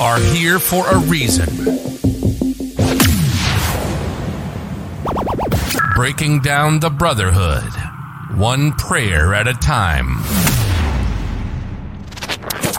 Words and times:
are 0.00 0.18
here 0.18 0.58
for 0.58 0.86
a 0.88 0.98
reason. 0.98 1.46
Breaking 5.94 6.40
down 6.40 6.80
the 6.80 6.90
brotherhood, 6.90 7.72
one 8.38 8.72
prayer 8.72 9.32
at 9.32 9.48
a 9.48 9.54
time. 9.54 10.18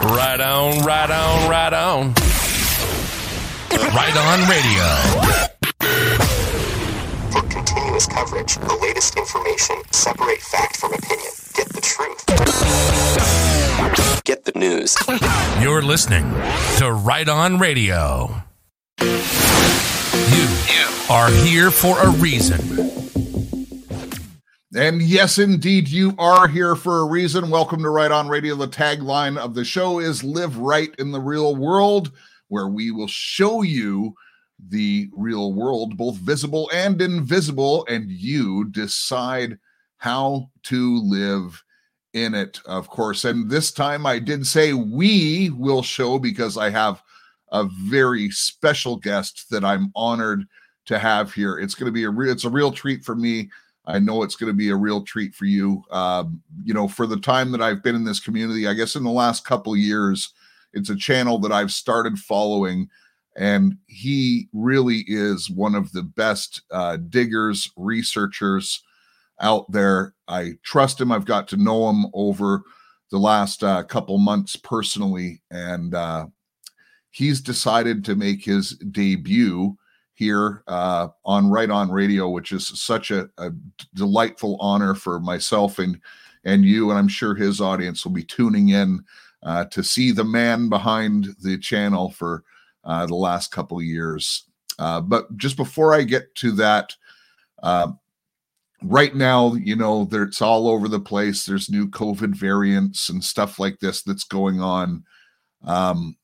Right 0.02 0.40
on, 0.40 0.84
right 0.84 1.10
on, 1.10 1.50
right 1.50 1.72
on. 1.72 2.14
Right 3.94 4.16
on 4.16 4.48
radio. 4.48 5.47
For 7.98 8.10
coverage, 8.10 8.54
the 8.56 8.78
latest 8.80 9.16
information, 9.16 9.76
separate 9.90 10.40
fact 10.40 10.76
from 10.76 10.92
opinion. 10.92 11.32
Get 11.54 11.68
the 11.70 11.80
truth. 11.80 12.24
Get 14.24 14.44
the 14.44 14.52
news. 14.54 14.96
You're 15.60 15.82
listening 15.82 16.22
to 16.78 16.92
Right 16.92 17.28
On 17.28 17.58
Radio. 17.58 18.42
You 19.00 19.08
are 21.10 21.30
here 21.30 21.72
for 21.72 21.98
a 21.98 22.10
reason. 22.10 22.60
And 24.76 25.02
yes, 25.02 25.38
indeed, 25.38 25.88
you 25.88 26.14
are 26.18 26.46
here 26.46 26.76
for 26.76 27.00
a 27.00 27.06
reason. 27.06 27.50
Welcome 27.50 27.82
to 27.82 27.90
Right 27.90 28.12
On 28.12 28.28
Radio. 28.28 28.54
The 28.54 28.68
tagline 28.68 29.36
of 29.36 29.54
the 29.54 29.64
show 29.64 29.98
is 29.98 30.22
Live 30.22 30.58
Right 30.58 30.94
in 30.98 31.10
the 31.10 31.20
Real 31.20 31.56
World, 31.56 32.12
where 32.46 32.68
we 32.68 32.92
will 32.92 33.08
show 33.08 33.62
you 33.62 34.14
the 34.68 35.08
real 35.12 35.52
world, 35.52 35.96
both 35.96 36.16
visible 36.16 36.70
and 36.72 37.00
invisible, 37.00 37.86
and 37.88 38.10
you 38.10 38.64
decide 38.70 39.58
how 39.98 40.50
to 40.64 41.02
live 41.02 41.62
in 42.12 42.34
it, 42.34 42.60
of 42.66 42.88
course. 42.88 43.24
And 43.24 43.50
this 43.50 43.70
time 43.70 44.06
I 44.06 44.18
did 44.18 44.46
say 44.46 44.72
we 44.72 45.50
will 45.50 45.82
show 45.82 46.18
because 46.18 46.56
I 46.56 46.70
have 46.70 47.02
a 47.50 47.64
very 47.64 48.30
special 48.30 48.96
guest 48.96 49.46
that 49.50 49.64
I'm 49.64 49.92
honored 49.94 50.44
to 50.86 50.98
have 50.98 51.32
here. 51.32 51.58
It's 51.58 51.74
going 51.74 51.86
to 51.86 51.92
be 51.92 52.04
a 52.04 52.10
real, 52.10 52.32
it's 52.32 52.44
a 52.44 52.50
real 52.50 52.72
treat 52.72 53.04
for 53.04 53.14
me. 53.14 53.50
I 53.86 53.98
know 53.98 54.22
it's 54.22 54.36
going 54.36 54.52
to 54.52 54.56
be 54.56 54.68
a 54.68 54.76
real 54.76 55.02
treat 55.02 55.34
for 55.34 55.46
you. 55.46 55.82
Um, 55.90 56.42
you 56.62 56.74
know, 56.74 56.88
for 56.88 57.06
the 57.06 57.16
time 57.16 57.50
that 57.52 57.62
I've 57.62 57.82
been 57.82 57.94
in 57.94 58.04
this 58.04 58.20
community, 58.20 58.66
I 58.66 58.74
guess 58.74 58.96
in 58.96 59.04
the 59.04 59.10
last 59.10 59.46
couple 59.46 59.74
years, 59.76 60.32
it's 60.74 60.90
a 60.90 60.96
channel 60.96 61.38
that 61.38 61.52
I've 61.52 61.72
started 61.72 62.18
following, 62.18 62.88
and 63.38 63.78
he 63.86 64.48
really 64.52 65.04
is 65.06 65.48
one 65.48 65.76
of 65.76 65.92
the 65.92 66.02
best 66.02 66.62
uh, 66.72 66.96
diggers, 66.96 67.70
researchers 67.76 68.82
out 69.40 69.70
there. 69.70 70.12
I 70.26 70.54
trust 70.64 71.00
him. 71.00 71.12
I've 71.12 71.24
got 71.24 71.46
to 71.48 71.56
know 71.56 71.88
him 71.88 72.06
over 72.14 72.64
the 73.12 73.18
last 73.18 73.62
uh, 73.62 73.84
couple 73.84 74.18
months 74.18 74.56
personally, 74.56 75.40
and 75.52 75.94
uh, 75.94 76.26
he's 77.10 77.40
decided 77.40 78.04
to 78.04 78.16
make 78.16 78.44
his 78.44 78.72
debut 78.72 79.76
here 80.14 80.64
uh, 80.66 81.06
on 81.24 81.48
Right 81.48 81.70
On 81.70 81.92
Radio, 81.92 82.28
which 82.28 82.50
is 82.50 82.66
such 82.66 83.12
a, 83.12 83.30
a, 83.38 83.52
delightful 83.94 84.56
honor 84.60 84.94
for 84.94 85.20
myself 85.20 85.78
and 85.78 86.00
and 86.44 86.64
you, 86.64 86.90
and 86.90 86.98
I'm 86.98 87.08
sure 87.08 87.34
his 87.34 87.60
audience 87.60 88.04
will 88.04 88.12
be 88.12 88.24
tuning 88.24 88.70
in 88.70 89.04
uh, 89.44 89.66
to 89.66 89.84
see 89.84 90.10
the 90.10 90.24
man 90.24 90.68
behind 90.68 91.28
the 91.42 91.56
channel 91.58 92.10
for 92.10 92.42
uh, 92.88 93.06
the 93.06 93.14
last 93.14 93.52
couple 93.52 93.78
of 93.78 93.84
years. 93.84 94.44
Uh, 94.78 95.00
but 95.00 95.36
just 95.36 95.56
before 95.56 95.94
I 95.94 96.02
get 96.02 96.34
to 96.36 96.52
that, 96.52 96.96
uh, 97.62 97.92
right 98.82 99.14
now, 99.14 99.54
you 99.54 99.76
know, 99.76 100.08
it's 100.10 100.40
all 100.40 100.68
over 100.68 100.88
the 100.88 100.98
place. 100.98 101.44
There's 101.44 101.70
new 101.70 101.88
COVID 101.88 102.34
variants 102.34 103.10
and 103.10 103.22
stuff 103.22 103.58
like 103.58 103.78
this 103.78 104.02
that's 104.02 104.24
going 104.24 104.60
on. 104.60 105.04
Um, 105.64 106.16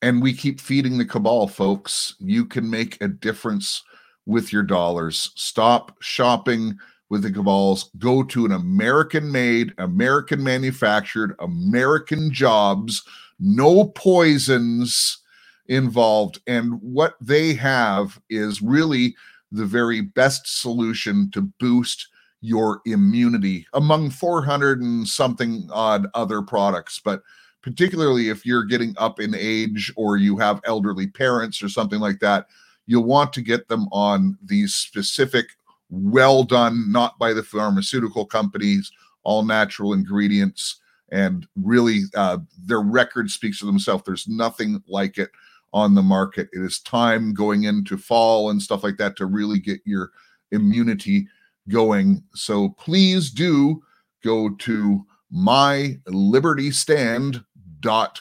and 0.00 0.22
we 0.22 0.32
keep 0.32 0.60
feeding 0.60 0.98
the 0.98 1.04
cabal, 1.04 1.48
folks. 1.48 2.14
You 2.18 2.46
can 2.46 2.68
make 2.68 3.00
a 3.02 3.08
difference 3.08 3.82
with 4.26 4.52
your 4.52 4.62
dollars. 4.62 5.32
Stop 5.34 5.96
shopping 6.00 6.78
with 7.10 7.22
the 7.22 7.32
cabals. 7.32 7.90
Go 7.98 8.22
to 8.22 8.46
an 8.46 8.52
American 8.52 9.30
made, 9.30 9.74
American 9.78 10.42
manufactured, 10.42 11.34
American 11.40 12.32
jobs, 12.32 13.02
no 13.38 13.86
poisons 13.86 15.18
involved. 15.66 16.40
And 16.46 16.74
what 16.82 17.14
they 17.20 17.54
have 17.54 18.20
is 18.28 18.62
really 18.62 19.14
the 19.50 19.64
very 19.64 20.00
best 20.00 20.60
solution 20.60 21.30
to 21.30 21.42
boost 21.42 22.08
your 22.40 22.82
immunity 22.84 23.66
among 23.72 24.10
400 24.10 24.82
and 24.82 25.06
something 25.08 25.68
odd 25.72 26.06
other 26.14 26.42
products. 26.42 27.00
But 27.02 27.22
particularly 27.62 28.28
if 28.28 28.44
you're 28.44 28.64
getting 28.64 28.94
up 28.98 29.20
in 29.20 29.34
age 29.34 29.90
or 29.96 30.18
you 30.18 30.36
have 30.36 30.60
elderly 30.64 31.06
parents 31.06 31.62
or 31.62 31.68
something 31.70 32.00
like 32.00 32.20
that, 32.20 32.46
you'll 32.86 33.04
want 33.04 33.32
to 33.32 33.40
get 33.40 33.68
them 33.68 33.86
on 33.92 34.36
these 34.44 34.74
specific, 34.74 35.46
well 35.88 36.42
done, 36.42 36.92
not 36.92 37.18
by 37.18 37.32
the 37.32 37.42
pharmaceutical 37.42 38.26
companies, 38.26 38.92
all 39.22 39.42
natural 39.42 39.94
ingredients. 39.94 40.80
And 41.10 41.46
really, 41.56 42.00
uh, 42.14 42.38
their 42.62 42.82
record 42.82 43.30
speaks 43.30 43.58
for 43.58 43.66
themselves. 43.66 44.02
There's 44.04 44.28
nothing 44.28 44.82
like 44.86 45.16
it 45.16 45.30
on 45.74 45.94
the 45.94 46.02
market. 46.02 46.48
It 46.52 46.62
is 46.62 46.80
time 46.80 47.34
going 47.34 47.64
into 47.64 47.98
fall 47.98 48.48
and 48.48 48.62
stuff 48.62 48.84
like 48.84 48.96
that 48.98 49.16
to 49.16 49.26
really 49.26 49.58
get 49.58 49.80
your 49.84 50.12
immunity 50.52 51.26
going. 51.68 52.22
So 52.34 52.70
please 52.70 53.30
do 53.30 53.82
go 54.22 54.50
to 54.50 55.04
my 55.30 55.98
liberty 56.06 56.70
stand 56.70 57.44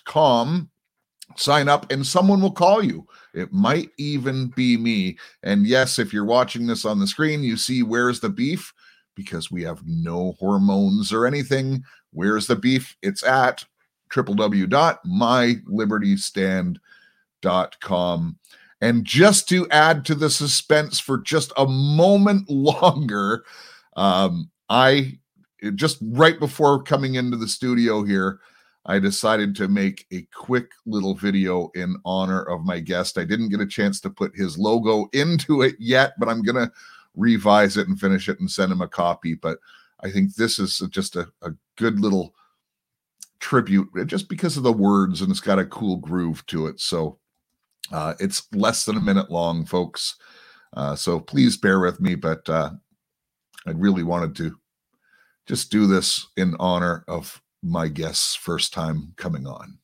com. 0.04 0.70
Sign 1.38 1.70
up 1.70 1.90
and 1.92 2.06
someone 2.06 2.42
will 2.42 2.52
call 2.52 2.84
you. 2.84 3.08
It 3.34 3.54
might 3.54 3.90
even 3.98 4.48
be 4.50 4.76
me. 4.78 5.18
And 5.42 5.66
yes, 5.66 5.98
if 5.98 6.12
you're 6.12 6.26
watching 6.26 6.68
this 6.68 6.84
on 6.86 7.00
the 7.00 7.08
screen, 7.08 7.44
you 7.44 7.56
see 7.56 7.82
where's 7.82 8.20
the 8.20 8.30
beef 8.30 8.74
because 9.16 9.50
we 9.50 9.64
have 9.64 9.82
no 9.86 10.34
hormones 10.40 11.14
or 11.14 11.26
anything. 11.26 11.84
Where's 12.12 12.48
the 12.48 12.56
beef? 12.56 12.96
It's 13.02 13.24
at 13.24 13.64
www.mylibertystand.com. 14.12 16.80
And 18.82 19.06
just 19.06 19.48
to 19.50 19.70
add 19.70 20.04
to 20.06 20.16
the 20.16 20.30
suspense 20.30 21.00
for 21.00 21.18
just 21.18 21.54
a 21.56 21.66
moment 21.66 22.50
longer, 22.50 23.46
um, 23.96 24.50
I 24.70 25.20
just 25.76 26.00
right 26.02 26.40
before 26.40 26.84
coming 26.84 27.16
into 27.16 27.38
the 27.38 27.48
studio 27.48 28.04
here, 28.04 28.40
I 28.86 29.00
decided 29.00 29.56
to 29.56 29.70
make 29.70 30.06
a 30.12 30.28
quick 30.34 30.72
little 30.86 31.16
video 31.16 31.72
in 31.76 31.96
honor 32.04 32.42
of 32.42 32.66
my 32.66 32.82
guest. 32.82 33.18
I 33.18 33.24
didn't 33.24 33.50
get 33.50 33.62
a 33.62 33.66
chance 33.66 34.02
to 34.02 34.10
put 34.10 34.36
his 34.36 34.58
logo 34.58 35.08
into 35.14 35.62
it 35.62 35.76
yet, 35.80 36.14
but 36.20 36.28
I'm 36.28 36.42
going 36.42 36.58
to 36.58 36.72
revise 37.16 37.78
it 37.78 37.88
and 37.88 37.98
finish 37.98 38.28
it 38.28 38.40
and 38.42 38.52
send 38.52 38.72
him 38.72 38.82
a 38.82 38.88
copy. 38.88 39.36
But 39.36 39.60
I 40.02 40.12
think 40.12 40.36
this 40.36 40.60
is 40.60 40.80
just 40.90 41.16
a, 41.16 41.32
a 41.42 41.52
good 41.78 42.02
little 42.02 42.34
tribute 43.40 43.90
just 44.06 44.28
because 44.28 44.58
of 44.58 44.64
the 44.64 44.74
words 44.74 45.22
and 45.22 45.32
it's 45.32 45.40
got 45.40 45.60
a 45.60 45.66
cool 45.66 45.98
groove 45.98 46.46
to 46.48 46.68
it. 46.68 46.80
So 46.80 47.20
uh, 47.92 48.14
it's 48.20 48.48
less 48.54 48.86
than 48.86 48.98
a 48.98 49.02
minute 49.02 49.30
long, 49.30 49.66
folks. 49.66 50.16
Uh, 50.76 50.96
so 50.96 51.20
please 51.20 51.58
bear 51.58 51.80
with 51.80 52.00
me, 52.00 52.16
but 52.16 52.48
uh, 52.50 52.72
I 53.68 53.72
really 53.72 54.04
wanted 54.04 54.36
to 54.38 54.58
just 55.46 55.72
do 55.72 55.88
this 55.88 56.28
in 56.38 56.56
honor 56.60 57.04
of 57.08 57.42
my 57.62 57.88
guest's 57.88 58.36
first 58.36 58.74
time 58.74 59.14
coming 59.18 59.46
on. 59.46 59.78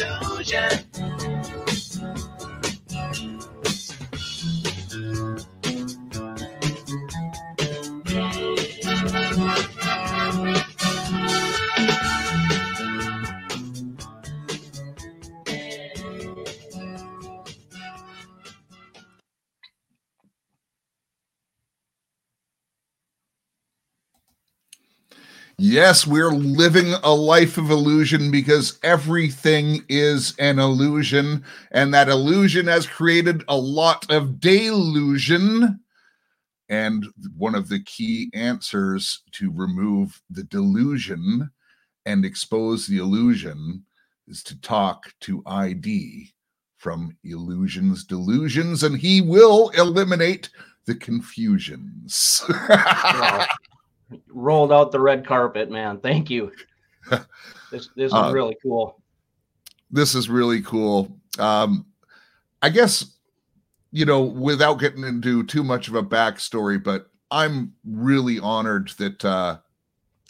illusion. 0.00 1.27
Yes, 25.78 26.08
we're 26.08 26.32
living 26.32 26.92
a 27.04 27.14
life 27.14 27.56
of 27.56 27.70
illusion 27.70 28.32
because 28.32 28.80
everything 28.82 29.84
is 29.88 30.34
an 30.40 30.58
illusion, 30.58 31.44
and 31.70 31.94
that 31.94 32.08
illusion 32.08 32.66
has 32.66 32.84
created 32.84 33.44
a 33.46 33.56
lot 33.56 34.04
of 34.10 34.40
delusion. 34.40 35.78
And 36.68 37.06
one 37.36 37.54
of 37.54 37.68
the 37.68 37.78
key 37.78 38.28
answers 38.34 39.22
to 39.34 39.52
remove 39.52 40.20
the 40.28 40.42
delusion 40.42 41.48
and 42.06 42.24
expose 42.24 42.88
the 42.88 42.98
illusion 42.98 43.84
is 44.26 44.42
to 44.42 44.60
talk 44.60 45.14
to 45.20 45.44
ID 45.46 46.34
from 46.78 47.16
Illusions 47.22 48.02
Delusions, 48.02 48.82
and 48.82 48.98
he 48.98 49.20
will 49.20 49.68
eliminate 49.78 50.50
the 50.86 50.96
confusions. 50.96 52.42
Rolled 54.38 54.72
out 54.72 54.92
the 54.92 55.00
red 55.00 55.26
carpet, 55.26 55.68
man. 55.70 55.98
Thank 55.98 56.30
you. 56.30 56.52
This 57.70 57.90
this 57.96 58.06
is 58.06 58.14
Uh, 58.14 58.30
really 58.32 58.56
cool. 58.62 59.02
this 59.90 60.14
is 60.14 60.30
really 60.30 60.62
cool. 60.62 61.18
Um, 61.38 61.84
I 62.62 62.70
guess, 62.70 63.16
you 63.92 64.06
know, 64.06 64.22
without 64.22 64.80
getting 64.80 65.04
into 65.04 65.44
too 65.44 65.62
much 65.62 65.88
of 65.88 65.94
a 65.94 66.02
backstory, 66.02 66.82
but 66.82 67.10
I'm 67.30 67.74
really 67.84 68.38
honored 68.38 68.88
that, 68.96 69.22
uh, 69.22 69.58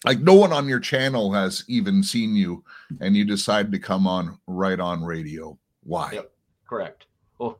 like, 0.05 0.19
no 0.19 0.35
one 0.35 0.53
on 0.53 0.69
your 0.69 0.81
channel 0.81 1.33
has 1.33 1.63
even 1.69 2.03
seen 2.03 2.35
you, 2.35 2.65
and 3.01 3.15
you 3.17 3.25
decided 3.25 3.71
to 3.71 3.79
come 3.79 4.09
on 4.09 4.37
right 4.49 4.81
on 4.81 5.05
radio. 5.05 5.57
Why? 5.85 6.11
Yep. 6.15 6.33
Correct. 6.69 7.07
Oh. 7.39 7.57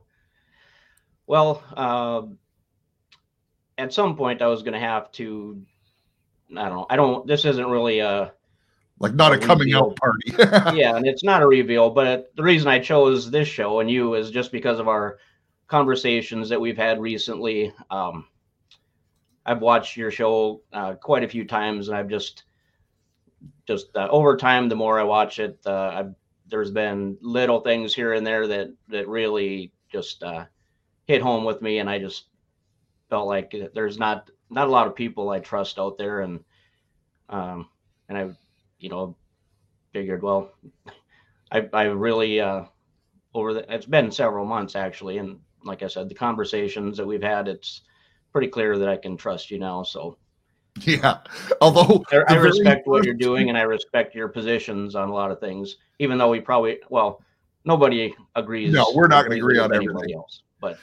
Well, 1.25 1.63
um, 1.77 2.37
at 3.77 3.93
some 3.93 4.17
point 4.17 4.41
I 4.41 4.47
was 4.47 4.61
going 4.61 4.73
to 4.73 4.79
have 4.79 5.09
to. 5.13 5.61
I 6.57 6.67
don't 6.67 6.77
know. 6.77 6.85
I 6.89 6.95
don't. 6.95 7.27
This 7.27 7.45
isn't 7.45 7.65
really 7.65 7.99
a. 7.99 8.33
Like, 8.99 9.13
not 9.13 9.33
a 9.33 9.37
A 9.37 9.39
coming 9.39 9.69
reveal. 9.69 9.77
out 9.77 9.95
party. 9.95 10.77
yeah, 10.77 10.95
and 10.97 11.07
it's 11.07 11.23
not 11.23 11.41
a 11.41 11.47
reveal, 11.47 11.89
but 11.89 12.35
the 12.35 12.43
reason 12.43 12.67
I 12.67 12.79
chose 12.79 13.31
this 13.31 13.47
show 13.47 13.79
and 13.79 13.89
you 13.89 14.15
is 14.15 14.29
just 14.29 14.51
because 14.51 14.77
of 14.77 14.89
our 14.89 15.19
conversations 15.67 16.49
that 16.49 16.59
we've 16.59 16.77
had 16.77 16.99
recently. 16.99 17.71
Um, 17.89 18.27
I've 19.45 19.61
watched 19.61 19.95
your 19.95 20.11
show 20.11 20.61
uh, 20.73 20.95
quite 20.95 21.23
a 21.23 21.29
few 21.29 21.45
times, 21.45 21.87
and 21.87 21.95
I've 21.97 22.09
just, 22.09 22.43
just 23.65 23.95
uh, 23.95 24.09
over 24.11 24.35
time, 24.35 24.67
the 24.67 24.75
more 24.75 24.99
I 24.99 25.03
watch 25.03 25.39
it, 25.39 25.59
uh, 25.65 25.89
I've, 25.93 26.15
there's 26.49 26.71
been 26.71 27.17
little 27.21 27.61
things 27.61 27.95
here 27.95 28.13
and 28.13 28.27
there 28.27 28.47
that 28.47 28.73
that 28.89 29.07
really 29.07 29.71
just 29.91 30.23
uh, 30.23 30.45
hit 31.05 31.21
home 31.21 31.45
with 31.45 31.61
me, 31.61 31.79
and 31.79 31.89
I 31.89 31.99
just 31.99 32.25
felt 33.09 33.27
like 33.27 33.55
there's 33.73 33.97
not 33.97 34.29
not 34.49 34.67
a 34.67 34.71
lot 34.71 34.87
of 34.87 34.95
people 34.95 35.29
I 35.29 35.39
trust 35.39 35.79
out 35.79 35.97
there, 35.97 36.21
and 36.21 36.39
um, 37.29 37.69
and 38.07 38.17
I, 38.17 38.29
you 38.79 38.89
know, 38.89 39.15
figured, 39.93 40.23
well, 40.23 40.51
I 41.51 41.67
I 41.73 41.83
really 41.83 42.39
uh, 42.39 42.65
over 43.33 43.53
the 43.53 43.73
it's 43.73 43.85
been 43.85 44.11
several 44.11 44.45
months 44.45 44.75
actually, 44.75 45.17
and 45.17 45.39
like 45.63 45.83
I 45.83 45.87
said, 45.87 46.09
the 46.09 46.15
conversations 46.15 46.97
that 46.97 47.05
we've 47.05 47.21
had, 47.21 47.47
it's 47.47 47.81
pretty 48.31 48.47
clear 48.47 48.77
that 48.77 48.89
I 48.89 48.97
can 48.97 49.17
trust 49.17 49.51
you 49.51 49.59
now. 49.59 49.83
So 49.83 50.17
yeah. 50.81 51.19
Although, 51.61 52.03
I, 52.11 52.33
I 52.33 52.35
respect 52.35 52.87
what 52.87 53.03
you're 53.03 53.13
doing, 53.13 53.49
and 53.49 53.57
I 53.57 53.61
respect 53.61 54.15
your 54.15 54.27
positions 54.27 54.95
on 54.95 55.09
a 55.09 55.13
lot 55.13 55.31
of 55.31 55.39
things, 55.39 55.77
even 55.99 56.17
though 56.17 56.29
we 56.29 56.39
probably 56.39 56.79
well 56.89 57.21
nobody 57.65 58.13
agrees. 58.35 58.73
No, 58.73 58.91
we're 58.95 59.07
not 59.07 59.23
gonna 59.23 59.35
agree 59.35 59.59
on 59.59 59.73
anybody 59.73 59.89
everything. 59.89 60.15
else, 60.15 60.43
but 60.61 60.79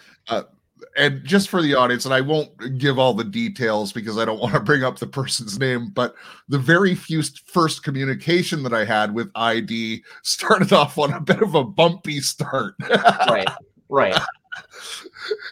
and 0.97 1.25
just 1.25 1.49
for 1.49 1.63
the 1.63 1.75
audience, 1.75 2.05
and 2.05 2.13
I 2.15 2.21
won't 2.21 2.79
give 2.79 2.99
all 2.99 3.15
the 3.15 3.25
details 3.25 3.93
because 3.93 4.19
I 4.19 4.25
don't 4.25 4.41
want 4.41 4.55
to 4.55 4.61
bring 4.61 4.85
up 4.85 4.99
the 4.99 5.07
person's 5.07 5.59
name, 5.59 5.91
but 5.95 6.15
the 6.49 6.59
very 6.59 6.95
few 6.95 7.23
first 7.47 7.83
communication 7.83 8.63
that 8.63 8.75
I 8.75 8.85
had 8.85 9.15
with 9.15 9.31
ID 9.35 10.03
started 10.23 10.73
off 10.75 10.99
on 10.99 11.13
a 11.13 11.21
bit 11.21 11.43
of 11.43 11.55
a 11.55 11.65
bumpy 11.65 12.21
start. 12.21 12.75
right, 12.91 13.49
right. 13.89 14.21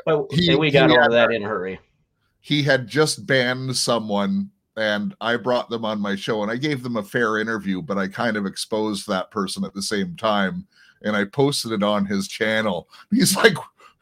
But 0.07 0.27
He- 0.31 0.55
we 0.57 0.71
got 0.71 0.91
he 0.91 0.97
all 0.97 1.11
that 1.11 1.31
in 1.31 1.43
a 1.45 1.49
hurry. 1.49 1.81
he 2.41 2.63
had 2.63 2.87
just 2.87 3.27
banned 3.27 3.77
someone 3.77 4.51
and 4.77 5.15
I 5.21 5.37
brought 5.37 5.71
them 5.71 5.85
on 5.85 6.01
my 6.01 6.17
show 6.17 6.43
and 6.43 6.51
I 6.51 6.57
gave 6.57 6.83
them 6.83 6.97
a 6.97 7.03
fair 7.03 7.39
interview, 7.39 7.81
but 7.81 7.97
I 7.97 8.09
kind 8.09 8.37
of 8.37 8.45
exposed 8.45 9.07
that 9.09 9.31
person 9.31 9.65
at 9.65 9.73
the 9.73 9.83
same 9.83 10.17
time 10.17 10.67
and 11.03 11.15
I 11.15 11.25
posted 11.27 11.71
it 11.73 11.83
on 11.83 12.05
his 12.07 12.27
channel. 12.29 12.89
He's 13.11 13.37
like, 13.37 13.55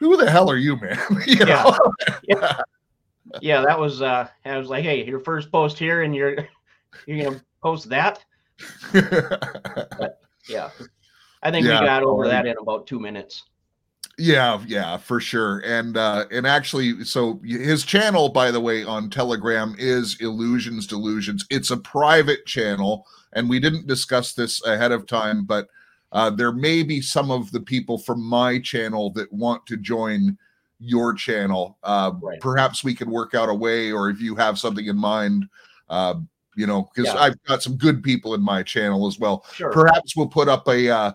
Who 0.02 0.16
the 0.16 0.30
hell 0.30 0.50
are 0.50 0.56
you, 0.56 0.76
man? 0.76 0.98
you 1.26 1.36
Yeah. 1.46 1.62
know? 1.62 1.78
yeah 2.24 2.56
yeah 3.40 3.60
that 3.64 3.78
was 3.78 4.02
uh 4.02 4.26
i 4.44 4.58
was 4.58 4.68
like 4.68 4.82
hey 4.82 5.06
your 5.06 5.20
first 5.20 5.50
post 5.52 5.78
here 5.78 6.02
and 6.02 6.14
you're 6.14 6.36
you're 7.06 7.24
gonna 7.24 7.40
post 7.62 7.88
that 7.88 8.22
but, 8.92 10.20
yeah 10.48 10.70
i 11.42 11.50
think 11.50 11.64
Yeah, 11.64 11.80
we 11.80 11.86
got 11.86 12.02
over 12.02 12.26
that 12.28 12.46
in 12.46 12.56
about 12.60 12.86
two 12.86 12.98
minutes 12.98 13.44
Yeah, 14.18 14.60
yeah, 14.66 14.98
for 14.98 15.20
sure. 15.20 15.60
And 15.64 15.96
uh 15.96 16.26
and 16.30 16.46
actually 16.46 17.04
so 17.04 17.40
his 17.44 17.84
channel 17.84 18.28
by 18.28 18.50
the 18.50 18.60
way 18.60 18.84
on 18.84 19.08
Telegram 19.08 19.74
is 19.78 20.16
Illusions 20.20 20.86
Delusions. 20.86 21.46
It's 21.48 21.70
a 21.70 21.76
private 21.78 22.44
channel 22.44 23.06
and 23.32 23.48
we 23.48 23.60
didn't 23.60 23.86
discuss 23.86 24.34
this 24.34 24.62
ahead 24.66 24.92
of 24.92 25.06
time, 25.06 25.44
but 25.44 25.68
uh 26.12 26.30
there 26.30 26.52
may 26.52 26.82
be 26.82 27.00
some 27.00 27.30
of 27.30 27.50
the 27.52 27.60
people 27.60 27.98
from 27.98 28.22
my 28.22 28.58
channel 28.60 29.10
that 29.10 29.32
want 29.32 29.64
to 29.66 29.76
join 29.76 30.36
your 30.78 31.14
channel. 31.14 31.78
Uh 31.82 32.12
Right. 32.20 32.40
perhaps 32.40 32.84
we 32.84 32.94
could 32.94 33.08
work 33.08 33.34
out 33.34 33.48
a 33.48 33.54
way 33.54 33.90
or 33.92 34.08
if 34.10 34.20
you 34.20 34.34
have 34.36 34.58
something 34.58 34.86
in 34.86 34.96
mind 34.96 35.48
uh 35.88 36.14
you 36.54 36.66
know, 36.66 36.90
because 36.94 37.12
Yeah. 37.12 37.18
I've 37.20 37.42
got 37.44 37.62
some 37.62 37.76
good 37.76 38.02
people 38.02 38.34
in 38.34 38.42
my 38.42 38.62
channel 38.62 39.06
as 39.06 39.18
well 39.18 39.44
sure 39.54 39.72
perhaps 39.72 40.14
we'll 40.16 40.28
put 40.28 40.48
up 40.48 40.68
a 40.68 40.88
uh, 40.90 41.12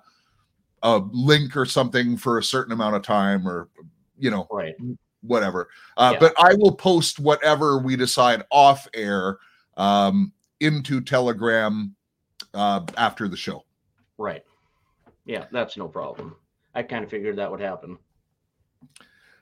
a 0.83 0.97
link 1.11 1.55
or 1.57 1.65
something 1.65 2.17
for 2.17 2.37
a 2.39 2.43
certain 2.43 2.71
amount 2.73 2.95
of 2.95 3.01
time 3.03 3.47
or 3.47 3.67
you 4.17 4.29
know 4.31 4.47
right 4.51 4.75
whatever 5.21 5.69
uh, 5.97 6.11
Yeah. 6.13 6.19
but 6.19 6.33
i 6.39 6.53
will 6.55 6.71
post 6.75 7.19
whatever 7.19 7.77
we 7.79 7.95
decide 7.95 8.43
off 8.51 8.87
air 8.93 9.37
um, 9.75 10.31
into 10.59 11.01
telegram 11.01 11.95
uh, 12.53 12.81
after 12.95 13.27
the 13.27 13.35
show 13.37 13.63
right 14.17 14.43
yeah 15.27 15.45
that's 15.51 15.77
no 15.77 15.87
problem 15.87 16.35
i 16.73 16.81
kind 16.81 17.03
of 17.03 17.09
figured 17.11 17.35
that 17.35 17.51
would 17.51 17.59
happen 17.59 17.97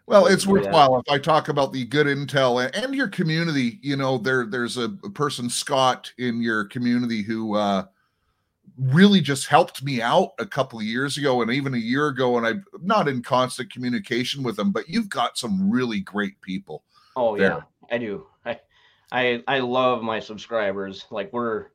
well 0.07 0.25
it's 0.25 0.45
Yeah. 0.45 0.51
worthwhile 0.53 0.97
if 0.99 1.09
i 1.09 1.17
talk 1.17 1.47
about 1.47 1.71
the 1.71 1.85
good 1.85 2.07
intel 2.07 2.69
and, 2.75 2.93
your 2.93 3.07
community 3.07 3.79
you 3.81 3.95
know 3.95 4.17
there 4.17 4.45
there's 4.45 4.77
a, 4.77 4.85
a 5.03 5.09
person 5.09 5.49
scott 5.49 6.11
in 6.17 6.41
your 6.41 6.65
community 6.65 7.21
who 7.21 7.55
uh 7.55 7.85
really 8.77 9.21
just 9.21 9.47
helped 9.47 9.83
me 9.83 10.01
out 10.01 10.31
a 10.39 10.45
couple 10.45 10.79
of 10.79 10.85
years 10.85 11.17
ago 11.17 11.41
and 11.41 11.51
even 11.51 11.75
a 11.75 11.77
year 11.77 12.07
ago 12.07 12.37
and 12.37 12.45
i'm 12.47 12.65
not 12.81 13.07
in 13.07 13.21
constant 13.21 13.71
communication 13.71 14.43
with 14.43 14.55
them 14.55 14.71
but 14.71 14.89
you've 14.89 15.09
got 15.09 15.37
some 15.37 15.69
really 15.69 15.99
great 16.01 16.39
people 16.41 16.83
oh 17.15 17.37
There. 17.37 17.49
yeah 17.49 17.61
i 17.91 17.97
do 17.99 18.25
i 18.45 18.59
i 19.11 19.43
i 19.47 19.59
love 19.59 20.01
my 20.01 20.19
subscribers 20.19 21.05
like 21.11 21.31
we're 21.31 21.67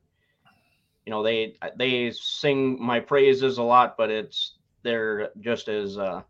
you 1.05 1.11
know 1.11 1.23
they 1.23 1.55
they 1.77 2.11
sing 2.11 2.81
my 2.81 2.99
praises 2.99 3.57
a 3.57 3.63
lot 3.63 3.95
but 3.97 4.09
it's 4.09 4.55
they're 4.83 5.29
just 5.39 5.67
as 5.67 5.97
uh 5.97 6.21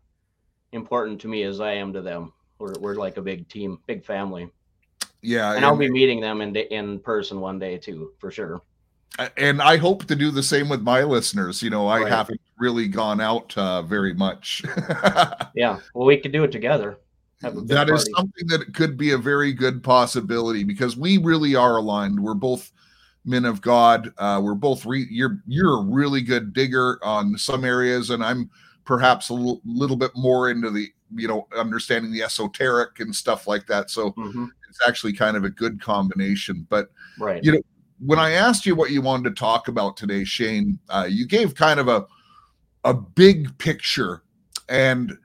important 0.72 1.20
to 1.20 1.28
me 1.28 1.42
as 1.42 1.60
i 1.60 1.72
am 1.72 1.92
to 1.92 2.00
them 2.00 2.32
we're, 2.58 2.74
we're 2.80 2.94
like 2.94 3.16
a 3.16 3.22
big 3.22 3.48
team 3.48 3.78
big 3.86 4.04
family 4.04 4.50
yeah 5.20 5.52
and 5.52 5.64
I'll 5.64 5.76
be 5.76 5.90
meeting 5.90 6.20
them 6.20 6.40
in 6.40 6.54
in 6.56 6.98
person 7.00 7.40
one 7.40 7.58
day 7.58 7.76
too, 7.78 8.12
for 8.18 8.30
sure. 8.30 8.62
and 9.36 9.60
i 9.60 9.76
hope 9.76 10.06
to 10.06 10.16
do 10.16 10.30
the 10.30 10.42
same 10.42 10.68
with 10.68 10.80
my 10.82 11.02
listeners 11.02 11.62
you 11.62 11.70
know 11.70 11.86
i 11.86 12.00
Right. 12.00 12.10
haven't 12.12 12.40
really 12.58 12.88
gone 12.88 13.20
out 13.20 13.56
uh, 13.58 13.82
very 13.82 14.14
much 14.14 14.62
Yeah, 15.54 15.78
well, 15.94 16.06
we 16.06 16.16
could 16.16 16.32
do 16.32 16.44
it 16.44 16.52
together. 16.52 16.96
Have 17.42 17.56
a 17.56 17.60
big 17.60 17.68
that 17.68 17.90
is 17.90 18.08
something 18.16 18.46
that 18.46 18.72
could 18.72 18.96
be 18.96 19.10
a 19.12 19.18
very 19.18 19.52
good 19.52 19.82
possibility 19.82 20.64
because 20.64 20.96
we 20.96 21.18
really 21.18 21.54
are 21.56 21.76
aligned 21.76 22.18
we're 22.18 22.34
both 22.34 22.72
men 23.24 23.44
of 23.44 23.60
god. 23.60 24.12
Uh 24.18 24.40
we're 24.42 24.54
both 24.54 24.84
re- 24.84 25.06
you're 25.10 25.38
you're 25.46 25.78
a 25.78 25.82
really 25.84 26.22
good 26.22 26.52
digger 26.52 26.98
on 27.02 27.36
some 27.38 27.64
areas 27.64 28.10
and 28.10 28.24
i'm 28.24 28.50
perhaps 28.84 29.30
a 29.30 29.34
l- 29.34 29.60
little 29.64 29.96
bit 29.96 30.10
more 30.16 30.50
into 30.50 30.70
the 30.70 30.88
you 31.14 31.28
know 31.28 31.46
understanding 31.56 32.10
the 32.12 32.22
esoteric 32.22 32.98
and 33.00 33.14
stuff 33.14 33.46
like 33.46 33.66
that. 33.66 33.90
So 33.90 34.12
Mhm, 34.12 34.48
it's 34.68 34.80
actually 34.86 35.12
kind 35.12 35.36
of 35.36 35.44
a 35.44 35.50
good 35.50 35.80
combination. 35.80 36.66
But 36.68 36.90
right. 37.18 37.44
You- 37.44 37.52
know, 37.52 37.60
when 38.04 38.18
I 38.18 38.32
asked 38.32 38.66
you 38.66 38.74
what 38.74 38.90
you 38.90 39.00
wanted 39.02 39.28
to 39.28 39.38
talk 39.38 39.68
about 39.68 39.96
today, 39.96 40.24
Shane, 40.24 40.80
uh, 40.88 41.06
you 41.08 41.26
gave 41.26 41.54
kind 41.54 41.78
of 41.78 41.86
a 41.88 42.06
a 42.84 42.92
big 42.92 43.56
picture, 43.58 44.22
and 44.68 45.16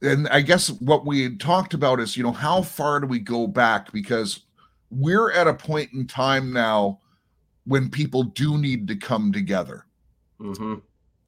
and 0.00 0.28
I 0.28 0.40
guess 0.40 0.68
what 0.80 1.04
we 1.04 1.36
talked 1.36 1.74
about 1.74 2.00
is, 2.00 2.16
you 2.16 2.22
know, 2.22 2.32
how 2.32 2.62
far 2.62 3.00
do 3.00 3.06
we 3.06 3.18
go 3.18 3.46
back? 3.46 3.92
Because 3.92 4.40
we're 4.90 5.30
at 5.32 5.46
a 5.46 5.54
point 5.54 5.92
in 5.92 6.06
time 6.06 6.52
now 6.52 7.00
when 7.66 7.90
people 7.90 8.22
do 8.22 8.58
need 8.58 8.88
to 8.88 8.96
come 8.96 9.32
together, 9.32 9.86
hmm 10.38 10.74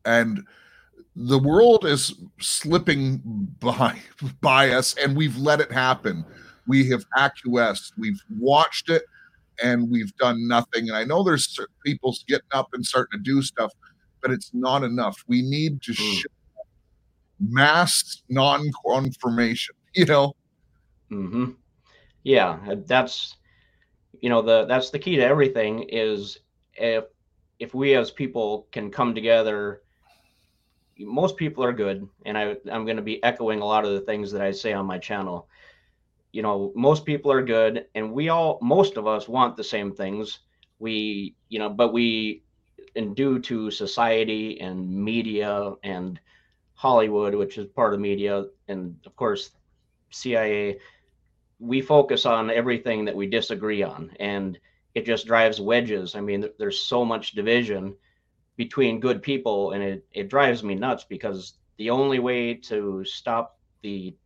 and 0.04 0.46
the 1.16 1.38
world 1.38 1.84
is 1.84 2.14
slipping 2.40 3.18
by 3.60 3.98
by 4.40 4.70
us, 4.70 4.94
and 4.94 5.16
we've 5.16 5.36
let 5.36 5.60
it 5.60 5.70
happen. 5.72 6.24
We 6.66 6.88
have 6.90 7.04
acquiesced. 7.16 7.92
We've 7.98 8.20
watched 8.38 8.88
it, 8.88 9.02
and 9.62 9.90
we've 9.90 10.14
done 10.16 10.46
nothing. 10.48 10.88
And 10.88 10.96
I 10.96 11.04
know 11.04 11.22
there's 11.22 11.58
people 11.84 12.14
getting 12.28 12.46
up 12.52 12.68
and 12.72 12.84
starting 12.86 13.18
to 13.18 13.22
do 13.22 13.42
stuff, 13.42 13.72
but 14.22 14.30
it's 14.30 14.50
not 14.54 14.84
enough. 14.84 15.16
We 15.26 15.42
need 15.42 15.82
to 15.82 15.92
Mm. 15.92 15.96
show 15.96 16.28
mass 17.40 18.22
non-confirmation. 18.28 19.74
You 19.94 20.04
know, 20.06 20.32
hmm 21.08 21.50
Yeah, 22.22 22.60
that's 22.86 23.36
you 24.20 24.28
know 24.28 24.42
the 24.42 24.64
that's 24.66 24.90
the 24.90 24.98
key 24.98 25.16
to 25.16 25.22
everything 25.22 25.84
is 25.88 26.38
if 26.74 27.04
if 27.58 27.74
we 27.74 27.94
as 27.94 28.10
people 28.10 28.66
can 28.72 28.90
come 28.90 29.14
together. 29.14 29.82
Most 30.98 31.36
people 31.38 31.64
are 31.64 31.72
good, 31.72 32.06
and 32.26 32.36
I 32.36 32.56
I'm 32.70 32.84
going 32.84 32.96
to 32.96 33.02
be 33.02 33.22
echoing 33.22 33.60
a 33.60 33.64
lot 33.64 33.86
of 33.86 33.92
the 33.92 34.00
things 34.00 34.30
that 34.32 34.42
I 34.42 34.50
say 34.50 34.72
on 34.72 34.86
my 34.86 34.98
channel. 34.98 35.48
You 36.32 36.42
know, 36.42 36.72
most 36.74 37.06
people 37.06 37.32
are 37.32 37.42
good, 37.42 37.86
and 37.94 38.12
we 38.12 38.28
all 38.28 38.58
most 38.60 38.96
of 38.96 39.06
us 39.06 39.28
want 39.28 39.56
the 39.56 39.64
same 39.64 39.92
things. 39.94 40.40
We 40.78 41.34
you 41.48 41.58
know, 41.58 41.70
but 41.70 41.92
we 41.92 42.42
and 42.96 43.14
due 43.14 43.38
to 43.38 43.70
society 43.70 44.60
and 44.60 44.90
media 44.90 45.72
and 45.82 46.20
Hollywood, 46.74 47.34
which 47.34 47.56
is 47.56 47.66
part 47.66 47.94
of 47.94 48.00
media, 48.00 48.44
and 48.68 48.96
of 49.06 49.16
course 49.16 49.50
CIA, 50.10 50.78
we 51.60 51.82
focus 51.82 52.24
on 52.24 52.50
everything 52.50 53.04
that 53.04 53.14
we 53.14 53.26
disagree 53.26 53.82
on, 53.82 54.10
and 54.18 54.58
it 54.94 55.04
just 55.04 55.26
drives 55.26 55.60
wedges. 55.60 56.16
I 56.16 56.20
mean, 56.20 56.48
there's 56.58 56.80
so 56.80 57.04
much 57.04 57.32
division 57.32 57.94
between 58.56 58.98
good 58.98 59.22
people, 59.22 59.72
and 59.72 59.82
it, 59.82 60.06
it 60.12 60.28
drives 60.28 60.64
me 60.64 60.74
nuts 60.74 61.04
because 61.04 61.54
the 61.76 61.90
only 61.90 62.18
way 62.18 62.54
to 62.54 63.04
stop 63.04 63.58
the 63.82 64.16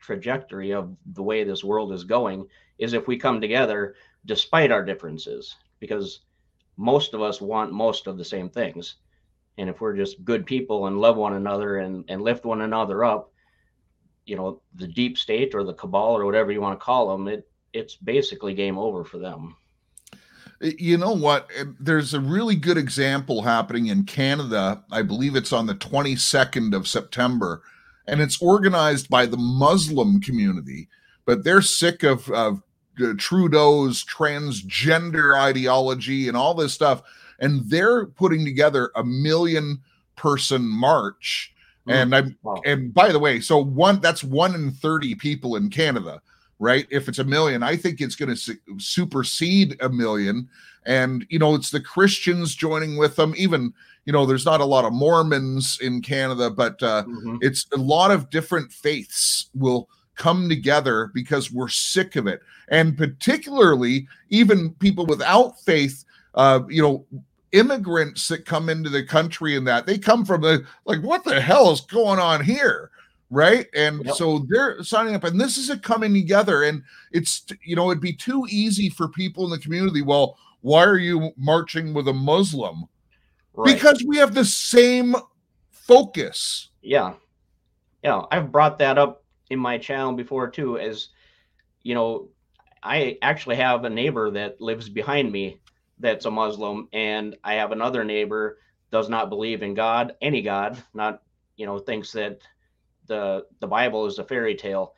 trajectory 0.00 0.72
of 0.72 0.96
the 1.12 1.22
way 1.22 1.44
this 1.44 1.64
world 1.64 1.92
is 1.92 2.04
going 2.04 2.46
is 2.78 2.92
if 2.92 3.06
we 3.06 3.16
come 3.16 3.40
together 3.40 3.94
despite 4.26 4.70
our 4.70 4.84
differences, 4.84 5.56
because 5.78 6.20
most 6.76 7.14
of 7.14 7.22
us 7.22 7.40
want 7.40 7.72
most 7.72 8.06
of 8.06 8.18
the 8.18 8.24
same 8.24 8.48
things. 8.48 8.96
And 9.58 9.68
if 9.68 9.80
we're 9.80 9.96
just 9.96 10.24
good 10.24 10.46
people 10.46 10.86
and 10.86 11.00
love 11.00 11.16
one 11.16 11.34
another 11.34 11.78
and, 11.78 12.04
and 12.08 12.22
lift 12.22 12.44
one 12.44 12.62
another 12.62 13.04
up, 13.04 13.32
you 14.26 14.36
know 14.36 14.60
the 14.74 14.86
deep 14.86 15.18
state 15.18 15.54
or 15.54 15.64
the 15.64 15.74
cabal 15.74 16.16
or 16.16 16.24
whatever 16.24 16.52
you 16.52 16.60
want 16.60 16.78
to 16.78 16.84
call 16.84 17.08
them 17.08 17.28
it 17.28 17.48
it's 17.72 17.96
basically 17.96 18.54
game 18.54 18.78
over 18.78 19.04
for 19.04 19.18
them 19.18 19.56
you 20.60 20.98
know 20.98 21.12
what? 21.12 21.48
Eh, 21.56 21.64
There's 21.78 22.14
a 22.14 22.20
really 22.20 22.54
good 22.54 22.76
example 22.76 23.42
happening 23.42 23.86
in 23.86 24.04
Canada. 24.04 24.84
I 24.90 25.02
believe 25.02 25.34
it's 25.34 25.52
on 25.52 25.66
the 25.66 25.74
22nd 25.74 26.74
of 26.74 26.86
September, 26.86 27.62
and 28.06 28.20
it's 28.20 28.40
organized 28.42 29.08
by 29.08 29.26
the 29.26 29.38
Muslim 29.38 30.20
community. 30.20 30.88
But 31.24 31.44
they're 31.44 31.62
sick 31.62 32.02
of, 32.02 32.28
of 32.30 32.62
uh, 33.02 33.14
Trudeau's 33.16 34.04
transgender 34.04 35.38
ideology 35.38 36.28
and 36.28 36.36
all 36.36 36.54
this 36.54 36.74
stuff, 36.74 37.02
and 37.38 37.62
they're 37.70 38.06
putting 38.06 38.44
together 38.44 38.90
a 38.96 39.04
million 39.04 39.80
person 40.16 40.62
march. 40.68 41.54
And 41.90 42.14
I'm 42.14 42.36
wow. 42.42 42.60
and 42.64 42.92
by 42.94 43.12
the 43.12 43.18
way, 43.18 43.40
so 43.40 43.58
one 43.58 44.00
that's 44.00 44.22
one 44.24 44.54
in 44.54 44.70
30 44.70 45.14
people 45.16 45.56
in 45.56 45.70
Canada, 45.70 46.20
right? 46.58 46.86
If 46.90 47.08
it's 47.08 47.18
a 47.18 47.24
million, 47.24 47.62
I 47.62 47.76
think 47.76 48.00
it's 48.00 48.16
going 48.16 48.28
to 48.28 48.36
su- 48.36 48.58
supersede 48.78 49.76
a 49.80 49.88
million. 49.88 50.48
And, 50.86 51.26
you 51.28 51.38
know, 51.38 51.54
it's 51.54 51.70
the 51.70 51.80
Christians 51.80 52.54
joining 52.54 52.96
with 52.96 53.16
them. 53.16 53.34
Even, 53.36 53.72
you 54.06 54.12
know, 54.12 54.24
there's 54.24 54.46
not 54.46 54.60
a 54.60 54.64
lot 54.64 54.84
of 54.84 54.92
Mormons 54.92 55.78
in 55.82 56.00
Canada, 56.00 56.50
but 56.50 56.82
uh, 56.82 57.04
Mhm. 57.04 57.38
it's 57.42 57.66
a 57.74 57.76
lot 57.76 58.10
of 58.10 58.30
different 58.30 58.72
faiths 58.72 59.50
will 59.54 59.88
come 60.16 60.48
together 60.48 61.10
because 61.14 61.50
we're 61.50 61.68
sick 61.68 62.16
of 62.16 62.26
it. 62.26 62.40
And 62.68 62.96
particularly, 62.96 64.06
even 64.28 64.70
people 64.74 65.06
without 65.06 65.60
faith, 65.60 66.04
uh, 66.34 66.60
you 66.68 66.82
know, 66.82 67.06
immigrants 67.52 68.28
that 68.28 68.44
come 68.46 68.68
into 68.68 68.88
the 68.90 69.04
country 69.04 69.56
and 69.56 69.66
that 69.66 69.86
they 69.86 69.98
come 69.98 70.24
from 70.24 70.40
the 70.42 70.64
like, 70.84 71.00
what 71.02 71.24
the 71.24 71.40
hell 71.40 71.70
is 71.72 71.80
going 71.82 72.18
on 72.18 72.44
here? 72.44 72.90
Right. 73.30 73.66
And 73.74 74.04
Yep. 74.04 74.14
so 74.16 74.44
they're 74.48 74.82
signing 74.82 75.14
up, 75.14 75.22
and 75.24 75.40
this 75.40 75.56
is 75.56 75.70
a 75.70 75.78
coming 75.78 76.12
together. 76.12 76.64
And 76.64 76.82
it's, 77.12 77.44
you 77.64 77.76
know, 77.76 77.90
it'd 77.90 78.02
be 78.02 78.12
too 78.12 78.44
easy 78.50 78.88
for 78.88 79.08
people 79.08 79.44
in 79.44 79.50
the 79.50 79.58
community. 79.58 80.02
Well, 80.02 80.36
why 80.62 80.84
are 80.84 80.96
you 80.98 81.30
marching 81.36 81.94
with 81.94 82.08
a 82.08 82.12
Muslim? 82.12 82.84
right. 83.54 83.72
Because 83.74 84.04
we 84.06 84.16
have 84.18 84.34
the 84.34 84.44
same 84.44 85.14
focus. 85.70 86.68
yeah 86.82 87.14
yeah 88.04 88.22
i've 88.30 88.50
brought 88.52 88.78
that 88.78 88.96
up 88.96 89.24
in 89.50 89.58
my 89.58 89.76
channel 89.76 90.12
before 90.12 90.48
too 90.48 90.78
as 90.78 91.08
you 91.82 91.94
know 91.94 92.28
i 92.82 93.18
actually 93.22 93.56
have 93.56 93.84
a 93.84 93.90
neighbor 93.90 94.30
that 94.30 94.60
lives 94.60 94.88
behind 94.88 95.30
me 95.32 95.59
that's 96.00 96.26
a 96.26 96.30
muslim 96.30 96.88
and 96.92 97.36
i 97.44 97.54
have 97.54 97.72
another 97.72 98.04
neighbor 98.04 98.58
does 98.90 99.08
not 99.08 99.28
believe 99.28 99.62
in 99.62 99.74
god 99.74 100.14
any 100.20 100.42
god 100.42 100.82
not 100.94 101.22
you 101.56 101.66
know 101.66 101.78
thinks 101.78 102.12
that 102.12 102.40
the 103.06 103.46
the 103.60 103.66
bible 103.66 104.06
is 104.06 104.18
a 104.18 104.24
fairy 104.24 104.54
tale. 104.54 104.94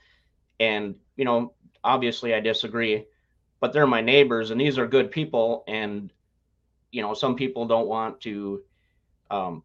And 0.61 0.95
you 1.17 1.25
know 1.25 1.55
obviously 1.83 2.35
i 2.35 2.41
disagree 2.41 3.05
but 3.59 3.73
they're 3.73 3.87
my 3.87 4.01
neighbors 4.01 4.51
and 4.51 4.61
these 4.61 4.79
are 4.79 4.87
good 4.87 5.11
people 5.11 5.65
and 5.67 6.13
you 6.93 7.03
know 7.03 7.15
some 7.15 7.35
people 7.35 7.67
don't 7.67 7.89
want 7.89 8.21
to 8.21 8.63
um, 9.31 9.65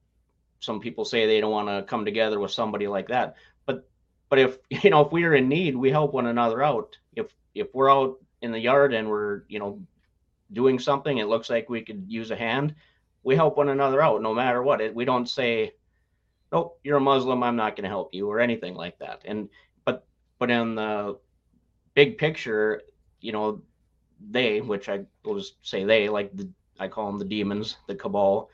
some 0.60 0.80
people 0.80 1.06
say 1.06 1.28
they 1.28 1.42
don't 1.42 1.52
want 1.52 1.68
to 1.68 1.84
come 1.88 2.06
together 2.06 2.40
with 2.40 2.52
somebody 2.52 2.88
like 2.88 3.10
that. 3.10 3.36
But 3.66 3.88
but 4.30 4.40
if 4.40 4.58
you 4.84 4.90
know 4.90 5.02
if 5.02 5.12
we're 5.12 5.36
in 5.36 5.48
need 5.48 5.76
we 5.76 5.92
help 5.92 6.14
one 6.14 6.26
another 6.26 6.64
out. 6.64 6.98
If 7.16 7.28
if 7.54 7.68
we're 7.74 7.92
out 7.92 8.18
in 8.42 8.52
the 8.52 8.60
yard 8.60 8.94
and 8.94 9.10
we're 9.10 9.44
you 9.48 9.60
know 9.60 9.80
doing 10.54 10.80
something 10.80 11.18
it 11.18 11.28
looks 11.28 11.50
like 11.50 11.70
we 11.70 11.82
could 11.82 12.06
use 12.08 12.32
a 12.32 12.36
hand. 12.36 12.76
We 13.24 13.36
help 13.36 13.58
one 13.58 13.70
another 13.70 14.02
out 14.02 14.22
no 14.22 14.34
matter 14.34 14.64
what. 14.64 14.82
It, 14.82 14.96
we 14.96 15.06
don't 15.06 15.28
say 15.28 15.74
nope 16.52 16.80
you're 16.84 16.98
a 16.98 17.02
muslim 17.02 17.44
i'm 17.44 17.58
not 17.58 17.76
going 17.76 17.84
to 17.84 17.90
help 17.90 18.14
you 18.14 18.30
or 18.30 18.40
anything 18.40 18.74
like 18.74 18.98
that. 19.00 19.22
And 19.26 19.50
but 19.86 20.06
but 20.40 20.50
in 20.50 20.76
the 20.76 21.18
big 21.94 22.18
picture 22.18 22.82
you 23.20 23.32
know 23.32 23.62
they 24.30 24.62
which 24.62 24.90
i 24.90 25.04
will 25.24 25.38
just 25.38 25.56
say 25.62 25.84
they 25.84 26.10
like 26.10 26.36
the 26.36 26.50
i 26.80 26.88
call 26.88 27.08
them 27.08 27.20
the 27.20 27.26
demons 27.26 27.78
the 27.88 27.96
cabal 27.96 28.50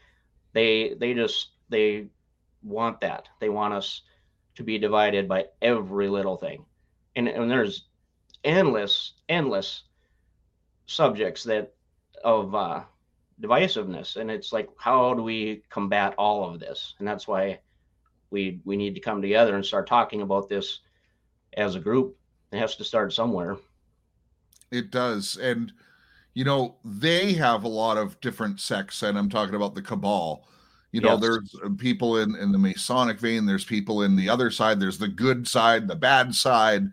they 0.53 0.93
they 0.97 1.13
just 1.13 1.50
they 1.69 2.07
want 2.63 3.01
that. 3.01 3.27
They 3.39 3.50
want 3.50 3.73
us 3.73 4.01
to 4.55 4.63
be 4.63 4.77
divided 4.77 5.27
by 5.27 5.45
every 5.62 6.07
little 6.07 6.38
thing. 6.38 6.65
And, 7.15 7.27
and 7.27 7.50
there's 7.50 7.85
endless 8.43 9.13
endless 9.29 9.83
subjects 10.85 11.43
that 11.43 11.73
of 12.23 12.55
uh 12.55 12.83
divisiveness 13.41 14.15
and 14.15 14.29
it's 14.31 14.53
like 14.53 14.69
how 14.77 15.13
do 15.13 15.23
we 15.23 15.63
combat 15.69 16.13
all 16.17 16.45
of 16.49 16.59
this 16.59 16.93
and 16.99 17.07
that's 17.07 17.27
why 17.27 17.59
we 18.31 18.61
we 18.65 18.77
need 18.77 18.95
to 18.95 19.01
come 19.01 19.21
together 19.21 19.55
and 19.55 19.65
start 19.65 19.87
talking 19.87 20.21
about 20.21 20.47
this 20.49 20.79
as 21.57 21.75
a 21.75 21.79
group 21.79 22.17
it 22.51 22.59
has 22.59 22.75
to 22.75 22.83
start 22.83 23.11
somewhere 23.13 23.57
It 24.71 24.91
does. 24.91 25.37
And, 25.37 25.71
you 26.33 26.43
know, 26.45 26.77
they 26.83 27.33
have 27.33 27.63
a 27.63 27.67
lot 27.67 27.97
of 27.97 28.19
different 28.21 28.59
sects, 28.59 29.03
and 29.03 29.17
I'm 29.17 29.29
talking 29.29 29.55
about 29.55 29.75
the 29.75 29.81
cabal. 29.81 30.47
You 30.91 31.01
know, 31.01 31.13
Yes. 31.13 31.21
there's 31.21 31.55
people 31.77 32.17
in, 32.17 32.35
in 32.35 32.51
the 32.51 32.57
Masonic 32.57 33.19
vein, 33.19 33.45
there's 33.45 33.65
people 33.65 34.03
in 34.03 34.15
the 34.15 34.29
other 34.29 34.49
side, 34.51 34.79
there's 34.79 34.97
the 34.97 35.07
good 35.07 35.47
side, 35.47 35.87
the 35.87 35.95
bad 35.95 36.33
side. 36.35 36.91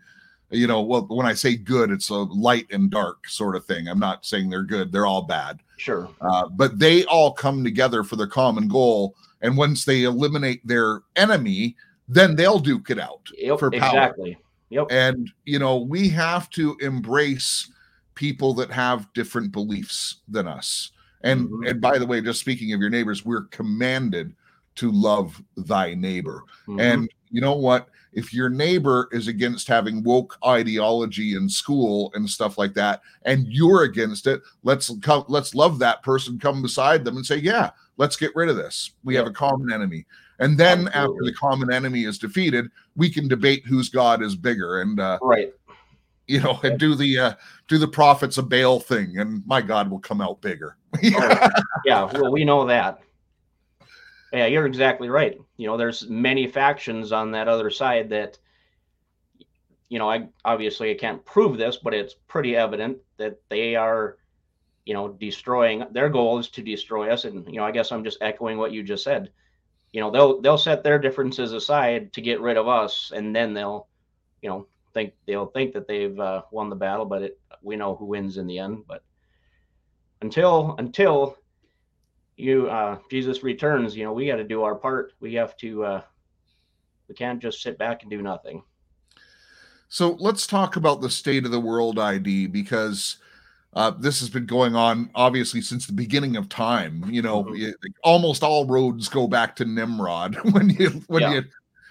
You 0.51 0.67
know, 0.67 0.81
well, 0.81 1.05
when 1.07 1.25
I 1.25 1.33
say 1.33 1.55
good, 1.55 1.91
it's 1.91 2.09
a 2.09 2.15
light 2.15 2.67
and 2.71 2.89
dark 2.89 3.27
sort 3.27 3.55
of 3.55 3.65
thing. 3.65 3.87
I'm 3.87 3.99
not 3.99 4.25
saying 4.25 4.49
they're 4.49 4.63
good, 4.63 4.91
they're 4.91 5.05
all 5.05 5.21
bad. 5.23 5.59
sure 5.77 6.09
Uh, 6.21 6.47
but 6.49 6.77
they 6.77 7.05
all 7.05 7.31
come 7.31 7.63
together 7.63 8.03
for 8.03 8.17
their 8.17 8.27
common 8.27 8.67
goal. 8.67 9.15
And 9.41 9.57
once 9.57 9.85
they 9.85 10.03
eliminate 10.03 10.65
their 10.67 11.01
enemy, 11.15 11.75
then 12.07 12.35
they'll 12.35 12.59
duke 12.59 12.89
it 12.89 12.99
out 12.99 13.27
yep, 13.37 13.57
for 13.59 13.71
power. 13.71 13.87
exactly 13.87 14.37
yep 14.69 14.87
And 14.91 15.31
you 15.45 15.57
know, 15.59 15.77
we 15.77 16.09
have 16.09 16.49
to 16.51 16.75
embrace 16.81 17.71
people 18.15 18.53
that 18.55 18.69
have 18.71 19.11
different 19.13 19.51
beliefs 19.51 20.17
than 20.27 20.47
us. 20.47 20.91
And 21.23 21.47
Mhm. 21.49 21.69
and 21.69 21.81
by 21.81 21.97
the 21.97 22.05
way, 22.05 22.19
just 22.21 22.39
speaking 22.41 22.73
of 22.73 22.81
your 22.81 22.89
neighbors, 22.89 23.23
we're 23.25 23.45
commanded 23.45 24.35
to 24.75 24.91
love 24.91 25.41
thy 25.55 25.93
neighbor. 25.93 26.43
Mhm. 26.67 26.81
And 26.81 27.09
you 27.29 27.41
know 27.41 27.55
what? 27.55 27.89
If 28.13 28.33
your 28.33 28.49
neighbor 28.49 29.07
is 29.11 29.27
against 29.27 29.67
having 29.67 30.03
woke 30.03 30.37
ideology 30.45 31.35
in 31.35 31.47
school 31.47 32.11
and 32.13 32.29
stuff 32.29 32.57
like 32.57 32.73
that, 32.73 33.01
and 33.23 33.47
you're 33.47 33.83
against 33.83 34.27
it, 34.27 34.41
let's 34.63 34.91
come, 34.99 35.23
let's 35.27 35.55
love 35.55 35.79
that 35.79 36.03
person, 36.03 36.39
come 36.39 36.61
beside 36.61 37.05
them 37.05 37.15
and 37.15 37.25
say, 37.25 37.37
Yeah, 37.37 37.71
let's 37.97 38.15
get 38.15 38.35
rid 38.35 38.49
of 38.49 38.55
this. 38.55 38.91
We 39.03 39.15
have 39.15 39.27
a 39.27 39.31
common 39.31 39.71
enemy. 39.71 40.05
And 40.39 40.57
then 40.57 40.87
after 40.89 41.19
the 41.23 41.33
common 41.33 41.71
enemy 41.71 42.03
is 42.05 42.17
defeated, 42.17 42.65
we 42.95 43.09
can 43.09 43.27
debate 43.27 43.63
whose 43.65 43.89
God 43.89 44.23
is 44.23 44.35
bigger 44.35 44.81
and 44.81 44.99
uh, 44.99 45.19
right. 45.21 45.53
you 46.27 46.41
know, 46.41 46.59
and 46.63 46.79
do 46.79 46.95
the 46.95 47.17
uh 47.17 47.33
do 47.67 47.77
the 47.77 47.87
prophets 47.87 48.37
of 48.37 48.49
Baal 48.49 48.79
thing, 48.79 49.19
and 49.19 49.45
my 49.45 49.61
God 49.61 49.89
will 49.89 49.99
come 49.99 50.19
out 50.19 50.41
bigger. 50.41 50.77
yeah. 51.85 52.11
Well 52.11 52.31
we 52.31 52.43
know 52.43 52.65
that 52.65 53.01
yeah 54.31 54.45
you're 54.45 54.65
exactly 54.65 55.09
right 55.09 55.37
you 55.57 55.67
know 55.67 55.77
there's 55.77 56.07
many 56.09 56.47
factions 56.47 57.11
on 57.11 57.31
that 57.31 57.47
other 57.47 57.69
side 57.69 58.09
that 58.09 58.37
you 59.89 59.99
know 59.99 60.09
i 60.09 60.27
obviously 60.45 60.91
i 60.91 60.93
can't 60.93 61.23
prove 61.25 61.57
this 61.57 61.77
but 61.77 61.93
it's 61.93 62.15
pretty 62.27 62.55
evident 62.55 62.97
that 63.17 63.39
they 63.49 63.75
are 63.75 64.17
you 64.85 64.93
know, 64.93 65.09
destroying 65.09 65.85
their 65.91 66.09
goal 66.09 66.39
is 66.39 66.49
to 66.49 66.61
destroy 66.61 67.11
us. 67.11 67.25
And, 67.25 67.45
you 67.47 67.57
know, 67.57 67.63
I 67.63 67.71
guess 67.71 67.91
I'm 67.91 68.03
just 68.03 68.21
echoing 68.21 68.57
what 68.57 68.71
you 68.71 68.83
just 68.83 69.03
said. 69.03 69.31
You 69.93 70.01
know, 70.01 70.09
they'll 70.09 70.41
they'll 70.41 70.57
set 70.57 70.83
their 70.83 70.97
differences 70.97 71.51
aside 71.51 72.13
to 72.13 72.21
get 72.21 72.39
rid 72.39 72.57
of 72.57 72.67
us, 72.67 73.11
and 73.13 73.35
then 73.35 73.53
they'll, 73.53 73.87
you 74.41 74.49
know, 74.49 74.67
think 74.93 75.13
they'll 75.27 75.47
think 75.47 75.73
that 75.73 75.87
they've 75.87 76.17
uh, 76.17 76.43
won 76.51 76.69
the 76.69 76.75
battle, 76.77 77.05
but 77.05 77.23
it, 77.23 77.39
we 77.61 77.75
know 77.75 77.95
who 77.95 78.05
wins 78.05 78.37
in 78.37 78.47
the 78.47 78.59
end. 78.59 78.83
But 78.87 79.03
until 80.21 80.75
until 80.77 81.37
you 82.41 82.69
uh, 82.69 82.97
Jesus 83.09 83.43
returns, 83.43 83.95
you 83.95 84.03
know, 84.03 84.13
we 84.13 84.27
got 84.27 84.37
to 84.37 84.43
do 84.43 84.63
our 84.63 84.75
part. 84.75 85.13
We 85.19 85.33
have 85.35 85.55
to. 85.57 85.85
Uh, 85.85 86.01
we 87.07 87.15
can't 87.15 87.41
just 87.41 87.61
sit 87.61 87.77
back 87.77 88.01
and 88.01 88.09
do 88.09 88.21
nothing. 88.21 88.63
So 89.89 90.15
let's 90.19 90.47
talk 90.47 90.77
about 90.77 91.01
the 91.01 91.09
state 91.09 91.43
of 91.43 91.51
the 91.51 91.59
world 91.59 91.99
ID 91.99 92.47
because 92.47 93.17
uh, 93.73 93.91
this 93.91 94.21
has 94.21 94.29
been 94.29 94.45
going 94.45 94.75
on 94.75 95.09
obviously 95.15 95.59
since 95.59 95.85
the 95.85 95.93
beginning 95.93 96.37
of 96.37 96.47
time. 96.47 97.03
You 97.09 97.21
know, 97.21 97.43
mm-hmm. 97.43 97.63
it, 97.63 97.75
almost 98.03 98.43
all 98.43 98.65
roads 98.65 99.09
go 99.09 99.27
back 99.27 99.55
to 99.57 99.65
Nimrod 99.65 100.35
when 100.53 100.69
you 100.69 100.89
when 101.07 101.21
yeah. 101.21 101.33
you 101.33 101.43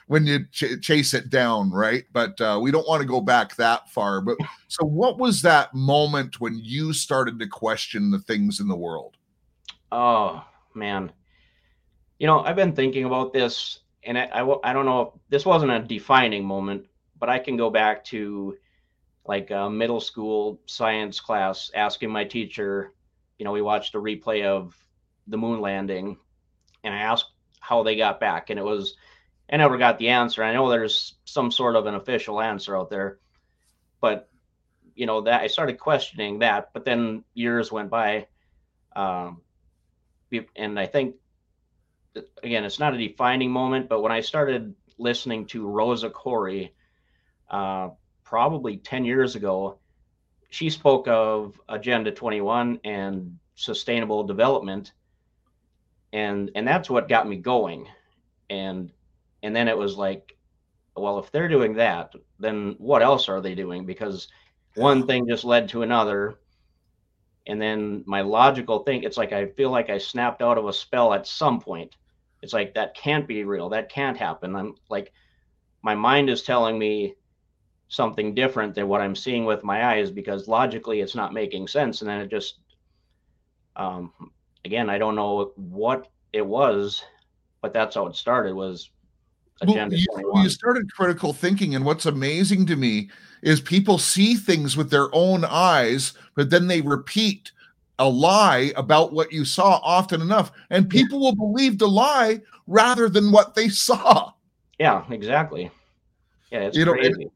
when 0.07 0.26
you 0.26 0.45
ch- 0.50 0.80
chase 0.80 1.14
it 1.14 1.30
down, 1.30 1.71
right? 1.71 2.04
But 2.12 2.40
uh, 2.40 2.59
we 2.61 2.73
don't 2.73 2.88
want 2.88 3.00
to 3.00 3.07
go 3.07 3.21
back 3.21 3.54
that 3.57 3.88
far. 3.90 4.21
But 4.21 4.38
so, 4.69 4.85
what 4.85 5.19
was 5.19 5.42
that 5.42 5.73
moment 5.75 6.40
when 6.40 6.59
you 6.59 6.92
started 6.92 7.38
to 7.38 7.47
question 7.47 8.11
the 8.11 8.19
things 8.19 8.59
in 8.59 8.66
the 8.66 8.76
world? 8.76 9.16
Oh 9.92 10.44
man, 10.75 11.12
you 12.18 12.26
know, 12.26 12.40
I've 12.40 12.56
been 12.56 12.75
thinking 12.75 13.04
about 13.04 13.32
this, 13.32 13.80
and 14.04 14.18
I 14.18 14.25
I, 14.26 14.70
I 14.70 14.73
don't 14.73 14.87
know. 14.87 15.00
If 15.00 15.09
this 15.30 15.47
wasn't 15.47 15.73
a 15.73 15.80
defining 15.80 16.44
moment, 16.44 16.87
but 17.18 17.28
I 17.28 17.38
can 17.38 17.56
go 17.56 17.70
back 17.70 18.04
to 18.06 18.56
like 19.26 19.50
a 19.50 19.70
middle 19.70 20.00
school 20.00 20.61
science 20.66 21.20
class 21.20 21.70
asking 21.75 22.11
my 22.11 22.25
teacher, 22.25 22.94
you 23.38 23.44
know, 23.44 23.52
we 23.52 23.62
watched 23.62 23.94
a 23.94 23.99
replay 23.99 24.44
of 24.44 24.76
the 25.26 25.37
moon 25.37 25.61
landing 25.61 26.16
and 26.82 26.94
I 26.94 26.99
asked 26.99 27.30
how 27.61 27.82
they 27.82 27.97
got 27.97 28.18
back 28.18 28.50
and 28.50 28.59
it 28.59 28.64
was 28.64 28.97
I 29.52 29.56
never 29.56 29.78
got 29.78 29.99
the 29.99 30.09
answer. 30.09 30.42
I 30.42 30.52
know 30.52 30.68
there's 30.68 31.16
some 31.25 31.50
sort 31.50 31.76
of 31.76 31.87
an 31.87 31.94
official 31.94 32.40
answer 32.40 32.76
out 32.76 32.90
there, 32.90 33.18
but 34.00 34.28
you 34.94 35.06
know 35.06 35.20
that 35.23 35.42
I 35.42 35.47
started 35.49 35.78
questioning 35.78 36.38
that. 36.40 36.70
But 36.73 36.85
then 36.85 37.25
years 37.35 37.73
went 37.73 37.90
by, 37.90 38.26
um, 38.94 39.42
and 40.57 40.79
I 40.79 40.87
think 40.87 41.17
again 42.43 42.65
it's 42.65 42.79
not 42.79 42.95
a 42.95 42.99
defining 42.99 43.51
moment, 43.51 43.89
but 43.89 44.03
when 44.03 44.13
I 44.13 44.21
started 44.21 44.75
listening 44.99 45.47
to 45.47 45.67
Rosa 45.67 46.11
Koire, 46.11 46.71
uh, 47.51 47.91
probably 48.25 48.77
10 48.77 49.05
years 49.05 49.35
ago, 49.35 49.79
she 50.51 50.71
spoke 50.71 51.09
of 51.09 51.61
Agenda 51.69 52.11
21 52.11 52.81
and 52.85 53.39
sustainable 53.55 54.25
development. 54.25 54.93
And, 56.13 56.51
and 56.55 56.67
that's 56.67 56.91
what 56.91 57.09
got 57.09 57.29
me 57.29 57.37
going. 57.37 57.89
And, 58.49 58.91
and 59.43 59.55
then 59.55 59.69
it 59.69 59.79
was 59.79 59.97
like, 59.97 60.37
well, 60.97 61.19
if 61.21 61.31
they're 61.31 61.49
doing 61.49 61.75
that, 61.75 62.13
then 62.39 62.75
what 62.79 63.03
else 63.03 63.29
are 63.29 63.41
they 63.41 63.55
doing? 63.55 63.87
Because 63.87 64.29
one 64.75 65.07
thing 65.07 65.29
just 65.29 65.45
led 65.45 65.69
to 65.71 65.83
another. 65.83 66.39
And 67.47 67.61
then 67.61 68.04
my 68.06 68.20
logical 68.20 68.80
thing, 68.80 69.02
it's 69.02 69.16
like 69.16 69.32
I 69.32 69.47
feel 69.47 69.70
like 69.70 69.90
I 69.90 69.99
snapped 69.99 70.42
out 70.42 70.59
of 70.59 70.66
a 70.66 70.73
spell 70.73 71.12
at 71.12 71.26
some 71.26 71.61
point. 71.61 71.97
It's 72.42 72.52
like 72.52 72.75
that 72.75 72.94
can't 72.94 73.26
be 73.26 73.44
real. 73.44 73.68
That 73.68 73.90
can't 73.90 74.16
happen. 74.16 74.55
I'm 74.57 74.74
like, 74.88 75.12
my 75.83 75.94
mind 75.94 76.31
is 76.31 76.42
telling 76.42 76.79
me 76.79 77.14
something 77.88 78.35
different 78.35 78.74
than 78.74 78.88
what 78.88 79.00
I'm 79.00 79.16
seeing 79.16 79.44
with 79.44 79.64
my 79.64 79.85
eyes 79.92 80.11
because 80.11 80.48
logically 80.48 81.00
it's 81.00 81.14
not 81.14 81.35
making 81.35 81.66
sense. 81.66 82.00
And 82.00 82.11
then 82.11 82.20
it 82.20 82.31
just, 82.31 82.61
um, 83.76 84.12
again, 84.64 84.88
I 84.88 84.98
don't 84.98 85.16
know 85.16 85.53
what 85.57 86.09
it 86.33 86.46
was, 86.46 87.03
but 87.62 87.72
that's 87.72 87.96
how 87.96 88.07
it 88.07 88.14
started 88.14 88.55
was 88.55 88.90
Agenda 89.61 89.96
well, 90.12 90.37
you, 90.37 90.42
you 90.44 90.49
started 90.49 90.92
critical 90.92 91.33
thinking. 91.33 91.75
And 91.75 91.85
what's 91.85 92.07
amazing 92.07 92.66
to 92.66 92.77
me 92.77 93.11
is 93.42 93.61
people 93.61 93.99
see 93.99 94.35
things 94.35 94.77
with 94.77 94.90
their 94.90 95.14
own 95.14 95.44
eyes, 95.44 96.14
but 96.35 96.51
then 96.51 96.66
they 96.66 96.81
repeat 96.81 97.53
a 97.99 98.09
lie 98.09 98.73
about 98.77 99.12
what 99.12 99.33
you 99.33 99.44
saw 99.44 99.81
often 99.83 100.23
enough. 100.23 100.51
And 100.70 100.88
people 100.88 101.20
will 101.20 101.35
believe 101.35 101.79
the 101.79 101.88
lie 101.88 102.40
rather 102.66 103.09
than 103.09 103.33
what 103.33 103.55
they 103.55 103.68
saw. 103.70 104.33
Yeah, 104.79 105.05
exactly. 105.11 105.70
Yeah, 106.51 106.61
it's 106.61 106.77
you 106.77 106.87
crazy. 106.87 107.25
Know, 107.25 107.31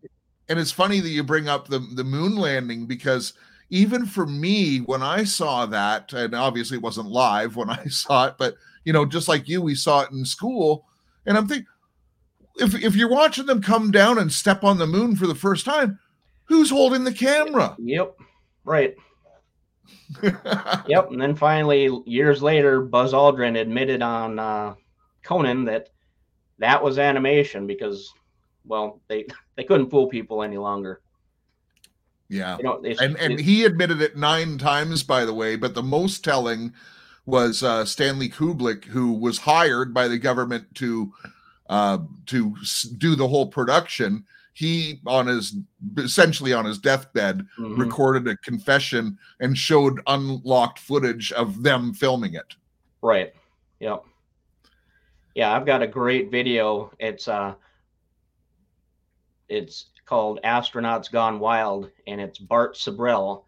and 0.49 0.59
it's 0.59 0.73
funny 0.73 1.01
that 1.01 1.09
you 1.09 1.23
bring 1.23 1.49
up 1.49 1.69
the 1.69 1.79
the 1.95 2.05
moon 2.05 2.37
landing 2.37 2.87
because 2.87 3.35
even 3.71 4.07
for 4.07 4.27
me 4.27 4.79
when 4.79 5.03
i 5.03 5.25
saw 5.25 5.67
that 5.67 6.13
and 6.13 6.35
obviously 6.35 6.77
it 6.77 6.83
wasn't 6.83 7.07
live 7.07 7.57
when 7.57 7.71
i 7.71 7.85
saw 7.87 8.27
it 8.27 8.35
but 8.39 8.55
you 8.85 8.93
know 8.93 9.05
just 9.05 9.29
like 9.29 9.49
you 9.49 9.63
we 9.63 9.75
saw 9.75 10.03
it 10.03 10.11
in 10.11 10.25
school 10.25 10.87
and 11.27 11.37
i'm 11.37 11.47
thinking 11.47 11.67
if 12.57 12.75
if 12.75 12.97
you're 12.97 13.11
watching 13.11 13.47
them 13.47 13.63
come 13.63 13.91
down 13.91 14.19
and 14.19 14.33
step 14.33 14.65
on 14.65 14.79
the 14.79 14.87
moon 14.87 15.17
for 15.17 15.27
the 15.27 15.35
first 15.35 15.65
time 15.65 15.99
who's 16.45 16.71
holding 16.71 17.05
the 17.05 17.13
camera 17.13 17.77
yep 17.79 18.15
right 18.65 18.95
yep 20.87 21.11
and 21.11 21.21
then 21.21 21.35
finally 21.35 21.91
years 22.07 22.43
later 22.43 22.81
buzz 22.81 23.13
aldrin 23.13 23.61
admitted 23.61 24.03
on 24.03 24.39
uh, 24.39 24.75
conan 25.23 25.65
that 25.65 25.89
that 26.59 26.83
was 26.83 26.99
animation 26.99 27.67
because 27.67 28.13
well, 28.65 29.01
they 29.09 29.27
they 29.57 29.65
couldn't 29.65 29.91
fool 29.91 30.09
people 30.09 30.43
any 30.43 30.59
longer. 30.59 31.01
Yeah, 32.29 32.57
you 32.57 32.65
know, 32.65 32.83
and 33.01 33.17
and 33.19 33.39
he 33.39 33.65
admitted 33.65 34.01
it 34.01 34.17
nine 34.17 34.59
times, 34.59 35.03
by 35.03 35.25
the 35.25 35.35
way. 35.35 35.57
But 35.57 35.75
the 35.75 35.83
most 35.83 36.25
telling 36.25 36.73
was 37.27 37.63
uh, 37.63 37.85
Stanley 37.85 38.29
Kubrick, 38.29 38.85
who 38.87 39.13
was 39.13 39.39
hired 39.39 39.95
by 39.95 40.09
the 40.09 40.19
government 40.19 40.75
to 40.77 41.13
uh, 41.69 41.99
to 42.27 42.55
do 42.99 43.15
the 43.15 43.27
whole 43.27 43.47
production. 43.47 44.25
He 44.53 45.01
on 45.07 45.27
his 45.27 45.57
essentially 45.99 46.53
on 46.53 46.65
his 46.65 46.79
deathbed 46.79 47.47
mm-hmm. 47.59 47.81
recorded 47.81 48.29
a 48.29 48.37
confession 48.37 49.19
and 49.41 49.59
showed 49.59 50.01
unlocked 50.07 50.79
footage 50.79 51.33
of 51.33 51.63
them 51.63 51.93
filming 51.93 52.35
it. 52.35 52.55
Right. 53.03 53.35
Yep. 53.81 54.05
Yeah, 55.35 55.53
I've 55.53 55.67
got 55.67 55.83
a 55.83 55.89
great 55.89 56.31
video. 56.31 56.93
It's 57.01 57.27
uh 57.27 57.55
it's 59.49 59.87
called 60.07 60.39
Astronauts 60.45 61.11
Gone 61.11 61.41
Wild, 61.41 61.91
and 62.07 62.21
it's 62.21 62.39
Bart 62.39 62.77
Sibrel 62.77 63.45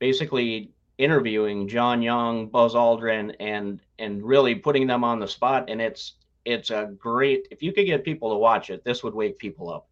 basically 0.00 0.72
interviewing 0.98 1.68
John 1.68 2.02
Young, 2.02 2.48
Buzz 2.48 2.74
Aldrin, 2.74 3.36
and 3.38 3.80
and 4.00 4.22
really 4.24 4.56
putting 4.56 4.88
them 4.88 5.04
on 5.04 5.20
the 5.20 5.28
spot. 5.28 5.70
And 5.70 5.80
it's 5.80 6.14
it's 6.44 6.70
a 6.70 6.90
great 6.98 7.48
if 7.50 7.62
you 7.62 7.72
could 7.72 7.86
get 7.86 8.04
people 8.04 8.30
to 8.30 8.36
watch 8.36 8.70
it, 8.70 8.84
this 8.84 9.02
would 9.02 9.14
wake 9.14 9.38
people 9.38 9.72
up. 9.72 9.88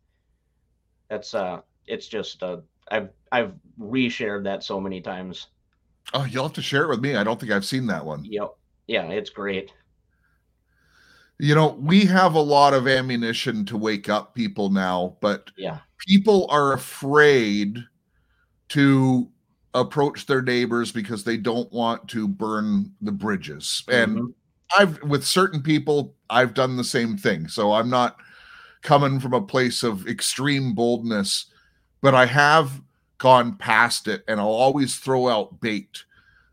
That's 1.09 1.35
uh 1.35 1.61
it's 1.87 2.07
just 2.07 2.43
uh 2.43 2.59
I've 2.91 3.11
I've 3.33 3.53
reshared 3.79 4.45
that 4.45 4.65
so 4.65 4.81
many 4.81 5.01
times. 5.01 5.49
Oh, 6.15 6.25
you'll 6.25 6.45
have 6.45 6.55
to 6.55 6.63
share 6.63 6.85
it 6.85 6.89
with 6.89 7.01
me. 7.01 7.17
I 7.17 7.25
don't 7.25 7.39
think 7.39 7.53
I've 7.53 7.67
seen 7.67 7.87
that 7.89 8.05
one. 8.05 8.25
Yep. 8.25 8.55
Yeah, 8.87 9.09
it's 9.09 9.29
great 9.29 9.73
you 11.39 11.55
know 11.55 11.79
we 11.81 12.05
have 12.05 12.35
a 12.35 12.41
lot 12.41 12.75
of 12.75 12.87
ammunition 12.89 13.65
to 13.65 13.77
wake 13.77 14.09
up 14.09 14.35
people 14.35 14.71
now 14.71 15.17
but 15.21 15.51
yeah 15.57 15.79
people 16.07 16.47
are 16.51 16.73
afraid 16.73 17.79
to 18.69 19.29
approach 19.75 20.27
their 20.27 20.43
neighbors 20.43 20.91
because 20.91 21.25
they 21.25 21.37
don't 21.37 21.71
want 21.73 22.09
to 22.09 22.27
burn 22.27 22.93
the 23.01 23.13
bridges 23.13 23.85
mm-hmm. 23.87 24.27
I've 24.77 25.03
with 25.03 25.25
certain 25.25 25.63
people 25.63 26.15
i've 26.31 26.55
done 26.55 26.77
the 26.77 26.85
same 26.85 27.17
thing. 27.17 27.49
So 27.49 27.73
i'm 27.73 27.91
not 27.91 28.17
coming 28.83 29.21
from 29.21 29.35
a 29.35 29.43
place 29.43 29.83
of 29.83 30.07
extreme 30.07 30.73
boldness 30.73 31.47
but 32.01 32.15
i 32.15 32.27
have 32.27 32.81
gone 33.19 33.57
past 33.57 34.07
it 34.07 34.23
and 34.29 34.41
i'll 34.41 34.47
always 34.47 34.97
throw 34.97 35.29
out 35.29 35.61
bait 35.61 36.05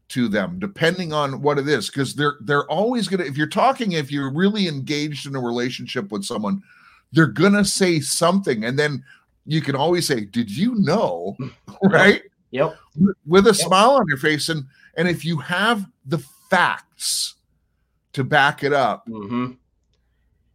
to 0.08 0.28
them 0.28 0.58
depending 0.58 1.14
on 1.14 1.42
what 1.42 1.60
it 1.60 1.68
is 1.68 1.88
because 1.88 2.16
they're 2.16 2.38
they're 2.42 2.70
always 2.70 3.08
going 3.08 3.20
to 3.20 3.28
if 3.28 3.38
you're 3.38 3.48
talking 3.48 3.92
if 3.92 4.12
you're 4.12 4.32
really 4.32 4.68
engaged 4.68 5.28
in 5.28 5.36
a 5.36 5.40
relationship 5.40 6.12
with 6.12 6.24
someone 6.24 6.62
they're 7.16 7.26
going 7.26 7.54
to 7.54 7.66
say 7.66 8.00
something. 8.00 8.66
And 8.66 8.78
then 8.78 9.04
you 9.46 9.62
can 9.62 9.76
always 9.76 10.06
say 10.06 10.26
did 10.26 10.56
you 10.56 10.76
know? 10.76 11.36
Right? 11.84 12.24
Yep. 12.52 12.78
With 13.26 13.48
a 13.48 13.50
yep. 13.50 13.56
smile 13.56 13.92
on 13.92 14.06
your 14.08 14.18
face. 14.18 14.50
And 14.50 14.66
and 14.98 15.08
if 15.08 15.26
you 15.26 15.38
have 15.38 15.86
the 16.06 16.20
facts 16.50 17.36
to 18.16 18.24
back 18.24 18.64
it 18.64 18.74
up 18.74 19.08
mm-hmm. 19.08 19.52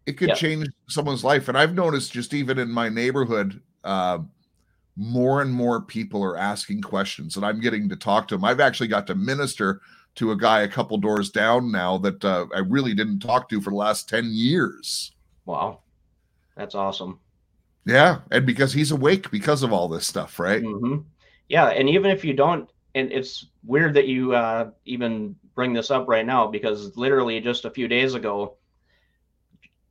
it 0.07 0.15
could 0.15 0.29
yep. 0.29 0.37
change 0.37 0.67
someone's 0.89 1.23
life 1.25 1.49
and 1.49 1.57
i've 1.57 1.75
noticed 1.75 2.13
just 2.13 2.35
even 2.35 2.59
in 2.59 2.71
my 2.71 2.89
neighborhood 2.89 3.61
uh, 3.85 4.19
more 5.01 5.41
and 5.41 5.53
more 5.53 5.81
people 5.81 6.23
are 6.23 6.37
asking 6.37 6.83
questions 6.83 7.37
and 7.37 7.45
I'm 7.45 7.59
getting 7.59 7.89
to 7.89 7.97
talk 7.97 8.29
to 8.29 8.35
them. 8.35 8.45
I've 8.45 8.61
actually 8.61 8.89
got 8.89 9.07
to 9.07 9.15
minister 9.15 9.81
to 10.17 10.33
a 10.33 10.37
guy 10.37 10.61
a 10.61 10.69
couple 10.69 10.99
doors 10.99 11.31
down 11.31 11.73
now 11.73 11.97
that 11.99 12.23
uh, 12.23 12.47
I 12.55 12.59
really 12.59 12.93
didn't 12.93 13.21
talk 13.21 13.49
to 13.49 13.63
for 13.63 13.71
the 13.71 13.77
last 13.77 14.11
10 14.11 14.29
years. 14.31 15.13
Wow. 15.47 15.81
That's 16.55 16.75
awesome. 16.75 17.19
Yeah. 17.87 18.19
And 18.31 18.45
because 18.45 18.75
he's 18.75 18.91
awake 18.91 19.31
because 19.31 19.63
of 19.63 19.73
all 19.73 19.89
this 19.89 20.07
stuff, 20.07 20.39
right? 20.39 20.63
Mm-hmm. 20.63 20.99
Yeah. 21.49 21.69
And 21.69 21.89
even 21.89 22.11
if 22.11 22.23
you 22.23 22.35
don't, 22.35 22.69
and 22.95 23.11
it's 23.11 23.47
weird 23.65 23.95
that 23.95 24.07
you 24.07 24.35
uh, 24.35 24.71
even 24.85 25.35
bring 25.55 25.73
this 25.73 25.91
up 25.91 26.09
right 26.09 26.27
now 26.27 26.47
because 26.47 26.97
literally 26.97 27.41
just 27.41 27.65
a 27.65 27.71
few 27.71 27.89
days 27.89 28.15
ago, 28.15 28.57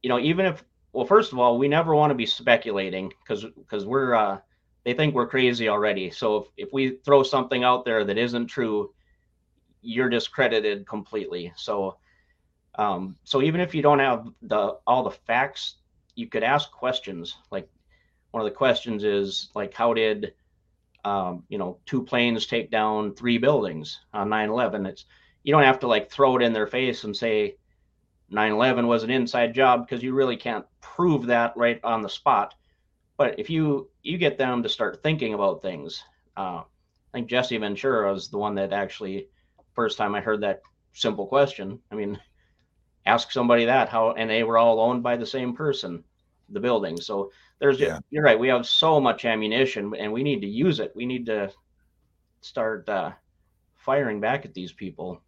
you 0.02 0.10
know, 0.10 0.20
even 0.20 0.46
if 0.46 0.64
well, 0.92 1.06
first 1.06 1.32
of 1.32 1.40
all, 1.40 1.58
we 1.58 1.68
never 1.68 1.94
want 1.94 2.12
to 2.12 2.16
be 2.16 2.26
speculating 2.26 3.10
because 3.10 3.46
because 3.46 3.86
we're 3.86 4.14
uh, 4.14 4.40
they 4.84 4.94
think 4.94 5.14
we're 5.14 5.28
crazy 5.28 5.70
already. 5.70 6.10
So 6.10 6.38
if, 6.38 6.68
if 6.68 6.74
we 6.74 6.98
throw 7.06 7.24
something 7.24 7.64
out 7.64 7.86
there 7.86 8.04
that 8.06 8.18
isn't 8.18 8.48
true, 8.48 8.94
you're 9.82 10.10
discredited 10.10 10.88
completely. 10.88 11.54
So 11.56 11.98
um, 12.76 13.18
so 13.24 13.42
even 13.42 13.62
if 13.62 13.76
you 13.76 13.82
don't 13.82 14.00
have 14.00 14.28
the 14.42 14.78
all 14.88 15.04
the 15.04 15.12
facts, 15.12 15.76
you 16.16 16.28
could 16.28 16.44
ask 16.44 16.72
questions. 16.72 17.36
Like 17.52 17.70
one 18.32 18.42
of 18.42 18.46
the 18.46 18.56
questions 18.56 19.04
is 19.04 19.50
like, 19.54 19.74
how 19.74 19.94
did 19.94 20.34
um, 21.04 21.44
you 21.50 21.58
know 21.58 21.80
two 21.86 22.04
planes 22.04 22.46
take 22.46 22.72
down 22.72 23.16
three 23.16 23.38
buildings 23.38 24.00
on 24.14 24.30
9/11? 24.30 24.88
It's 24.88 25.06
you 25.44 25.54
don't 25.54 25.64
have 25.64 25.80
to 25.80 25.88
like 25.88 26.12
throw 26.12 26.36
it 26.38 26.44
in 26.44 26.54
their 26.54 26.68
face 26.68 27.04
and 27.04 27.16
say 27.16 27.56
9/11 28.32 28.88
was 28.88 29.04
an 29.04 29.10
inside 29.10 29.54
job 29.54 29.86
because 29.86 30.04
you 30.04 30.14
really 30.14 30.38
can't 30.38 30.66
prove 30.82 31.26
that 31.28 31.54
right 31.56 31.80
on 31.84 32.02
the 32.02 32.10
spot. 32.10 32.56
But 33.18 33.40
if 33.40 33.50
you 33.50 33.90
you 34.04 34.18
get 34.18 34.38
them 34.38 34.64
to 34.64 34.70
start 34.70 35.04
thinking 35.04 35.34
about 35.34 35.62
things, 35.62 36.04
uh, 36.38 36.62
I 36.62 37.18
think 37.18 37.30
Jesse 37.30 37.58
Ventura 37.58 38.12
was 38.12 38.30
the 38.30 38.38
one 38.38 38.56
that 38.56 38.74
actually 38.74 39.28
first 39.74 39.98
time 39.98 40.16
I 40.16 40.22
heard 40.22 40.42
that 40.42 40.62
simple 40.94 41.26
question. 41.26 41.80
I 41.92 41.96
mean, 41.96 42.20
ask 43.06 43.32
somebody 43.32 43.66
that 43.66 43.90
how, 43.90 44.12
and 44.12 44.30
they 44.30 44.44
were 44.44 44.58
all 44.58 44.80
owned 44.80 45.04
by 45.04 45.18
the 45.18 45.26
same 45.26 45.56
person, 45.56 46.04
the 46.50 46.60
building. 46.60 47.00
So 47.00 47.32
there's, 47.60 47.80
yeah. 47.80 48.00
you're 48.10 48.24
right. 48.24 48.40
We 48.40 48.50
have 48.50 48.68
so 48.68 49.00
much 49.00 49.26
ammunition, 49.26 49.94
and 49.98 50.12
we 50.12 50.24
need 50.24 50.42
to 50.42 50.48
use 50.48 50.80
it. 50.80 50.92
We 50.96 51.06
need 51.06 51.26
to 51.28 51.52
start 52.42 52.88
uh, 52.88 53.12
firing 53.78 54.20
back 54.20 54.46
at 54.46 54.54
these 54.54 54.72
people. 54.72 55.22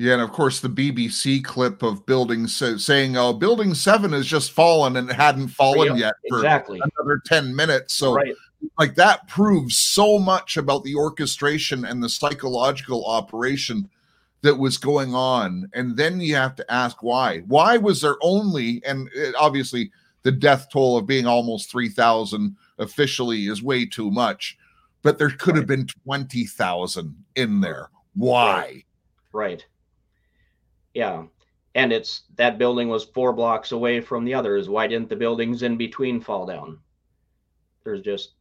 Yeah, 0.00 0.14
and 0.14 0.22
of 0.22 0.32
course 0.32 0.60
the 0.60 0.70
BBC 0.70 1.44
clip 1.44 1.82
of 1.82 2.06
building 2.06 2.46
so 2.46 2.78
saying, 2.78 3.18
"Oh, 3.18 3.34
building 3.34 3.74
seven 3.74 4.12
has 4.12 4.24
just 4.24 4.50
fallen 4.50 4.96
and 4.96 5.10
it 5.10 5.14
hadn't 5.14 5.48
fallen 5.48 5.98
yet 5.98 6.14
for 6.26 6.38
exactly 6.38 6.80
another 6.80 7.20
ten 7.26 7.54
minutes." 7.54 7.96
So, 7.96 8.14
right. 8.14 8.34
like 8.78 8.94
that 8.94 9.28
proves 9.28 9.76
so 9.76 10.18
much 10.18 10.56
about 10.56 10.84
the 10.84 10.94
orchestration 10.94 11.84
and 11.84 12.02
the 12.02 12.08
psychological 12.08 13.04
operation 13.04 13.90
that 14.40 14.54
was 14.56 14.78
going 14.78 15.14
on, 15.14 15.68
and 15.74 15.98
then 15.98 16.18
you 16.18 16.34
have 16.34 16.56
to 16.56 16.72
ask 16.72 17.02
why. 17.02 17.40
Why 17.40 17.76
was 17.76 18.00
there 18.00 18.16
only, 18.22 18.82
and 18.86 19.10
it, 19.14 19.34
obviously 19.38 19.92
the 20.22 20.32
death 20.32 20.68
toll 20.72 20.96
of 20.96 21.06
being 21.06 21.26
almost 21.26 21.70
three 21.70 21.90
thousand 21.90 22.56
officially 22.78 23.48
is 23.48 23.62
way 23.62 23.84
too 23.84 24.10
much, 24.10 24.56
but 25.02 25.18
there 25.18 25.28
could 25.28 25.56
right. 25.56 25.58
have 25.58 25.66
been 25.66 25.86
twenty 26.04 26.46
thousand 26.46 27.22
in 27.36 27.60
there. 27.60 27.90
Why? 28.14 28.62
right. 28.62 28.84
right 29.34 29.66
yeah. 30.94 31.24
And 31.74 31.92
it's 31.92 32.22
that 32.34 32.58
building 32.58 32.88
was 32.88 33.04
four 33.04 33.32
blocks 33.32 33.72
away 33.72 34.00
from 34.00 34.24
the 34.24 34.34
others. 34.34 34.68
Why 34.68 34.86
didn't 34.86 35.08
the 35.08 35.16
buildings 35.16 35.62
in 35.62 35.76
between 35.76 36.20
fall 36.20 36.46
down? 36.46 36.78
There's 37.84 38.00
just 38.00 38.32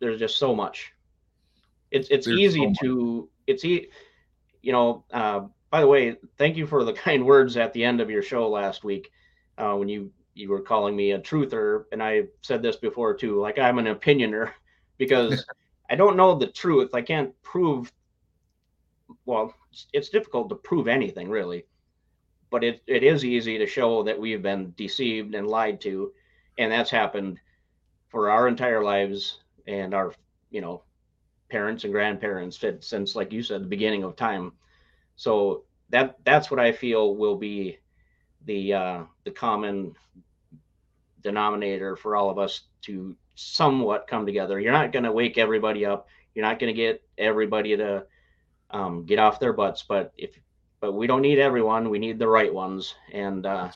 there's 0.00 0.18
just 0.18 0.38
so 0.38 0.54
much. 0.54 0.92
It's 1.90 2.08
it's 2.08 2.26
there's 2.26 2.38
easy 2.38 2.74
so 2.74 2.86
to 2.86 3.28
it's 3.46 3.64
e 3.64 3.88
you 4.62 4.72
know, 4.72 5.04
uh, 5.12 5.42
by 5.70 5.80
the 5.80 5.86
way, 5.86 6.16
thank 6.36 6.56
you 6.56 6.66
for 6.66 6.84
the 6.84 6.92
kind 7.04 7.24
words 7.24 7.56
at 7.56 7.72
the 7.72 7.84
end 7.84 8.00
of 8.00 8.10
your 8.10 8.22
show 8.22 8.48
last 8.48 8.84
week 8.84 9.10
uh, 9.58 9.74
when 9.74 9.88
you 9.88 10.10
you 10.34 10.48
were 10.48 10.60
calling 10.60 10.94
me 10.96 11.12
a 11.12 11.18
truther, 11.18 11.84
and 11.92 12.02
I 12.02 12.24
said 12.42 12.62
this 12.62 12.76
before 12.76 13.12
too. 13.12 13.40
Like 13.40 13.58
I'm 13.58 13.78
an 13.78 13.86
opinioner 13.86 14.52
because 14.98 15.44
I 15.90 15.94
don't 15.94 16.16
know 16.16 16.34
the 16.34 16.46
truth. 16.46 16.94
I 16.94 17.02
can't 17.02 17.34
prove. 17.42 17.92
Well, 19.26 19.54
it's 19.92 20.08
difficult 20.08 20.48
to 20.48 20.54
prove 20.54 20.88
anything 20.88 21.28
really 21.28 21.66
but 22.50 22.64
it, 22.64 22.82
it 22.86 23.02
is 23.02 23.24
easy 23.24 23.58
to 23.58 23.66
show 23.66 24.02
that 24.02 24.18
we've 24.18 24.42
been 24.42 24.72
deceived 24.76 25.34
and 25.34 25.46
lied 25.46 25.80
to 25.80 26.12
and 26.58 26.72
that's 26.72 26.90
happened 26.90 27.38
for 28.08 28.30
our 28.30 28.48
entire 28.48 28.82
lives 28.82 29.38
and 29.66 29.94
our 29.94 30.12
you 30.50 30.60
know 30.60 30.82
parents 31.50 31.84
and 31.84 31.92
grandparents 31.92 32.62
since 32.80 33.14
like 33.14 33.32
you 33.32 33.42
said 33.42 33.62
the 33.62 33.66
beginning 33.66 34.02
of 34.02 34.16
time. 34.16 34.52
So 35.16 35.64
that 35.90 36.16
that's 36.24 36.50
what 36.50 36.60
i 36.60 36.70
feel 36.70 37.16
will 37.16 37.36
be 37.36 37.78
the 38.44 38.74
uh 38.74 39.02
the 39.24 39.30
common 39.30 39.94
denominator 41.22 41.96
for 41.96 42.14
all 42.14 42.30
of 42.30 42.38
us 42.38 42.62
to 42.82 43.16
somewhat 43.34 44.06
come 44.06 44.26
together. 44.26 44.60
You're 44.60 44.72
not 44.72 44.92
going 44.92 45.04
to 45.04 45.12
wake 45.12 45.38
everybody 45.38 45.84
up. 45.84 46.06
You're 46.34 46.44
not 46.44 46.58
going 46.58 46.72
to 46.72 46.76
get 46.76 47.02
everybody 47.16 47.76
to 47.76 48.04
um, 48.70 49.04
get 49.06 49.18
off 49.18 49.40
their 49.40 49.54
butts 49.54 49.82
but 49.82 50.12
if 50.18 50.38
but 50.80 50.92
we 50.92 51.06
don't 51.06 51.22
need 51.22 51.38
everyone. 51.38 51.90
We 51.90 51.98
need 51.98 52.18
the 52.18 52.28
right 52.28 52.52
ones, 52.52 52.94
and 53.12 53.46
uh, 53.46 53.64
right. 53.64 53.72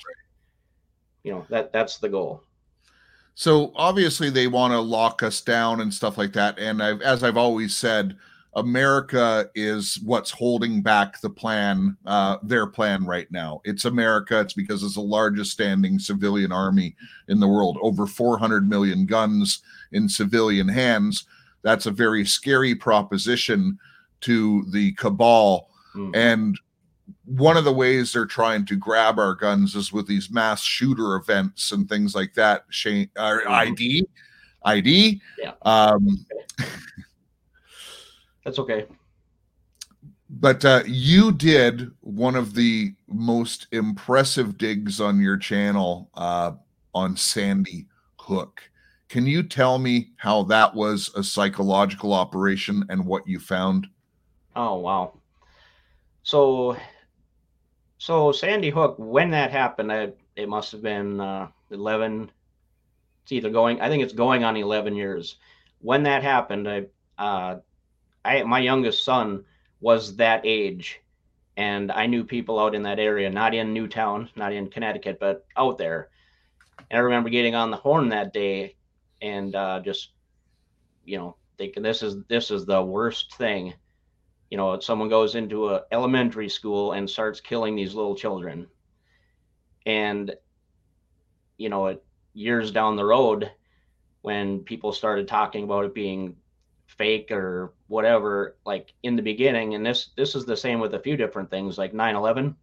you 1.24 1.32
know 1.32 1.46
that 1.48 1.72
that's 1.72 1.98
the 1.98 2.08
goal. 2.08 2.42
So 3.34 3.72
obviously 3.76 4.30
they 4.30 4.46
want 4.46 4.72
to 4.72 4.80
lock 4.80 5.22
us 5.22 5.40
down 5.40 5.80
and 5.80 5.92
stuff 5.92 6.18
like 6.18 6.32
that. 6.34 6.58
And 6.58 6.82
I've, 6.82 7.00
as 7.00 7.24
I've 7.24 7.38
always 7.38 7.76
said, 7.76 8.16
America 8.54 9.48
is 9.54 9.98
what's 10.04 10.30
holding 10.30 10.82
back 10.82 11.20
the 11.20 11.30
plan, 11.30 11.96
uh, 12.04 12.36
their 12.42 12.66
plan 12.66 13.06
right 13.06 13.30
now. 13.30 13.62
It's 13.64 13.86
America. 13.86 14.40
It's 14.40 14.52
because 14.52 14.82
it's 14.82 14.96
the 14.96 15.00
largest 15.00 15.52
standing 15.52 15.98
civilian 15.98 16.52
army 16.52 16.94
in 17.28 17.40
the 17.40 17.48
world, 17.48 17.78
over 17.80 18.06
400 18.06 18.68
million 18.68 19.06
guns 19.06 19.62
in 19.92 20.08
civilian 20.08 20.68
hands. 20.68 21.24
That's 21.62 21.86
a 21.86 21.90
very 21.90 22.26
scary 22.26 22.74
proposition 22.74 23.78
to 24.22 24.66
the 24.70 24.92
cabal. 24.92 25.70
Mm-hmm. 25.94 26.14
And 26.14 26.58
one 27.24 27.56
of 27.56 27.64
the 27.64 27.72
ways 27.72 28.12
they're 28.12 28.26
trying 28.26 28.66
to 28.66 28.76
grab 28.76 29.18
our 29.18 29.34
guns 29.34 29.74
is 29.74 29.92
with 29.92 30.06
these 30.06 30.30
mass 30.30 30.62
shooter 30.62 31.16
events 31.16 31.72
and 31.72 31.88
things 31.88 32.14
like 32.14 32.34
that. 32.34 32.64
Shane, 32.70 33.08
uh, 33.16 33.38
mm-hmm. 33.38 33.52
ID, 33.52 34.06
ID. 34.64 35.22
Yeah. 35.38 35.52
Um, 35.62 36.26
That's 38.44 38.58
okay. 38.58 38.86
But 40.30 40.64
uh, 40.64 40.82
you 40.86 41.30
did 41.32 41.90
one 42.00 42.36
of 42.36 42.54
the 42.54 42.94
most 43.06 43.66
impressive 43.70 44.56
digs 44.56 45.00
on 45.00 45.20
your 45.20 45.36
channel 45.36 46.10
uh, 46.14 46.52
on 46.94 47.16
Sandy 47.16 47.86
Hook. 48.18 48.62
Can 49.08 49.26
you 49.26 49.42
tell 49.42 49.78
me 49.78 50.08
how 50.16 50.42
that 50.44 50.74
was 50.74 51.10
a 51.14 51.22
psychological 51.22 52.14
operation 52.14 52.84
and 52.88 53.04
what 53.04 53.28
you 53.28 53.38
found? 53.38 53.86
Oh 54.56 54.76
wow! 54.76 55.18
So 56.22 56.76
so 58.02 58.32
Sandy 58.32 58.68
Hook, 58.68 58.96
when 58.98 59.30
that 59.30 59.52
happened, 59.52 59.92
I, 59.92 60.10
it 60.34 60.48
must 60.48 60.72
have 60.72 60.82
been 60.82 61.20
uh, 61.20 61.46
11. 61.70 62.32
It's 63.22 63.30
either 63.30 63.48
going, 63.48 63.80
I 63.80 63.88
think 63.88 64.02
it's 64.02 64.12
going 64.12 64.42
on 64.42 64.56
11 64.56 64.96
years. 64.96 65.36
When 65.78 66.02
that 66.02 66.24
happened, 66.24 66.68
I, 66.68 66.86
uh, 67.16 67.60
I, 68.24 68.42
my 68.42 68.58
youngest 68.58 69.04
son 69.04 69.44
was 69.80 70.16
that 70.16 70.40
age, 70.42 71.00
and 71.56 71.92
I 71.92 72.06
knew 72.06 72.24
people 72.24 72.58
out 72.58 72.74
in 72.74 72.82
that 72.82 72.98
area, 72.98 73.30
not 73.30 73.54
in 73.54 73.72
Newtown, 73.72 74.28
not 74.34 74.52
in 74.52 74.68
Connecticut, 74.68 75.20
but 75.20 75.46
out 75.56 75.78
there. 75.78 76.08
And 76.90 76.98
I 76.98 77.02
remember 77.02 77.30
getting 77.30 77.54
on 77.54 77.70
the 77.70 77.76
horn 77.76 78.08
that 78.08 78.32
day, 78.32 78.74
and 79.20 79.54
uh, 79.54 79.78
just, 79.78 80.10
you 81.04 81.18
know, 81.18 81.36
thinking 81.56 81.84
this 81.84 82.02
is 82.02 82.16
this 82.26 82.50
is 82.50 82.66
the 82.66 82.82
worst 82.82 83.36
thing 83.36 83.74
you 84.52 84.58
know 84.58 84.78
someone 84.80 85.08
goes 85.08 85.34
into 85.34 85.70
a 85.70 85.80
elementary 85.92 86.50
school 86.50 86.92
and 86.92 87.08
starts 87.08 87.40
killing 87.40 87.74
these 87.74 87.94
little 87.94 88.14
children. 88.14 88.66
And 89.86 90.30
you 91.56 91.70
know 91.70 91.86
it, 91.86 92.04
years 92.34 92.70
down 92.70 92.94
the 92.94 93.04
road 93.04 93.50
when 94.20 94.58
people 94.60 94.92
started 94.92 95.26
talking 95.26 95.64
about 95.64 95.86
it 95.86 95.94
being 95.94 96.36
fake 96.84 97.30
or 97.30 97.72
whatever 97.86 98.58
like 98.66 98.92
in 99.04 99.16
the 99.16 99.22
beginning 99.22 99.74
and 99.74 99.86
this 99.86 100.10
this 100.18 100.34
is 100.34 100.44
the 100.44 100.54
same 100.54 100.80
with 100.80 100.92
a 100.92 101.00
few 101.00 101.16
different 101.16 101.48
things 101.48 101.78
like 101.78 101.94
9-11 101.94 102.54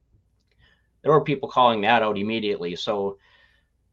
there 1.02 1.12
were 1.12 1.24
people 1.24 1.50
calling 1.50 1.82
that 1.82 2.04
out 2.04 2.20
immediately. 2.20 2.76
So 2.76 3.18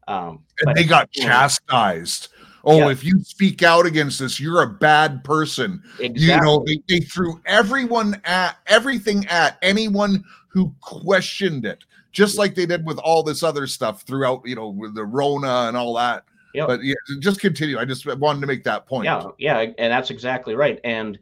um 0.07 0.43
and 0.61 0.77
they 0.77 0.83
got 0.83 1.09
chastised 1.11 2.29
oh, 2.67 2.77
yeah. 2.77 2.89
if 2.89 3.03
you 3.03 3.23
speak 3.23 3.63
out 3.63 3.85
against 3.85 4.19
this, 4.19 4.39
you're 4.39 4.61
a 4.61 4.69
bad 4.69 5.23
person. 5.23 5.81
Exactly. 5.99 6.25
You 6.25 6.41
know, 6.41 6.63
they, 6.65 6.81
they 6.87 6.99
threw 6.99 7.41
everyone 7.45 8.21
at 8.25 8.57
everything 8.67 9.25
at 9.27 9.57
anyone 9.61 10.23
who 10.49 10.73
questioned 10.81 11.65
it, 11.65 11.83
just 12.11 12.37
like 12.37 12.55
they 12.55 12.65
did 12.65 12.85
with 12.85 12.99
all 12.99 13.23
this 13.23 13.41
other 13.41 13.67
stuff 13.67 14.03
throughout, 14.03 14.41
you 14.45 14.55
know, 14.55 14.69
with 14.69 14.93
the 14.93 15.05
Rona 15.05 15.67
and 15.67 15.77
all 15.77 15.93
that. 15.95 16.25
Yep. 16.53 16.67
But 16.67 16.83
yeah, 16.83 16.95
just 17.19 17.39
continue. 17.39 17.77
I 17.77 17.85
just 17.85 18.05
wanted 18.05 18.41
to 18.41 18.47
make 18.47 18.63
that 18.63 18.85
point. 18.85 19.05
Yeah, 19.05 19.29
yeah, 19.37 19.59
and 19.59 19.91
that's 19.91 20.09
exactly 20.09 20.55
right. 20.55 20.79
And 20.83 21.19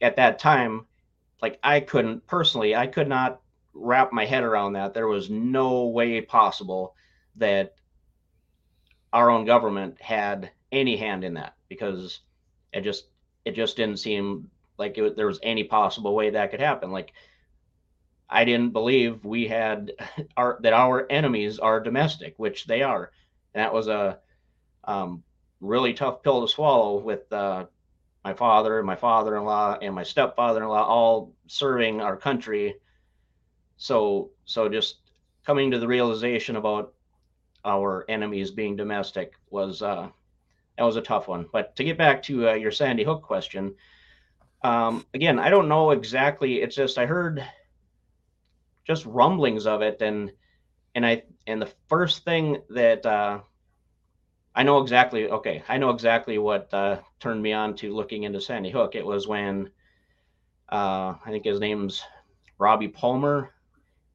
at 0.00 0.16
that 0.16 0.38
time, 0.38 0.86
like 1.42 1.58
I 1.62 1.80
couldn't 1.80 2.26
personally, 2.26 2.76
I 2.76 2.86
could 2.86 3.08
not 3.08 3.40
wrap 3.72 4.12
my 4.12 4.26
head 4.26 4.42
around 4.42 4.74
that. 4.74 4.94
There 4.94 5.06
was 5.06 5.30
no 5.30 5.86
way 5.86 6.20
possible 6.20 6.94
that 7.36 7.74
our 9.12 9.30
own 9.30 9.44
government 9.44 10.00
had 10.00 10.50
any 10.72 10.96
hand 10.96 11.24
in 11.24 11.34
that 11.34 11.54
because 11.68 12.20
it 12.72 12.82
just 12.82 13.06
it 13.44 13.52
just 13.52 13.76
didn't 13.76 13.98
seem 13.98 14.50
like 14.78 14.96
it, 14.98 15.16
there 15.16 15.26
was 15.26 15.40
any 15.42 15.64
possible 15.64 16.14
way 16.14 16.30
that 16.30 16.50
could 16.50 16.60
happen. 16.60 16.90
Like 16.90 17.12
I 18.28 18.44
didn't 18.44 18.70
believe 18.72 19.24
we 19.24 19.48
had 19.48 19.92
our 20.36 20.58
that 20.62 20.72
our 20.72 21.06
enemies 21.10 21.58
are 21.58 21.80
domestic, 21.80 22.34
which 22.36 22.66
they 22.66 22.82
are. 22.82 23.10
And 23.54 23.64
that 23.64 23.74
was 23.74 23.88
a 23.88 24.18
um, 24.84 25.22
really 25.60 25.92
tough 25.92 26.22
pill 26.22 26.42
to 26.42 26.48
swallow 26.48 27.00
with 27.00 27.32
uh, 27.32 27.66
my 28.24 28.34
father, 28.34 28.82
my 28.82 28.96
father-in-law, 28.96 29.78
and 29.82 29.94
my 29.94 30.04
stepfather-in-law 30.04 30.86
all 30.86 31.32
serving 31.48 32.00
our 32.00 32.16
country. 32.16 32.76
So 33.76 34.30
so 34.44 34.68
just 34.68 34.98
coming 35.44 35.72
to 35.72 35.78
the 35.78 35.88
realization 35.88 36.56
about 36.56 36.94
our 37.64 38.04
enemies 38.08 38.50
being 38.50 38.76
domestic 38.76 39.32
was 39.50 39.82
uh, 39.82 40.08
that 40.76 40.84
was 40.84 40.96
a 40.96 41.02
tough 41.02 41.28
one. 41.28 41.46
But 41.52 41.76
to 41.76 41.84
get 41.84 41.98
back 41.98 42.22
to 42.24 42.50
uh, 42.50 42.54
your 42.54 42.70
Sandy 42.70 43.04
Hook 43.04 43.22
question, 43.22 43.74
um, 44.62 45.06
again, 45.14 45.38
I 45.38 45.50
don't 45.50 45.68
know 45.68 45.90
exactly. 45.90 46.62
It's 46.62 46.76
just 46.76 46.98
I 46.98 47.06
heard 47.06 47.44
just 48.86 49.06
rumblings 49.06 49.66
of 49.66 49.82
it, 49.82 50.02
and 50.02 50.32
and 50.94 51.04
I 51.04 51.22
and 51.46 51.60
the 51.60 51.72
first 51.88 52.24
thing 52.24 52.62
that 52.70 53.04
uh, 53.06 53.40
I 54.54 54.62
know 54.62 54.80
exactly. 54.80 55.28
Okay, 55.28 55.62
I 55.68 55.78
know 55.78 55.90
exactly 55.90 56.38
what 56.38 56.72
uh, 56.72 57.00
turned 57.18 57.42
me 57.42 57.52
on 57.52 57.74
to 57.76 57.94
looking 57.94 58.24
into 58.24 58.40
Sandy 58.40 58.70
Hook. 58.70 58.94
It 58.94 59.04
was 59.06 59.26
when 59.26 59.70
uh, 60.70 61.14
I 61.24 61.30
think 61.30 61.44
his 61.44 61.60
name's 61.60 62.02
Robbie 62.58 62.88
Palmer. 62.88 63.54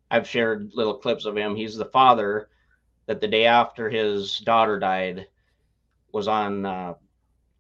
I've 0.10 0.28
shared 0.28 0.72
little 0.74 0.96
clips 0.96 1.26
of 1.26 1.36
him. 1.36 1.56
He's 1.56 1.76
the 1.76 1.86
father 1.86 2.50
that 3.08 3.22
the 3.22 3.28
day 3.28 3.46
after 3.46 3.90
his 3.90 4.40
daughter 4.40 4.80
died 4.80 5.28
was 6.12 6.28
on 6.28 6.66
uh, 6.66 6.94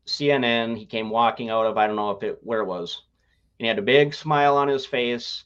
CNN. 0.05 0.77
He 0.77 0.85
came 0.85 1.09
walking 1.09 1.49
out 1.49 1.65
of 1.65 1.77
I 1.77 1.87
don't 1.87 1.95
know 1.95 2.11
if 2.11 2.23
it 2.23 2.39
where 2.41 2.61
it 2.61 2.67
was, 2.67 3.03
and 3.59 3.65
he 3.65 3.67
had 3.67 3.79
a 3.79 3.83
big 3.83 4.13
smile 4.13 4.57
on 4.57 4.67
his 4.67 4.85
face, 4.85 5.43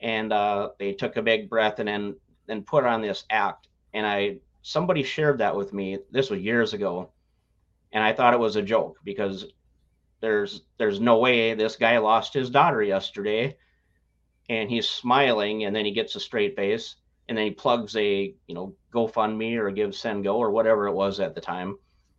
and 0.00 0.32
uh, 0.32 0.70
they 0.78 0.92
took 0.92 1.16
a 1.16 1.22
big 1.22 1.48
breath 1.48 1.78
and 1.78 1.88
then 1.88 2.16
then 2.46 2.62
put 2.62 2.84
on 2.84 3.00
this 3.00 3.24
act. 3.30 3.68
And 3.94 4.06
I 4.06 4.38
somebody 4.62 5.02
shared 5.02 5.38
that 5.38 5.56
with 5.56 5.72
me. 5.72 5.98
This 6.10 6.30
was 6.30 6.40
years 6.40 6.74
ago, 6.74 7.10
and 7.92 8.02
I 8.02 8.12
thought 8.12 8.34
it 8.34 8.40
was 8.40 8.56
a 8.56 8.62
joke 8.62 8.98
because 9.04 9.46
there's 10.20 10.62
there's 10.78 11.00
no 11.00 11.18
way 11.18 11.54
this 11.54 11.76
guy 11.76 11.98
lost 11.98 12.34
his 12.34 12.50
daughter 12.50 12.82
yesterday, 12.82 13.56
and 14.48 14.70
he's 14.70 14.88
smiling, 14.88 15.64
and 15.64 15.74
then 15.74 15.84
he 15.84 15.92
gets 15.92 16.16
a 16.16 16.20
straight 16.20 16.56
face, 16.56 16.96
and 17.28 17.36
then 17.36 17.44
he 17.44 17.50
plugs 17.50 17.96
a 17.96 18.34
you 18.46 18.54
know 18.54 18.74
GoFundMe 18.92 19.56
or 19.56 19.70
Give 19.70 19.94
Send 19.94 20.24
Go 20.24 20.36
or 20.36 20.50
whatever 20.50 20.86
it 20.86 20.94
was 20.94 21.20
at 21.20 21.34
the 21.34 21.40
time 21.40 21.76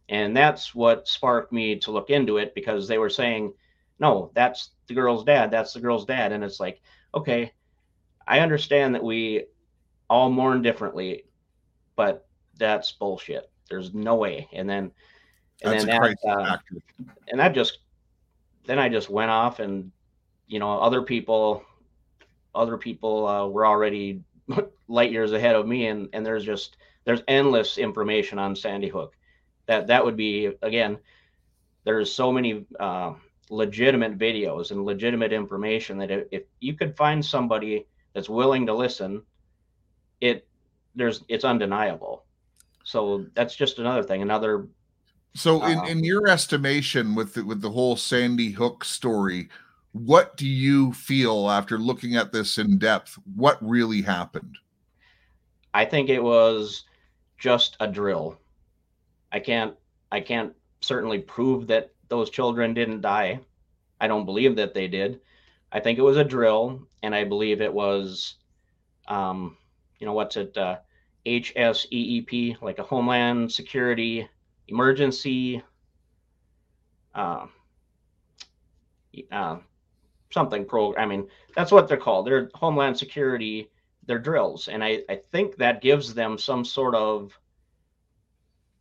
and 0.10 0.36
that's 0.36 0.74
what 0.74 1.08
sparked 1.08 1.54
me 1.54 1.76
to 1.78 1.92
look 1.92 2.10
into 2.10 2.38
it 2.38 2.56
because 2.56 2.88
they 2.88 2.98
were 2.98 3.12
saying, 3.12 3.54
no, 4.00 4.32
that's 4.34 4.72
the 4.88 4.96
girl's 4.96 5.24
dad. 5.24 5.52
That's 5.52 5.74
the 5.74 5.80
girl's 5.80 6.06
dad. 6.06 6.32
And 6.32 6.44
it's 6.44 6.60
like, 6.60 6.82
okay, 7.14 7.54
I 8.28 8.40
understand 8.40 8.96
that 8.96 9.04
we 9.04 9.46
all 10.10 10.32
mourn 10.32 10.64
differently, 10.64 11.26
but 11.96 12.28
that's 12.58 12.92
bullshit. 12.92 13.52
There's 13.70 13.94
no 13.94 14.16
way. 14.16 14.50
And 14.52 14.68
then, 14.68 14.92
and 15.62 15.74
that's 15.74 15.86
then 15.86 16.02
that, 16.02 16.28
uh, 16.28 16.58
and 17.28 17.40
that 17.40 17.54
just, 17.54 17.78
then 18.66 18.80
I 18.80 18.90
just 18.90 19.12
went 19.12 19.30
off 19.30 19.60
and, 19.60 19.92
you 20.48 20.58
know, 20.58 20.80
other 20.80 21.04
people, 21.04 21.64
other 22.56 22.78
people 22.78 23.28
uh, 23.28 23.48
were 23.48 23.68
already 23.68 24.24
light 24.88 25.12
years 25.12 25.32
ahead 25.32 25.56
of 25.56 25.68
me. 25.68 25.88
And, 25.88 26.10
and 26.14 26.26
there's 26.26 26.46
just, 26.46 26.78
there's 27.06 27.24
endless 27.28 27.78
information 27.78 28.40
on 28.40 28.56
Sandy 28.56 28.90
Hook 28.90 29.16
that 29.70 29.86
that 29.86 30.04
would 30.04 30.18
be 30.18 30.50
again 30.64 30.98
there's 31.86 32.12
so 32.12 32.32
many 32.32 32.66
uh, 32.80 33.14
legitimate 33.52 34.18
videos 34.18 34.72
and 34.72 34.84
legitimate 34.84 35.32
information 35.32 35.98
that 36.00 36.12
if, 36.12 36.28
if, 36.32 36.44
you 36.60 36.74
could 36.74 36.98
find 36.98 37.24
somebody 37.24 37.86
that's 38.14 38.28
willing 38.28 38.66
to 38.66 38.74
listen 38.74 39.22
it 40.22 40.48
there's 40.96 41.24
it's 41.28 41.46
undeniable 41.46 42.26
so 42.84 43.26
that's 43.36 43.56
just 43.56 43.78
another 43.78 44.02
thing 44.02 44.24
another 44.24 44.68
so 45.36 45.64
in, 45.64 45.78
uh, 45.78 45.84
in 45.84 46.04
your 46.04 46.28
estimation 46.28 47.14
with 47.14 47.36
the, 47.36 47.46
with 47.46 47.62
the 47.62 47.70
whole 47.70 47.96
sandy 47.96 48.50
hook 48.50 48.84
story 48.84 49.50
what 49.92 50.38
do 50.38 50.48
you 50.48 50.94
feel 50.94 51.50
after 51.50 51.78
looking 51.78 52.16
at 52.16 52.32
this 52.32 52.58
in 52.58 52.78
depth 52.78 53.18
what 53.36 53.58
really 53.62 54.02
happened 54.02 54.58
i 55.74 55.84
think 55.84 56.10
it 56.10 56.22
was 56.22 56.84
just 57.38 57.76
a 57.80 57.88
drill 57.88 58.38
I 59.32 59.40
can't 59.40 59.76
I 60.12 60.22
can't 60.22 60.54
certainly 60.82 61.20
prove 61.20 61.68
that 61.68 61.92
those 62.08 62.30
children 62.30 62.74
didn't 62.74 63.02
die. 63.02 63.40
I 64.02 64.08
don't 64.08 64.26
believe 64.26 64.56
that 64.56 64.74
they 64.74 64.88
did. 64.88 65.20
I 65.72 65.80
think 65.80 66.00
it 66.00 66.04
was 66.04 66.18
a 66.18 66.24
drill, 66.24 66.88
and 67.04 67.14
I 67.14 67.26
believe 67.26 67.62
it 67.62 67.72
was, 67.72 68.36
um, 69.08 69.58
you 70.00 70.08
know, 70.08 70.14
what's 70.14 70.36
it, 70.36 70.58
uh, 70.58 70.78
HSEEP, 71.28 72.60
like 72.62 72.80
a 72.80 72.84
Homeland 72.84 73.52
Security 73.52 74.28
Emergency, 74.68 75.62
uh, 77.14 77.46
uh, 79.32 79.58
something 80.32 80.66
program. 80.66 81.04
I 81.04 81.08
mean, 81.08 81.28
that's 81.56 81.72
what 81.72 81.88
they're 81.88 81.98
called. 81.98 82.28
They're 82.28 82.50
Homeland 82.54 82.98
Security. 82.98 83.70
They're 84.06 84.20
drills, 84.20 84.68
and 84.68 84.84
I 84.84 85.04
I 85.10 85.22
think 85.32 85.58
that 85.58 85.82
gives 85.82 86.14
them 86.14 86.38
some 86.38 86.66
sort 86.66 86.96
of 86.96 87.38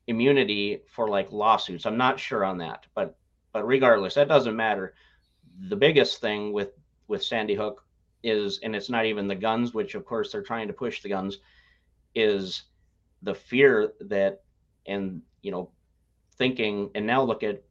immunity 0.07 0.83
for 0.89 1.09
like 1.09 1.31
lawsuits. 1.33 1.85
I'm 1.85 1.99
not 1.99 2.19
sure 2.19 2.45
on 2.45 2.59
that, 2.59 2.87
but 2.95 3.17
but 3.53 3.67
regardless, 3.67 4.15
that 4.15 4.29
doesn't 4.29 4.57
matter. 4.57 4.95
The 5.69 5.77
biggest 5.77 6.21
thing 6.21 6.53
with 6.53 6.71
with 7.09 7.23
Sandy 7.23 7.55
Hook 7.55 7.85
is, 8.23 8.61
and 8.63 8.75
it's 8.75 8.91
not 8.91 9.07
even 9.07 9.29
the 9.29 9.35
guns, 9.35 9.75
which 9.75 9.95
of 9.95 10.05
course 10.05 10.33
they're 10.33 10.43
trying 10.43 10.69
to 10.69 10.75
push 10.75 11.03
the 11.03 11.09
guns, 11.09 11.39
is 12.15 12.65
the 13.23 13.35
fear 13.35 13.93
that 14.01 14.43
and 14.87 15.23
you 15.43 15.51
know 15.51 15.71
thinking 16.37 16.91
and 16.95 17.07
now 17.07 17.23
look 17.23 17.43
at 17.43 17.63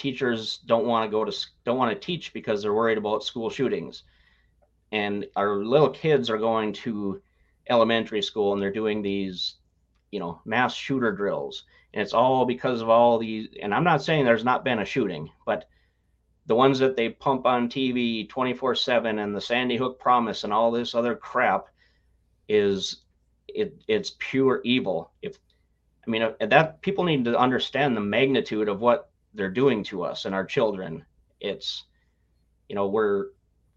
teachers 0.00 0.58
don't 0.66 0.86
want 0.86 1.06
to 1.06 1.10
go 1.10 1.24
to 1.24 1.46
don't 1.64 1.76
want 1.76 1.92
to 1.92 2.06
teach 2.06 2.32
because 2.32 2.62
they're 2.62 2.74
worried 2.74 2.98
about 2.98 3.24
school 3.24 3.50
shootings. 3.50 4.04
And 4.92 5.26
our 5.36 5.56
little 5.56 5.90
kids 5.90 6.30
are 6.30 6.38
going 6.38 6.72
to 6.84 7.22
elementary 7.68 8.22
school 8.22 8.52
and 8.52 8.60
they're 8.60 8.72
doing 8.72 9.02
these 9.02 9.56
you 10.10 10.18
know 10.18 10.40
mass 10.44 10.74
shooter 10.74 11.12
drills. 11.12 11.64
And 11.92 12.02
it's 12.02 12.14
all 12.14 12.44
because 12.44 12.80
of 12.80 12.88
all 12.88 13.18
these 13.18 13.48
and 13.60 13.74
i'm 13.74 13.84
not 13.84 14.02
saying 14.02 14.24
there's 14.24 14.44
not 14.44 14.64
been 14.64 14.78
a 14.78 14.84
shooting 14.84 15.28
but 15.44 15.68
the 16.46 16.54
ones 16.54 16.78
that 16.78 16.96
they 16.96 17.08
pump 17.08 17.46
on 17.46 17.68
tv 17.68 18.28
24 18.28 18.76
7 18.76 19.18
and 19.18 19.34
the 19.34 19.40
sandy 19.40 19.76
hook 19.76 19.98
promise 19.98 20.44
and 20.44 20.52
all 20.52 20.70
this 20.70 20.94
other 20.94 21.16
crap 21.16 21.66
is 22.48 23.02
it 23.54 23.82
it's 23.88 24.14
pure 24.18 24.60
evil. 24.64 25.12
If 25.22 25.38
i 26.06 26.10
mean 26.10 26.22
uh, 26.22 26.32
that 26.46 26.80
people 26.82 27.04
need 27.04 27.24
to 27.24 27.38
understand 27.38 27.96
the 27.96 28.00
magnitude 28.00 28.68
of 28.68 28.80
what 28.80 29.09
they're 29.34 29.50
doing 29.50 29.82
to 29.84 30.02
us 30.02 30.24
and 30.24 30.34
our 30.34 30.44
children 30.44 31.04
it's 31.40 31.84
you 32.68 32.74
know 32.74 32.88
we're 32.88 33.26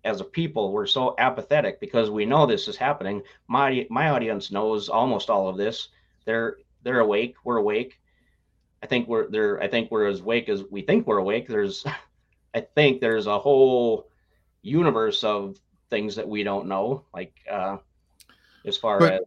as 0.03 0.19
a 0.19 0.25
people 0.25 0.71
we're 0.71 0.85
so 0.85 1.15
apathetic 1.17 1.79
because 1.79 2.09
we 2.09 2.25
know 2.25 2.45
this 2.45 2.67
is 2.67 2.75
happening 2.75 3.21
my 3.47 3.85
my 3.89 4.09
audience 4.09 4.51
knows 4.51 4.89
almost 4.89 5.29
all 5.29 5.47
of 5.47 5.57
this 5.57 5.89
they're 6.25 6.57
they're 6.83 6.99
awake 6.99 7.35
we're 7.43 7.57
awake 7.57 7.99
I 8.83 8.85
think 8.85 9.07
we're 9.07 9.29
there. 9.29 9.63
I 9.63 9.69
think 9.69 9.89
we're 9.89 10.07
as 10.07 10.19
awake 10.19 10.49
as 10.49 10.61
we 10.69 10.81
think 10.81 11.07
we're 11.07 11.17
awake. 11.17 11.47
There's, 11.47 11.85
I 12.53 12.59
think 12.59 12.99
there's 12.99 13.27
a 13.27 13.39
whole 13.39 14.09
universe 14.61 15.23
of 15.23 15.57
things 15.89 16.17
that 16.17 16.27
we 16.27 16.43
don't 16.43 16.67
know, 16.67 17.05
like 17.13 17.33
uh, 17.49 17.77
as 18.65 18.75
far 18.75 18.99
but, 18.99 19.13
as. 19.13 19.21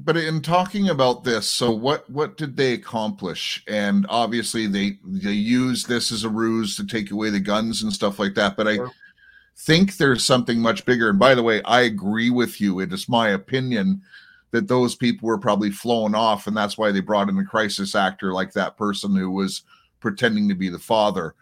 But 0.00 0.16
in 0.16 0.42
talking 0.42 0.90
about 0.90 1.24
this, 1.24 1.50
so 1.50 1.72
what 1.72 2.08
what 2.08 2.36
did 2.36 2.56
they 2.56 2.74
accomplish? 2.74 3.64
And 3.66 4.06
obviously 4.08 4.68
they 4.68 4.98
they 5.04 5.32
use 5.32 5.84
this 5.84 6.12
as 6.12 6.22
a 6.22 6.28
ruse 6.28 6.76
to 6.76 6.86
take 6.86 7.10
away 7.10 7.30
the 7.30 7.40
guns 7.40 7.82
and 7.82 7.92
stuff 7.92 8.20
like 8.20 8.34
that. 8.34 8.56
But 8.56 8.68
I 8.68 8.78
think 9.56 9.96
there's 9.96 10.24
something 10.24 10.60
much 10.60 10.86
bigger. 10.86 11.10
And 11.10 11.18
by 11.18 11.34
the 11.34 11.42
way, 11.42 11.62
I 11.64 11.80
agree 11.80 12.30
with 12.30 12.60
you. 12.60 12.78
It 12.78 12.92
is 12.92 13.08
my 13.08 13.30
opinion 13.30 14.02
that 14.52 14.68
those 14.68 14.94
people 14.94 15.26
were 15.26 15.36
probably 15.38 15.72
flown 15.72 16.14
off, 16.14 16.46
and 16.46 16.56
that's 16.56 16.78
why 16.78 16.92
they 16.92 17.00
brought 17.00 17.28
in 17.28 17.36
a 17.36 17.44
crisis 17.44 17.96
actor 17.96 18.32
like 18.32 18.52
that 18.52 18.76
person 18.76 19.16
who 19.16 19.30
was 19.30 19.62
pretending 19.98 20.48
to 20.48 20.54
be 20.54 20.68
the 20.68 20.78
father. 20.78 21.34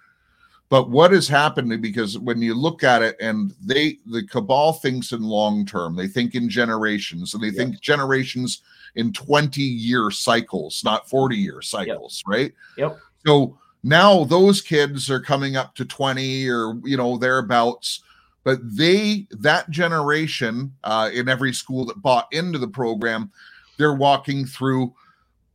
But 0.69 0.91
what 0.91 1.13
is 1.13 1.29
happening 1.29 1.81
because 1.81 2.19
when 2.19 2.43
you 2.43 2.55
look 2.55 2.83
at 2.83 3.03
it, 3.03 3.17
and 3.21 3.55
they 3.65 3.99
the 4.07 4.25
cabal 4.25 4.73
thinks 4.73 5.13
in 5.13 5.23
long 5.23 5.65
term, 5.65 5.95
they 5.95 6.09
think 6.09 6.35
in 6.35 6.49
generations, 6.49 7.35
and 7.35 7.43
they 7.43 7.49
yep. 7.49 7.57
think 7.57 7.81
generations 7.81 8.63
in 8.97 9.13
20 9.13 9.63
year 9.63 10.11
cycles, 10.11 10.83
not 10.85 11.09
40 11.09 11.37
year 11.37 11.63
cycles, 11.63 12.25
yep. 12.27 12.33
right? 12.35 12.53
Yep. 12.79 12.99
So 13.25 13.59
now 13.87 14.25
those 14.25 14.61
kids 14.61 15.09
are 15.11 15.21
coming 15.21 15.57
up 15.57 15.75
to 15.77 15.85
20 15.85 16.49
or 16.49 16.81
you 16.85 16.97
know 16.97 17.17
thereabouts 17.17 18.03
but 18.43 18.59
they 18.63 19.27
that 19.31 19.71
generation 19.71 20.73
uh, 20.85 21.09
in 21.13 21.29
every 21.29 21.53
school 21.53 21.85
that 21.85 22.03
bought 22.03 22.27
into 22.33 22.59
the 22.59 22.67
program 22.67 23.31
they're 23.79 23.95
walking 23.95 24.45
through 24.45 24.93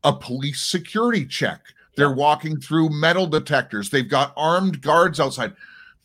a 0.05 0.13
police 0.13 0.61
security 0.61 1.25
check 1.25 1.61
they're 1.95 2.13
walking 2.13 2.59
through 2.59 2.89
metal 2.89 3.27
detectors 3.27 3.89
they've 3.89 4.09
got 4.09 4.33
armed 4.37 4.81
guards 4.81 5.19
outside 5.19 5.53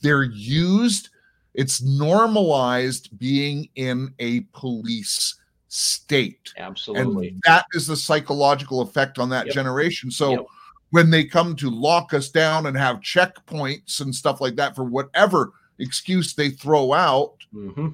they're 0.03 0.25
used 0.25 1.11
it's 1.55 1.83
normalized 1.83 3.19
being 3.19 3.67
in 3.77 4.13
a 4.19 4.41
police 4.53 5.37
state. 5.69 6.53
Absolutely. 6.59 7.29
And 7.29 7.41
that 7.45 7.65
is 7.73 7.87
the 7.87 7.97
psychological 7.97 8.83
effect 8.83 9.19
on 9.19 9.31
that 9.31 9.47
Yep. 9.47 9.55
generation. 9.55 10.11
So 10.11 10.31
Yep. 10.33 10.47
when 10.91 11.11
they 11.11 11.25
come 11.25 11.57
to 11.57 11.71
lock 11.71 12.13
us 12.15 12.29
down 12.29 12.67
and 12.67 12.77
have 12.77 13.01
checkpoints 13.01 14.01
and 14.01 14.15
stuff 14.15 14.41
like 14.41 14.57
that 14.57 14.77
for 14.77 14.85
whatever 14.85 15.53
excuse 15.79 16.35
they 16.35 16.51
throw 16.51 16.93
out, 16.93 17.35
hmm 17.53 17.89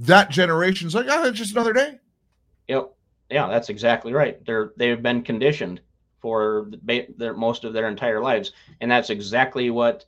that 0.00 0.30
generation's 0.30 0.94
like, 0.94 1.06
oh, 1.10 1.24
it's 1.24 1.38
just 1.38 1.52
another 1.52 1.72
day. 1.72 1.98
Yep. 2.68 2.94
Yeah, 3.30 3.48
that's 3.48 3.68
exactly 3.68 4.12
right. 4.12 4.42
They're 4.46 4.72
they've 4.76 5.02
been 5.02 5.22
conditioned 5.22 5.80
for 6.20 6.70
their 6.82 7.34
most 7.34 7.64
of 7.64 7.72
their 7.72 7.88
entire 7.88 8.20
lives, 8.20 8.52
and 8.80 8.90
that's 8.90 9.10
exactly 9.10 9.70
what 9.70 10.04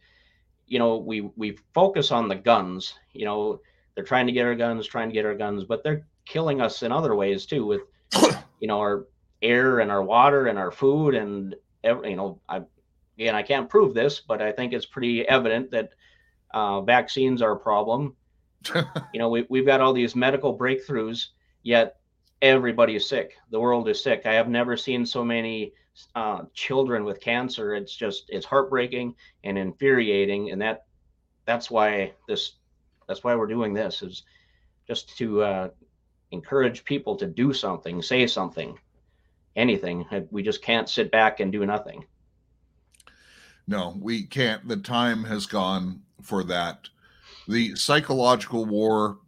you 0.67 0.79
know. 0.79 0.97
We 0.97 1.23
we 1.37 1.59
focus 1.73 2.11
on 2.11 2.29
the 2.29 2.37
guns. 2.37 2.95
You 3.13 3.25
know, 3.25 3.61
they're 3.95 4.05
trying 4.05 4.27
to 4.27 4.33
get 4.33 4.47
our 4.47 4.55
guns, 4.55 4.87
trying 4.87 5.09
to 5.09 5.15
get 5.15 5.27
our 5.27 5.35
guns, 5.35 5.65
but 5.65 5.83
they're 5.83 6.07
killing 6.25 6.61
us 6.61 6.83
in 6.83 6.93
other 6.93 7.15
ways 7.15 7.47
too, 7.47 7.67
with 7.67 7.83
you 8.61 8.69
know 8.69 8.79
our 8.79 9.07
air 9.43 9.81
and 9.81 9.91
our 9.91 10.03
water 10.03 10.47
and 10.47 10.59
our 10.59 10.71
food 10.71 11.15
and 11.15 11.55
ev- 11.83 12.05
you 12.05 12.17
know 12.17 12.41
I 12.49 12.63
again 13.19 13.35
I 13.35 13.43
can't 13.43 13.69
prove 13.69 13.95
this, 13.95 14.21
but 14.21 14.43
I 14.43 14.53
think 14.53 14.73
it's 14.73 14.87
pretty 14.87 15.27
evident 15.29 15.71
that 15.71 15.91
uh, 16.53 16.81
vaccines 16.83 17.43
are 17.43 17.53
a 17.53 17.59
problem. 17.59 18.17
you 18.75 19.19
know, 19.19 19.29
we, 19.29 19.47
we've 19.49 19.67
got 19.67 19.81
all 19.81 19.93
these 19.93 20.15
medical 20.15 20.57
breakthroughs, 20.57 21.27
yet 21.63 21.97
everybody 22.43 22.97
is 22.97 23.09
sick. 23.09 23.37
The 23.51 23.61
world 23.61 23.89
is 23.89 24.03
sick. 24.03 24.23
I 24.25 24.35
have 24.35 24.49
never 24.49 24.77
seen 24.77 25.07
so 25.07 25.25
many 25.25 25.73
uh, 26.15 26.43
children 26.55 27.05
with 27.05 27.21
cancer. 27.21 27.75
It's 27.75 27.95
just 27.95 28.25
it's 28.29 28.47
heartbreaking 28.47 29.15
and 29.45 29.59
infuriating, 29.59 30.51
and 30.51 30.61
that 30.63 30.87
that's 31.47 31.71
why 31.71 32.13
this 32.29 32.53
that's 33.09 33.25
why 33.25 33.35
we're 33.35 33.47
doing 33.47 33.75
this 33.75 34.03
is 34.03 34.23
just 34.87 35.17
to 35.19 35.43
uh, 35.43 35.69
encourage 36.31 36.85
people 36.85 37.17
to 37.17 37.27
do 37.27 37.53
something, 37.53 38.03
say 38.03 38.27
something, 38.27 38.79
anything. 39.57 40.07
We 40.31 40.43
just 40.43 40.63
can't 40.63 40.89
sit 40.89 41.11
back 41.11 41.41
and 41.41 41.51
do 41.51 41.67
nothing. 41.67 42.05
No, 43.67 43.97
we 44.01 44.25
can't. 44.25 44.67
The 44.67 44.77
time 44.77 45.25
has 45.25 45.47
gone 45.47 46.03
for 46.23 46.43
that. 46.45 46.89
The 47.47 47.75
psychological 47.77 48.65
war 48.65 49.19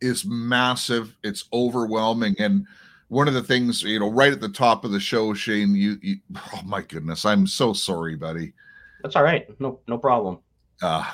is 0.00 0.24
massive. 0.24 1.16
It's 1.22 1.44
overwhelming. 1.52 2.34
And 2.38 2.66
one 3.12 3.28
of 3.28 3.34
the 3.34 3.42
things, 3.42 3.82
you 3.82 4.00
know, 4.00 4.10
right 4.10 4.32
at 4.32 4.40
the 4.40 4.48
top 4.48 4.86
of 4.86 4.90
the 4.90 4.98
show, 4.98 5.34
Shane, 5.34 5.74
you, 5.74 5.98
you 6.00 6.16
oh 6.34 6.62
my 6.64 6.80
goodness, 6.80 7.26
I'm 7.26 7.46
so 7.46 7.74
sorry, 7.74 8.16
buddy. 8.16 8.54
That's 9.02 9.16
all 9.16 9.22
right. 9.22 9.46
No 9.60 9.80
no 9.86 9.98
problem. 9.98 10.38
Uh, 10.80 11.12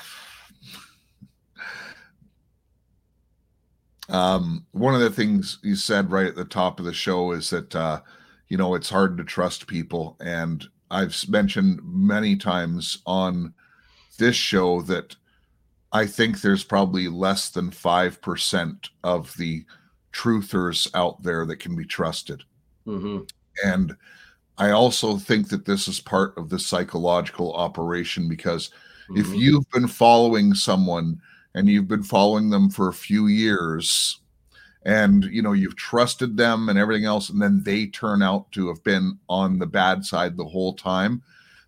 um, 4.08 4.64
one 4.70 4.94
of 4.94 5.00
the 5.00 5.10
things 5.10 5.58
you 5.64 5.74
said 5.74 6.12
right 6.12 6.28
at 6.28 6.36
the 6.36 6.44
top 6.44 6.78
of 6.78 6.86
the 6.86 6.94
show 6.94 7.32
is 7.32 7.50
that 7.50 7.74
uh, 7.74 8.00
you 8.46 8.56
know 8.56 8.76
it's 8.76 8.90
hard 8.90 9.18
to 9.18 9.24
trust 9.24 9.66
people, 9.66 10.16
and 10.20 10.64
I've 10.92 11.16
mentioned 11.28 11.80
many 11.82 12.36
times 12.36 13.02
on 13.06 13.52
this 14.18 14.36
show 14.36 14.82
that 14.82 15.16
I 15.90 16.06
think 16.06 16.42
there's 16.42 16.62
probably 16.62 17.08
less 17.08 17.50
than 17.50 17.72
five 17.72 18.22
percent 18.22 18.90
of 19.02 19.36
the 19.36 19.64
truthers 20.18 20.90
out 20.94 21.22
there 21.22 21.46
that 21.46 21.60
can 21.60 21.76
be 21.76 21.84
trusted. 21.84 22.42
hmm 22.86 23.20
And 23.64 23.96
I 24.58 24.70
also 24.70 25.16
think 25.18 25.48
that 25.50 25.64
this 25.66 25.88
is 25.88 26.00
part 26.00 26.36
of 26.38 26.48
the 26.50 26.58
psychological 26.58 27.54
operation 27.54 28.28
because 28.28 28.70
if 29.14 29.28
Mhm. 29.28 29.38
you've 29.40 29.70
been 29.72 29.88
following 29.88 30.54
someone 30.54 31.20
and 31.54 31.68
you've 31.68 31.88
been 31.88 32.02
following 32.02 32.50
them 32.50 32.70
for 32.70 32.88
a 32.88 32.94
few 32.94 33.26
years 33.28 34.20
and 34.84 35.24
you 35.24 35.42
know 35.42 35.52
you've 35.52 35.76
trusted 35.76 36.36
them 36.36 36.68
and 36.68 36.78
everything 36.78 37.04
else 37.04 37.30
and 37.30 37.42
then 37.42 37.62
they 37.64 37.86
turn 37.86 38.22
out 38.22 38.50
to 38.52 38.68
have 38.68 38.82
been 38.84 39.18
on 39.28 39.58
the 39.58 39.66
bad 39.66 40.04
side 40.04 40.36
the 40.36 40.44
whole 40.44 40.74
time 40.74 41.22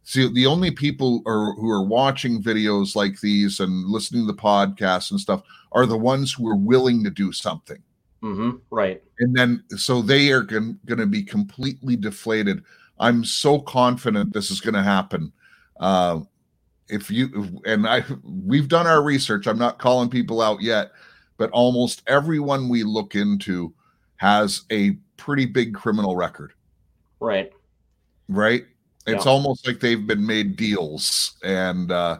see 0.05 0.29
the 0.33 0.47
only 0.47 0.71
people 0.71 1.23
are, 1.27 1.53
who 1.55 1.71
are 1.71 1.85
watching 1.85 2.43
videos 2.43 2.97
like 2.97 3.21
these 3.21 3.61
and 3.61 3.87
listening 3.87 4.27
to 4.27 4.33
the 4.33 4.39
podcasts 4.43 5.11
and 5.11 5.21
stuff 5.21 5.43
are 5.73 5.87
the 5.87 5.99
ones 5.99 6.33
who 6.33 6.49
are 6.49 6.57
willing 6.57 7.05
to 7.05 7.11
do 7.11 7.33
something 7.33 7.83
hmm 8.21 8.51
Right. 8.71 9.03
and 9.19 9.35
then 9.35 9.65
so 9.77 10.03
they 10.03 10.31
are 10.31 10.43
going 10.43 10.79
to 10.87 11.07
be 11.07 11.23
completely 11.23 11.97
deflated. 11.97 12.63
I'm 12.99 13.25
so 13.25 13.59
confident 13.59 14.33
this 14.35 14.51
is 14.51 14.61
going 14.61 14.75
to 14.75 14.83
happen. 14.83 15.33
Uh, 15.79 16.21
if 16.89 17.11
you 17.11 17.61
and 17.65 17.87
i 17.87 18.05
we've 18.25 18.69
done 18.69 18.87
our 18.87 19.03
research. 19.03 19.47
I'm 19.47 19.59
not 19.59 19.79
calling 19.79 20.11
people 20.11 20.43
out 20.43 20.61
yet 20.61 20.91
but 21.39 21.51
almost 21.53 22.03
everyone 22.07 22.69
we 22.69 22.83
look 22.83 23.15
into 23.15 23.73
has 24.17 24.65
a 24.71 24.91
pretty 25.17 25.47
big 25.47 25.73
criminal 25.75 26.15
record. 26.15 26.53
Right. 27.19 27.51
right? 28.29 28.67
It's 29.07 29.25
Yeah. 29.25 29.31
almost 29.33 29.67
like 29.67 29.81
they've 29.81 30.07
been 30.07 30.27
made 30.27 30.57
deals. 30.57 31.37
And 31.43 31.91
uh 31.91 32.19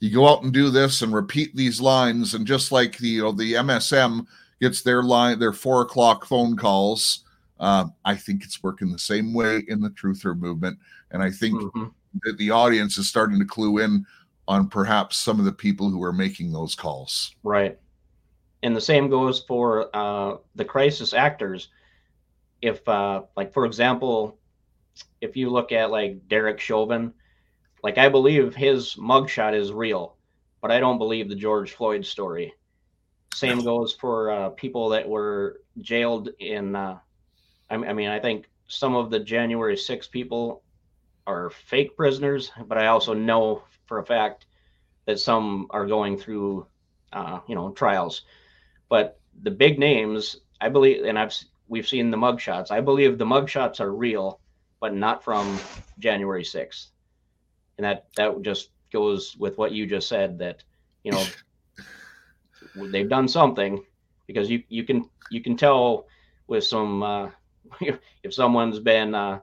you 0.00 0.10
go 0.10 0.28
out 0.28 0.42
and 0.42 0.52
do 0.52 0.68
this 0.68 1.00
and 1.02 1.14
repeat 1.14 1.54
these 1.56 1.80
lines. 1.80 2.34
And 2.34 2.46
just 2.46 2.72
like 2.72 2.98
the 2.98 3.08
you 3.08 3.22
know 3.22 3.32
the 3.32 3.54
msm 3.54 4.26
gets 4.62 4.82
their 4.82 5.02
line 5.02 5.38
their 5.38 5.52
four 5.52 5.82
o'clock 5.82 6.24
phone 6.24 6.56
calls 6.56 7.24
uh, 7.60 7.84
i 8.04 8.14
think 8.14 8.42
it's 8.42 8.62
working 8.62 8.90
the 8.90 8.98
same 8.98 9.34
way 9.34 9.62
in 9.68 9.80
the 9.80 9.90
truther 9.90 10.38
movement 10.38 10.78
and 11.10 11.22
i 11.22 11.30
think 11.30 11.60
hmm 11.74 11.88
that 12.24 12.36
the 12.36 12.50
audience 12.50 12.98
is 12.98 13.08
starting 13.08 13.38
to 13.38 13.44
clue 13.46 13.78
in 13.78 14.04
on 14.46 14.68
perhaps 14.68 15.16
some 15.16 15.38
of 15.38 15.46
the 15.46 15.52
people 15.52 15.88
who 15.88 16.02
are 16.02 16.12
making 16.12 16.52
those 16.52 16.74
calls 16.74 17.34
Right. 17.42 17.78
And 18.62 18.76
the 18.76 18.80
same 18.80 19.08
goes 19.08 19.40
for 19.40 19.94
uh, 19.94 20.36
the 20.54 20.64
crisis 20.64 21.12
actors. 21.12 21.68
If, 22.60 22.86
uh, 22.88 23.22
like, 23.36 23.52
for 23.52 23.66
example, 23.66 24.38
if 25.20 25.36
you 25.36 25.50
look 25.50 25.72
at 25.72 25.90
like 25.90 26.28
Derek 26.28 26.60
Chauvin, 26.60 27.12
like 27.82 27.98
I 27.98 28.08
believe 28.08 28.54
his 28.54 28.94
mugshot 28.94 29.54
is 29.54 29.72
real, 29.72 30.16
but 30.60 30.70
I 30.70 30.78
don't 30.78 30.98
believe 30.98 31.28
the 31.28 31.34
George 31.34 31.72
Floyd 31.72 32.06
story. 32.06 32.54
Same 33.34 33.64
goes 33.64 33.94
for 33.94 34.30
uh, 34.30 34.48
people 34.50 34.88
that 34.90 35.08
were 35.08 35.60
jailed 35.78 36.30
in. 36.38 36.76
Uh, 36.76 36.98
I, 37.70 37.74
I 37.74 37.92
mean, 37.92 38.08
I 38.08 38.20
think 38.20 38.48
some 38.68 38.94
of 38.94 39.10
the 39.10 39.20
January 39.20 39.76
6 39.76 40.06
people 40.08 40.62
are 41.26 41.50
fake 41.50 41.96
prisoners, 41.96 42.50
but 42.66 42.78
I 42.78 42.86
also 42.86 43.14
know 43.14 43.62
for 43.86 43.98
a 43.98 44.04
fact 44.04 44.46
that 45.06 45.18
some 45.18 45.66
are 45.70 45.86
going 45.86 46.18
through, 46.18 46.66
uh, 47.12 47.40
you 47.46 47.54
know, 47.54 47.70
trials. 47.70 48.22
But 48.88 49.18
the 49.42 49.50
big 49.50 49.78
names, 49.78 50.36
I 50.60 50.68
believe, 50.68 51.04
and 51.04 51.18
I've 51.18 51.34
we've 51.68 51.88
seen 51.88 52.10
the 52.10 52.16
mugshots. 52.16 52.70
I 52.70 52.80
believe 52.80 53.18
the 53.18 53.24
mugshots 53.24 53.80
are 53.80 53.94
real, 53.94 54.40
but 54.80 54.94
not 54.94 55.24
from 55.24 55.58
January 55.98 56.44
6th. 56.44 56.88
And 57.78 57.84
that 57.84 58.06
that 58.16 58.42
just 58.42 58.70
goes 58.92 59.36
with 59.38 59.56
what 59.56 59.72
you 59.72 59.86
just 59.86 60.08
said 60.08 60.38
that, 60.38 60.62
you 61.02 61.12
know, 61.12 61.24
they've 62.74 63.08
done 63.08 63.28
something 63.28 63.84
because 64.26 64.50
you 64.50 64.62
you 64.68 64.84
can 64.84 65.08
you 65.30 65.42
can 65.42 65.56
tell 65.56 66.06
with 66.46 66.64
some 66.64 67.02
uh, 67.02 67.30
if 68.22 68.34
someone's 68.34 68.78
been 68.78 69.14
uh, 69.14 69.40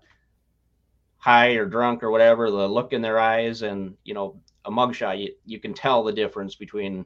high 1.18 1.52
or 1.52 1.65
drunk 1.65 2.04
or 2.04 2.12
whatever, 2.12 2.50
the 2.50 2.68
look 2.68 2.94
in 2.94 3.02
their 3.02 3.20
eyes 3.20 3.62
and 3.62 3.96
you 4.04 4.13
know 4.13 4.40
a 4.65 4.71
mugshot, 4.71 5.19
you, 5.19 5.34
you 5.46 5.60
can 5.60 5.73
tell 5.73 6.04
the 6.04 6.13
difference 6.13 6.56
between 6.56 7.06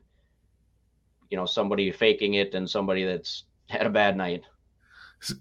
you 1.30 1.38
know 1.38 1.46
somebody 1.46 1.92
faking 1.92 2.36
it 2.36 2.54
and 2.54 2.70
somebody 2.70 3.06
that's 3.06 3.44
had 3.68 3.86
a 3.86 3.90
bad 3.90 4.18
night. 4.18 4.44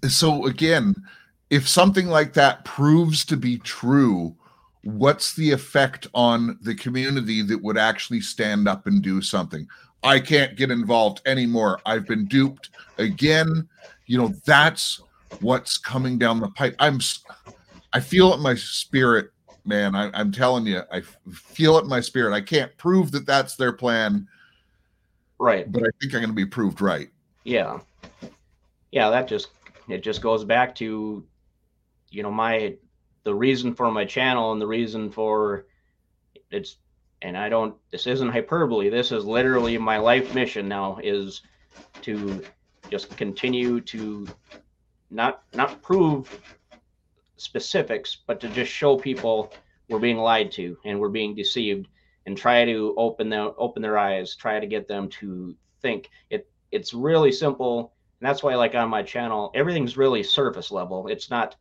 So 0.07 0.45
again 0.45 0.95
if 1.53 1.69
something 1.69 2.07
like 2.07 2.33
that 2.33 2.65
proves 2.65 3.23
to 3.23 3.37
be 3.37 3.59
true 3.59 4.35
what's 4.83 5.33
the 5.35 5.51
effect 5.51 6.07
on 6.13 6.57
the 6.61 6.75
community 6.75 7.41
that 7.41 7.61
would 7.61 7.77
actually 7.77 8.21
stand 8.21 8.67
up 8.67 8.85
and 8.87 9.01
do 9.01 9.21
something? 9.21 9.67
I 10.03 10.19
can't 10.19 10.57
get 10.57 10.71
involved 10.71 11.21
anymore. 11.25 11.79
I've 11.85 12.05
been 12.05 12.25
duped 12.25 12.69
again. 12.97 13.67
You 14.05 14.17
know 14.17 14.33
that's 14.45 15.01
what's 15.39 15.77
coming 15.77 16.17
down 16.17 16.39
the 16.39 16.49
pipe. 16.49 16.75
I'm 16.79 16.99
I 17.93 17.99
feel 17.99 18.31
it 18.33 18.37
in 18.37 18.41
my 18.41 18.55
spirit 18.55 19.29
man. 19.65 19.95
I, 19.95 20.11
i'm 20.13 20.31
telling 20.31 20.65
you 20.65 20.81
I 20.91 21.01
feel 21.31 21.77
it 21.77 21.83
in 21.83 21.89
my 21.89 22.01
spirit. 22.01 22.33
I 22.33 22.41
can't 22.41 22.75
prove 22.77 23.11
that 23.11 23.25
that's 23.25 23.55
their 23.55 23.71
plan. 23.73 24.27
Right. 25.39 25.69
but 25.71 25.83
i 25.83 25.89
think 25.99 26.13
i'm 26.13 26.21
going 26.21 26.27
to 26.27 26.33
be 26.33 26.45
proved 26.45 26.81
right. 26.81 27.09
Yeah. 27.43 27.79
Yeah, 28.91 29.09
that 29.09 29.27
just 29.27 29.49
it 29.89 30.03
just 30.03 30.21
goes 30.21 30.43
back 30.43 30.75
to 30.75 31.25
you 32.09 32.23
know 32.23 32.31
my 32.31 32.75
the 33.23 33.33
reason 33.33 33.73
for 33.73 33.89
my 33.91 34.05
channel 34.05 34.51
and 34.51 34.61
the 34.61 34.67
reason 34.67 35.09
for 35.09 35.65
it's 36.51 36.77
and 37.21 37.37
I 37.37 37.49
don't 37.49 37.75
this 37.91 38.05
isn't 38.07 38.31
hyperbole. 38.31 38.89
This 38.89 39.11
is 39.11 39.25
literally 39.25 39.77
my 39.77 39.97
life 39.97 40.35
mission 40.35 40.67
now 40.67 40.99
is 41.01 41.41
to 42.01 42.43
just 42.89 43.15
continue 43.17 43.79
to 43.81 44.27
not 45.09 45.43
not 45.53 45.81
prove 45.81 46.41
specifics, 47.37 48.17
but 48.27 48.39
to 48.41 48.49
just 48.49 48.71
show 48.71 48.97
people 48.97 49.53
we're 49.89 49.99
being 49.99 50.17
lied 50.17 50.51
to 50.51 50.77
and 50.85 50.99
we're 50.99 51.09
being 51.09 51.35
deceived 51.35 51.87
and 52.25 52.37
try 52.37 52.65
to 52.65 52.93
open 52.97 53.29
them 53.29 53.53
open 53.57 53.81
their 53.81 53.97
eyes, 53.97 54.35
try 54.35 54.59
to 54.59 54.67
get 54.67 54.87
them 54.87 55.07
to 55.09 55.55
think. 55.81 56.09
It 56.29 56.49
it's 56.71 56.93
really 56.93 57.31
simple. 57.31 57.93
And 58.19 58.29
that's 58.29 58.43
why 58.43 58.55
like 58.55 58.75
on 58.75 58.89
my 58.89 59.03
channel, 59.03 59.51
everything's 59.55 59.97
really 59.97 60.23
surface 60.23 60.71
level. 60.71 61.07
It's 61.07 61.29
not 61.29 61.55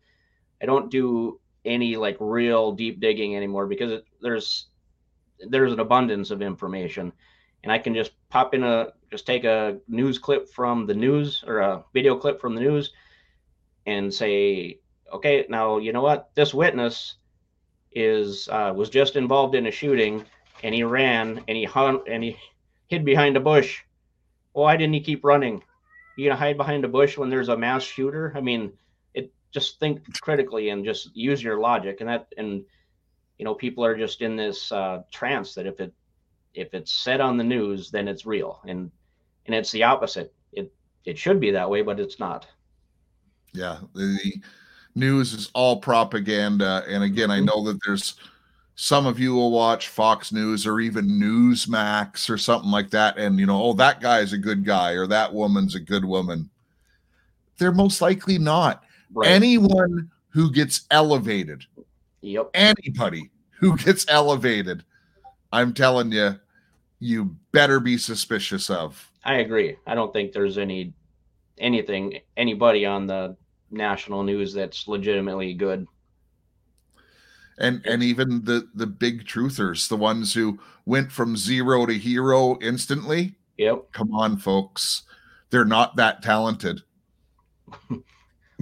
I 0.60 0.66
don't 0.66 0.90
do 0.90 1.40
any 1.64 1.96
like 1.96 2.16
real 2.20 2.72
deep 2.72 3.00
digging 3.00 3.36
anymore 3.36 3.66
because 3.66 3.92
it, 3.92 4.04
there's 4.20 4.66
there's 5.48 5.72
an 5.72 5.80
abundance 5.80 6.30
of 6.30 6.42
information 6.42 7.12
and 7.62 7.72
I 7.72 7.78
can 7.78 7.94
just 7.94 8.12
pop 8.28 8.54
in 8.54 8.62
a 8.62 8.88
just 9.10 9.26
take 9.26 9.44
a 9.44 9.78
news 9.88 10.18
clip 10.18 10.48
from 10.48 10.86
the 10.86 10.94
news 10.94 11.44
or 11.46 11.58
a 11.58 11.84
video 11.92 12.16
clip 12.16 12.40
from 12.40 12.54
the 12.54 12.60
news 12.60 12.92
and 13.86 14.12
say, 14.12 14.78
okay, 15.12 15.46
now 15.48 15.78
you 15.78 15.92
know 15.92 16.02
what? 16.02 16.30
This 16.34 16.54
witness 16.54 17.16
is 17.92 18.48
uh, 18.48 18.72
was 18.74 18.90
just 18.90 19.16
involved 19.16 19.54
in 19.54 19.66
a 19.66 19.70
shooting 19.70 20.24
and 20.62 20.74
he 20.74 20.82
ran 20.82 21.42
and 21.48 21.56
he 21.56 21.64
hung 21.64 22.00
and 22.08 22.22
he 22.22 22.36
hid 22.88 23.04
behind 23.04 23.36
a 23.36 23.40
bush. 23.40 23.82
Why 24.52 24.76
didn't 24.76 24.94
he 24.94 25.00
keep 25.00 25.24
running? 25.24 25.62
You 26.16 26.28
gonna 26.28 26.38
hide 26.38 26.56
behind 26.56 26.84
a 26.84 26.88
bush 26.88 27.16
when 27.16 27.30
there's 27.30 27.48
a 27.48 27.56
mass 27.56 27.82
shooter? 27.82 28.32
I 28.36 28.40
mean, 28.40 28.72
just 29.52 29.78
think 29.78 30.20
critically 30.20 30.70
and 30.70 30.84
just 30.84 31.14
use 31.14 31.42
your 31.42 31.60
logic 31.60 32.00
and 32.00 32.08
that 32.08 32.26
and 32.38 32.64
you 33.38 33.44
know 33.44 33.54
people 33.54 33.84
are 33.84 33.96
just 33.96 34.22
in 34.22 34.34
this 34.34 34.72
uh, 34.72 35.02
trance 35.10 35.54
that 35.54 35.66
if 35.66 35.80
it 35.80 35.92
if 36.54 36.74
it's 36.74 36.92
said 36.92 37.20
on 37.20 37.36
the 37.36 37.44
news, 37.44 37.90
then 37.90 38.08
it's 38.08 38.26
real, 38.26 38.60
and 38.66 38.90
and 39.46 39.54
it's 39.54 39.72
the 39.72 39.82
opposite. 39.82 40.32
It 40.52 40.72
it 41.04 41.18
should 41.18 41.40
be 41.40 41.50
that 41.50 41.68
way, 41.68 41.82
but 41.82 42.00
it's 42.00 42.18
not. 42.18 42.46
Yeah, 43.52 43.78
the 43.94 44.34
news 44.94 45.32
is 45.32 45.50
all 45.54 45.80
propaganda, 45.80 46.84
and 46.88 47.02
again, 47.02 47.30
I 47.30 47.38
mm-hmm. 47.38 47.46
know 47.46 47.64
that 47.64 47.80
there's 47.84 48.14
some 48.74 49.06
of 49.06 49.18
you 49.18 49.34
will 49.34 49.50
watch 49.50 49.88
Fox 49.88 50.32
News 50.32 50.66
or 50.66 50.80
even 50.80 51.06
Newsmax 51.06 52.28
or 52.30 52.38
something 52.38 52.70
like 52.70 52.90
that, 52.90 53.18
and 53.18 53.38
you 53.38 53.46
know, 53.46 53.62
oh, 53.62 53.72
that 53.74 54.00
guy's 54.00 54.32
a 54.32 54.38
good 54.38 54.64
guy 54.64 54.92
or 54.92 55.06
that 55.06 55.32
woman's 55.32 55.74
a 55.74 55.80
good 55.80 56.04
woman. 56.04 56.50
They're 57.58 57.72
most 57.72 58.00
likely 58.00 58.38
not. 58.38 58.82
Right. 59.14 59.28
Anyone 59.28 60.10
who 60.30 60.50
gets 60.50 60.86
elevated, 60.90 61.64
yep, 62.20 62.50
anybody 62.54 63.30
who 63.50 63.76
gets 63.76 64.06
elevated, 64.08 64.84
I'm 65.52 65.74
telling 65.74 66.12
you, 66.12 66.38
you 66.98 67.36
better 67.52 67.80
be 67.80 67.98
suspicious 67.98 68.70
of. 68.70 69.10
I 69.24 69.36
agree. 69.36 69.76
I 69.86 69.94
don't 69.94 70.12
think 70.12 70.32
there's 70.32 70.56
any 70.56 70.94
anything 71.58 72.20
anybody 72.36 72.86
on 72.86 73.06
the 73.06 73.36
national 73.70 74.22
news 74.22 74.52
that's 74.54 74.88
legitimately 74.88 75.54
good. 75.54 75.86
And 77.58 77.84
and 77.86 78.02
even 78.02 78.44
the 78.44 78.68
the 78.74 78.86
big 78.86 79.26
truthers, 79.26 79.88
the 79.88 79.96
ones 79.96 80.32
who 80.32 80.58
went 80.86 81.12
from 81.12 81.36
zero 81.36 81.86
to 81.86 81.92
hero 81.92 82.58
instantly. 82.62 83.36
Yep. 83.58 83.92
Come 83.92 84.14
on, 84.14 84.38
folks. 84.38 85.02
They're 85.50 85.64
not 85.64 85.96
that 85.96 86.22
talented. 86.22 86.82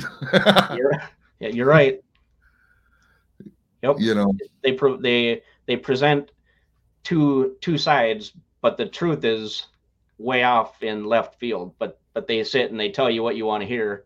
you're, 0.76 0.92
yeah, 1.40 1.48
you're 1.48 1.66
right. 1.66 2.00
Yep. 3.82 3.96
You 3.98 4.14
know, 4.14 4.32
they 4.62 4.72
pro- 4.72 4.96
they 5.00 5.42
they 5.66 5.76
present 5.76 6.32
two 7.02 7.56
two 7.60 7.78
sides, 7.78 8.32
but 8.60 8.76
the 8.76 8.86
truth 8.86 9.24
is 9.24 9.66
way 10.18 10.42
off 10.42 10.82
in 10.82 11.04
left 11.04 11.38
field. 11.38 11.74
But 11.78 11.98
but 12.12 12.26
they 12.26 12.44
sit 12.44 12.70
and 12.70 12.78
they 12.78 12.90
tell 12.90 13.10
you 13.10 13.22
what 13.22 13.36
you 13.36 13.46
want 13.46 13.62
to 13.62 13.68
hear, 13.68 14.04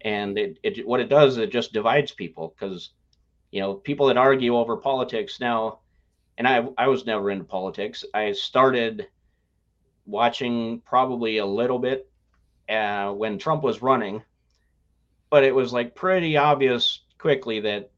and 0.00 0.38
it, 0.38 0.58
it 0.62 0.86
what 0.86 1.00
it 1.00 1.08
does 1.08 1.32
is 1.32 1.38
it 1.38 1.52
just 1.52 1.72
divides 1.72 2.12
people 2.12 2.54
because 2.58 2.90
you 3.50 3.60
know 3.60 3.74
people 3.74 4.06
that 4.06 4.16
argue 4.16 4.56
over 4.56 4.76
politics 4.76 5.40
now, 5.40 5.80
and 6.38 6.48
I 6.48 6.66
I 6.78 6.88
was 6.88 7.04
never 7.04 7.30
into 7.30 7.44
politics. 7.44 8.04
I 8.14 8.32
started 8.32 9.08
watching 10.06 10.80
probably 10.86 11.38
a 11.38 11.46
little 11.46 11.78
bit 11.78 12.08
uh, 12.68 13.12
when 13.12 13.38
Trump 13.38 13.62
was 13.62 13.82
running, 13.82 14.22
but 15.30 15.44
it 15.44 15.54
was 15.54 15.72
like 15.72 15.94
pretty 15.94 16.36
obvious 16.36 17.00
quickly 17.18 17.60
that 17.60 17.90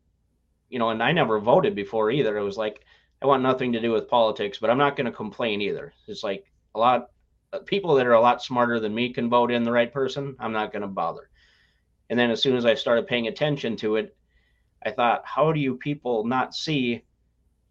you 0.69 0.79
know, 0.79 0.91
and 0.91 1.03
I 1.03 1.13
never 1.13 1.41
voted 1.41 1.75
before 1.75 2.11
either. 2.11 2.39
It 2.39 2.45
was 2.45 2.57
like 2.57 2.85
I 3.23 3.27
want 3.27 3.43
nothing 3.43 3.73
to 3.73 3.81
do 3.81 3.93
with 3.93 4.09
politics, 4.09 4.59
but 4.59 4.71
I'm 4.71 4.79
not 4.79 4.97
going 4.97 5.07
to 5.07 5.13
complain 5.13 5.61
either. 5.61 5.93
It's 6.07 6.23
like 6.23 6.47
a 6.75 6.79
lot 6.79 7.11
of 7.53 7.67
people 7.67 7.95
that 7.97 8.07
are 8.07 8.15
a 8.15 8.21
lot 8.21 8.43
smarter 8.43 8.81
than 8.81 8.95
me 8.95 9.13
can 9.13 9.29
vote 9.29 9.51
in 9.51 9.63
the 9.63 9.73
right 9.73 9.93
person. 9.93 10.37
I'm 10.39 10.53
not 10.53 10.73
going 10.73 10.83
to 10.83 10.89
bother. 10.89 11.29
And 12.09 12.19
then 12.19 12.31
as 12.31 12.43
soon 12.43 12.57
as 12.57 12.65
I 12.65 12.75
started 12.75 13.07
paying 13.07 13.27
attention 13.27 13.77
to 13.77 13.97
it, 13.97 14.17
I 14.85 14.91
thought, 14.91 15.23
how 15.25 15.53
do 15.53 15.61
you 15.61 15.77
people 15.77 16.25
not 16.25 16.55
see 16.55 17.05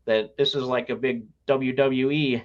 that 0.06 0.38
this 0.38 0.54
is 0.54 0.64
like 0.64 0.90
a 0.90 0.96
big 0.96 1.26
WWE 1.48 2.44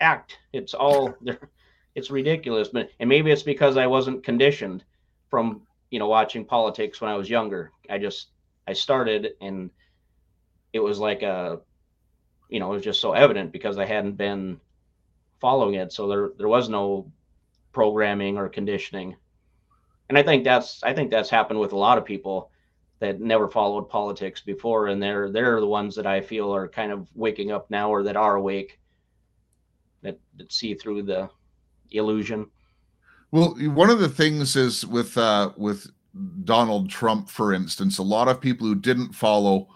act? 0.00 0.38
It's 0.52 0.72
all 0.72 1.14
it's 1.94 2.10
ridiculous. 2.10 2.68
But 2.68 2.90
and 3.00 3.08
maybe 3.08 3.30
it's 3.30 3.42
because 3.42 3.76
I 3.76 3.86
wasn't 3.86 4.24
conditioned 4.24 4.84
from 5.28 5.65
you 5.90 5.98
know 5.98 6.08
watching 6.08 6.44
politics 6.44 7.00
when 7.00 7.10
I 7.10 7.16
was 7.16 7.30
younger. 7.30 7.72
I 7.88 7.98
just 7.98 8.28
I 8.66 8.72
started 8.72 9.34
and 9.40 9.70
it 10.72 10.80
was 10.80 10.98
like 10.98 11.22
a 11.22 11.60
you 12.48 12.60
know, 12.60 12.72
it 12.72 12.76
was 12.76 12.84
just 12.84 13.00
so 13.00 13.12
evident 13.12 13.52
because 13.52 13.78
I 13.78 13.84
hadn't 13.84 14.16
been 14.16 14.60
following 15.40 15.74
it. 15.74 15.92
So 15.92 16.08
there 16.08 16.30
there 16.38 16.48
was 16.48 16.68
no 16.68 17.10
programming 17.72 18.36
or 18.38 18.48
conditioning. 18.48 19.16
And 20.08 20.16
I 20.16 20.22
think 20.22 20.44
that's 20.44 20.82
I 20.82 20.92
think 20.92 21.10
that's 21.10 21.30
happened 21.30 21.60
with 21.60 21.72
a 21.72 21.78
lot 21.78 21.98
of 21.98 22.04
people 22.04 22.50
that 22.98 23.20
never 23.20 23.48
followed 23.48 23.88
politics 23.90 24.40
before 24.40 24.86
and 24.86 25.02
they're 25.02 25.30
they're 25.30 25.60
the 25.60 25.66
ones 25.66 25.94
that 25.96 26.06
I 26.06 26.20
feel 26.20 26.54
are 26.54 26.68
kind 26.68 26.92
of 26.92 27.08
waking 27.14 27.50
up 27.50 27.70
now 27.70 27.90
or 27.90 28.04
that 28.04 28.16
are 28.16 28.36
awake 28.36 28.78
that, 30.02 30.18
that 30.36 30.52
see 30.52 30.74
through 30.74 31.02
the 31.02 31.28
illusion. 31.90 32.46
Well, 33.32 33.54
one 33.70 33.90
of 33.90 33.98
the 33.98 34.08
things 34.08 34.56
is 34.56 34.86
with 34.86 35.16
uh 35.18 35.52
with 35.56 35.90
Donald 36.44 36.88
Trump, 36.88 37.28
for 37.28 37.52
instance, 37.52 37.98
a 37.98 38.02
lot 38.02 38.28
of 38.28 38.40
people 38.40 38.66
who 38.66 38.74
didn't 38.74 39.14
follow 39.14 39.68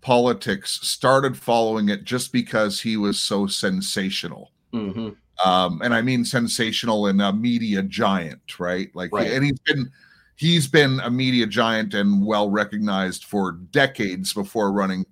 politics 0.00 0.80
started 0.82 1.36
following 1.36 1.88
it 1.88 2.04
just 2.04 2.32
because 2.32 2.80
he 2.80 2.96
was 2.96 3.18
so 3.18 3.46
sensational. 3.46 4.52
Mm-hmm. 4.72 5.10
Um, 5.48 5.80
and 5.82 5.94
I 5.94 6.02
mean 6.02 6.24
sensational 6.24 7.06
in 7.06 7.20
a 7.20 7.32
media 7.32 7.82
giant, 7.82 8.58
right? 8.58 8.94
Like, 8.94 9.12
right. 9.12 9.32
and 9.32 9.44
he's 9.44 9.58
been 9.60 9.90
he's 10.36 10.66
been 10.66 11.00
a 11.00 11.10
media 11.10 11.46
giant 11.46 11.94
and 11.94 12.24
well 12.24 12.50
recognized 12.50 13.24
for 13.24 13.52
decades 13.52 14.32
before 14.32 14.72
running 14.72 15.04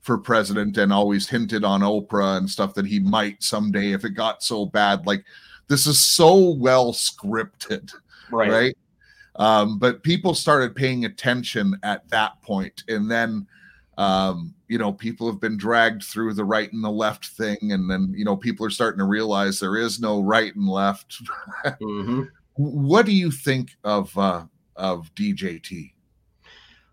for 0.00 0.18
president, 0.18 0.76
and 0.76 0.92
always 0.92 1.28
hinted 1.28 1.64
on 1.64 1.80
Oprah 1.80 2.36
and 2.36 2.48
stuff 2.48 2.74
that 2.74 2.86
he 2.86 2.98
might 2.98 3.42
someday 3.42 3.92
if 3.92 4.04
it 4.04 4.10
got 4.10 4.42
so 4.42 4.66
bad. 4.66 5.06
Like, 5.06 5.24
this 5.68 5.86
is 5.86 6.00
so 6.00 6.50
well 6.54 6.92
scripted, 6.92 7.92
right? 8.30 8.50
right? 8.50 8.78
Um, 9.36 9.78
but 9.78 10.02
people 10.02 10.34
started 10.34 10.76
paying 10.76 11.04
attention 11.04 11.76
at 11.82 12.08
that 12.10 12.40
point, 12.42 12.84
and 12.88 13.10
then 13.10 13.46
um, 13.98 14.54
you 14.68 14.78
know, 14.78 14.92
people 14.92 15.30
have 15.30 15.40
been 15.40 15.56
dragged 15.56 16.02
through 16.02 16.34
the 16.34 16.44
right 16.44 16.72
and 16.72 16.82
the 16.82 16.90
left 16.90 17.26
thing, 17.26 17.58
and 17.72 17.90
then 17.90 18.12
you 18.16 18.24
know, 18.24 18.36
people 18.36 18.66
are 18.66 18.70
starting 18.70 18.98
to 18.98 19.04
realize 19.04 19.58
there 19.58 19.76
is 19.76 20.00
no 20.00 20.20
right 20.20 20.54
and 20.54 20.68
left. 20.68 21.22
mm-hmm. 21.64 22.22
What 22.54 23.06
do 23.06 23.12
you 23.12 23.30
think 23.30 23.70
of 23.84 24.16
uh, 24.18 24.44
of 24.76 25.14
DJT? 25.14 25.92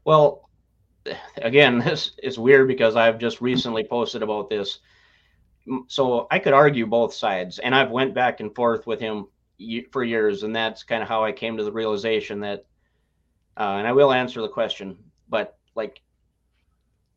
Well, 0.06 0.50
again, 1.38 1.80
this 1.86 2.12
is 2.22 2.38
weird 2.38 2.68
because 2.68 2.96
I've 2.96 3.18
just 3.18 3.42
recently 3.42 3.84
posted 3.84 4.24
about 4.24 4.50
this. 4.50 4.80
So 5.88 6.28
I 6.32 6.40
could 6.40 6.54
argue 6.54 6.88
both 6.88 7.14
sides, 7.14 7.60
and 7.60 7.76
I've 7.76 7.92
went 7.92 8.14
back 8.14 8.40
and 8.40 8.54
forth 8.56 8.88
with 8.88 9.00
him 9.00 9.28
for 9.92 10.04
years, 10.04 10.44
and 10.44 10.56
that's 10.56 10.84
kind 10.84 11.04
of 11.04 11.10
how 11.10 11.24
I 11.24 11.32
came 11.32 11.58
to 11.58 11.64
the 11.64 11.72
realization 11.72 12.42
that. 12.42 12.66
Uh, 13.58 13.76
and 13.78 13.88
I 13.88 13.92
will 13.92 14.14
answer 14.14 14.42
the 14.42 14.48
question, 14.48 14.98
but 15.28 15.58
like 15.76 16.02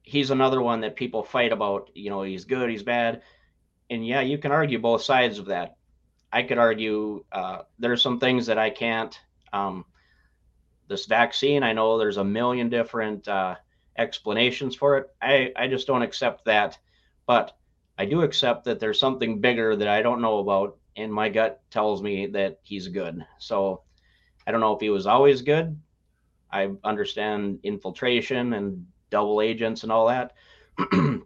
he's 0.03 0.31
another 0.31 0.61
one 0.61 0.81
that 0.81 0.97
people 0.97 1.23
fight 1.23 1.53
about. 1.53 1.91
You 1.95 2.11
know, 2.11 2.23
he's 2.23 2.45
good, 2.45 2.69
he's 2.71 2.83
bad, 2.83 3.23
and 3.89 4.07
yeah, 4.07 4.21
you 4.21 4.39
can 4.39 4.53
argue 4.53 4.79
both 4.79 5.03
sides 5.03 5.39
of 5.39 5.47
that. 5.47 5.77
I 6.33 6.43
could 6.43 6.59
argue 6.59 7.25
uh, 7.33 7.59
there's 7.79 8.03
some 8.03 8.19
things 8.19 8.47
that 8.47 8.59
I 8.59 8.71
can't. 8.71 9.19
Um, 9.53 9.85
this 10.89 11.07
vaccine, 11.07 11.63
I 11.63 11.73
know 11.73 11.97
there's 11.97 12.17
a 12.17 12.25
million 12.25 12.69
different 12.69 13.27
uh, 13.29 13.55
explanations 13.97 14.75
for 14.75 14.99
it. 14.99 15.07
I 15.23 15.53
I 15.57 15.69
just 15.69 15.87
don't 15.87 16.03
accept 16.03 16.45
that, 16.45 16.79
but 17.27 17.57
I 17.99 18.07
do 18.07 18.23
accept 18.23 18.65
that 18.65 18.81
there's 18.81 18.99
something 18.99 19.41
bigger 19.41 19.77
that 19.77 19.89
I 19.89 20.03
don't 20.03 20.21
know 20.21 20.39
about, 20.39 20.77
and 20.97 21.13
my 21.13 21.29
gut 21.29 21.61
tells 21.71 22.03
me 22.03 22.27
that 22.29 22.59
he's 22.63 22.89
good. 22.89 23.25
So 23.39 23.83
I 24.47 24.53
don't 24.53 24.61
know 24.61 24.75
if 24.75 24.81
he 24.81 24.91
was 24.91 25.07
always 25.07 25.43
good. 25.43 25.79
I 26.53 26.71
understand 26.85 27.61
infiltration 27.63 28.53
and 28.53 28.87
double 29.11 29.41
agents 29.41 29.83
and 29.83 29.93
all 29.93 30.09
that. 30.09 30.33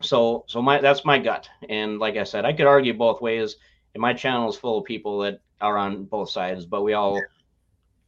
so 0.00 0.44
so 0.46 0.62
my 0.62 0.80
that's 0.80 1.04
my 1.04 1.18
gut. 1.18 1.48
And 1.68 1.98
like 1.98 2.16
I 2.16 2.24
said, 2.24 2.44
I 2.44 2.52
could 2.52 2.66
argue 2.66 2.94
both 2.94 3.20
ways. 3.20 3.56
And 3.94 4.00
my 4.00 4.14
channel 4.14 4.48
is 4.48 4.56
full 4.56 4.78
of 4.78 4.84
people 4.84 5.20
that 5.20 5.40
are 5.60 5.76
on 5.76 6.04
both 6.04 6.30
sides, 6.30 6.64
but 6.64 6.82
we 6.82 6.94
all, 6.94 7.20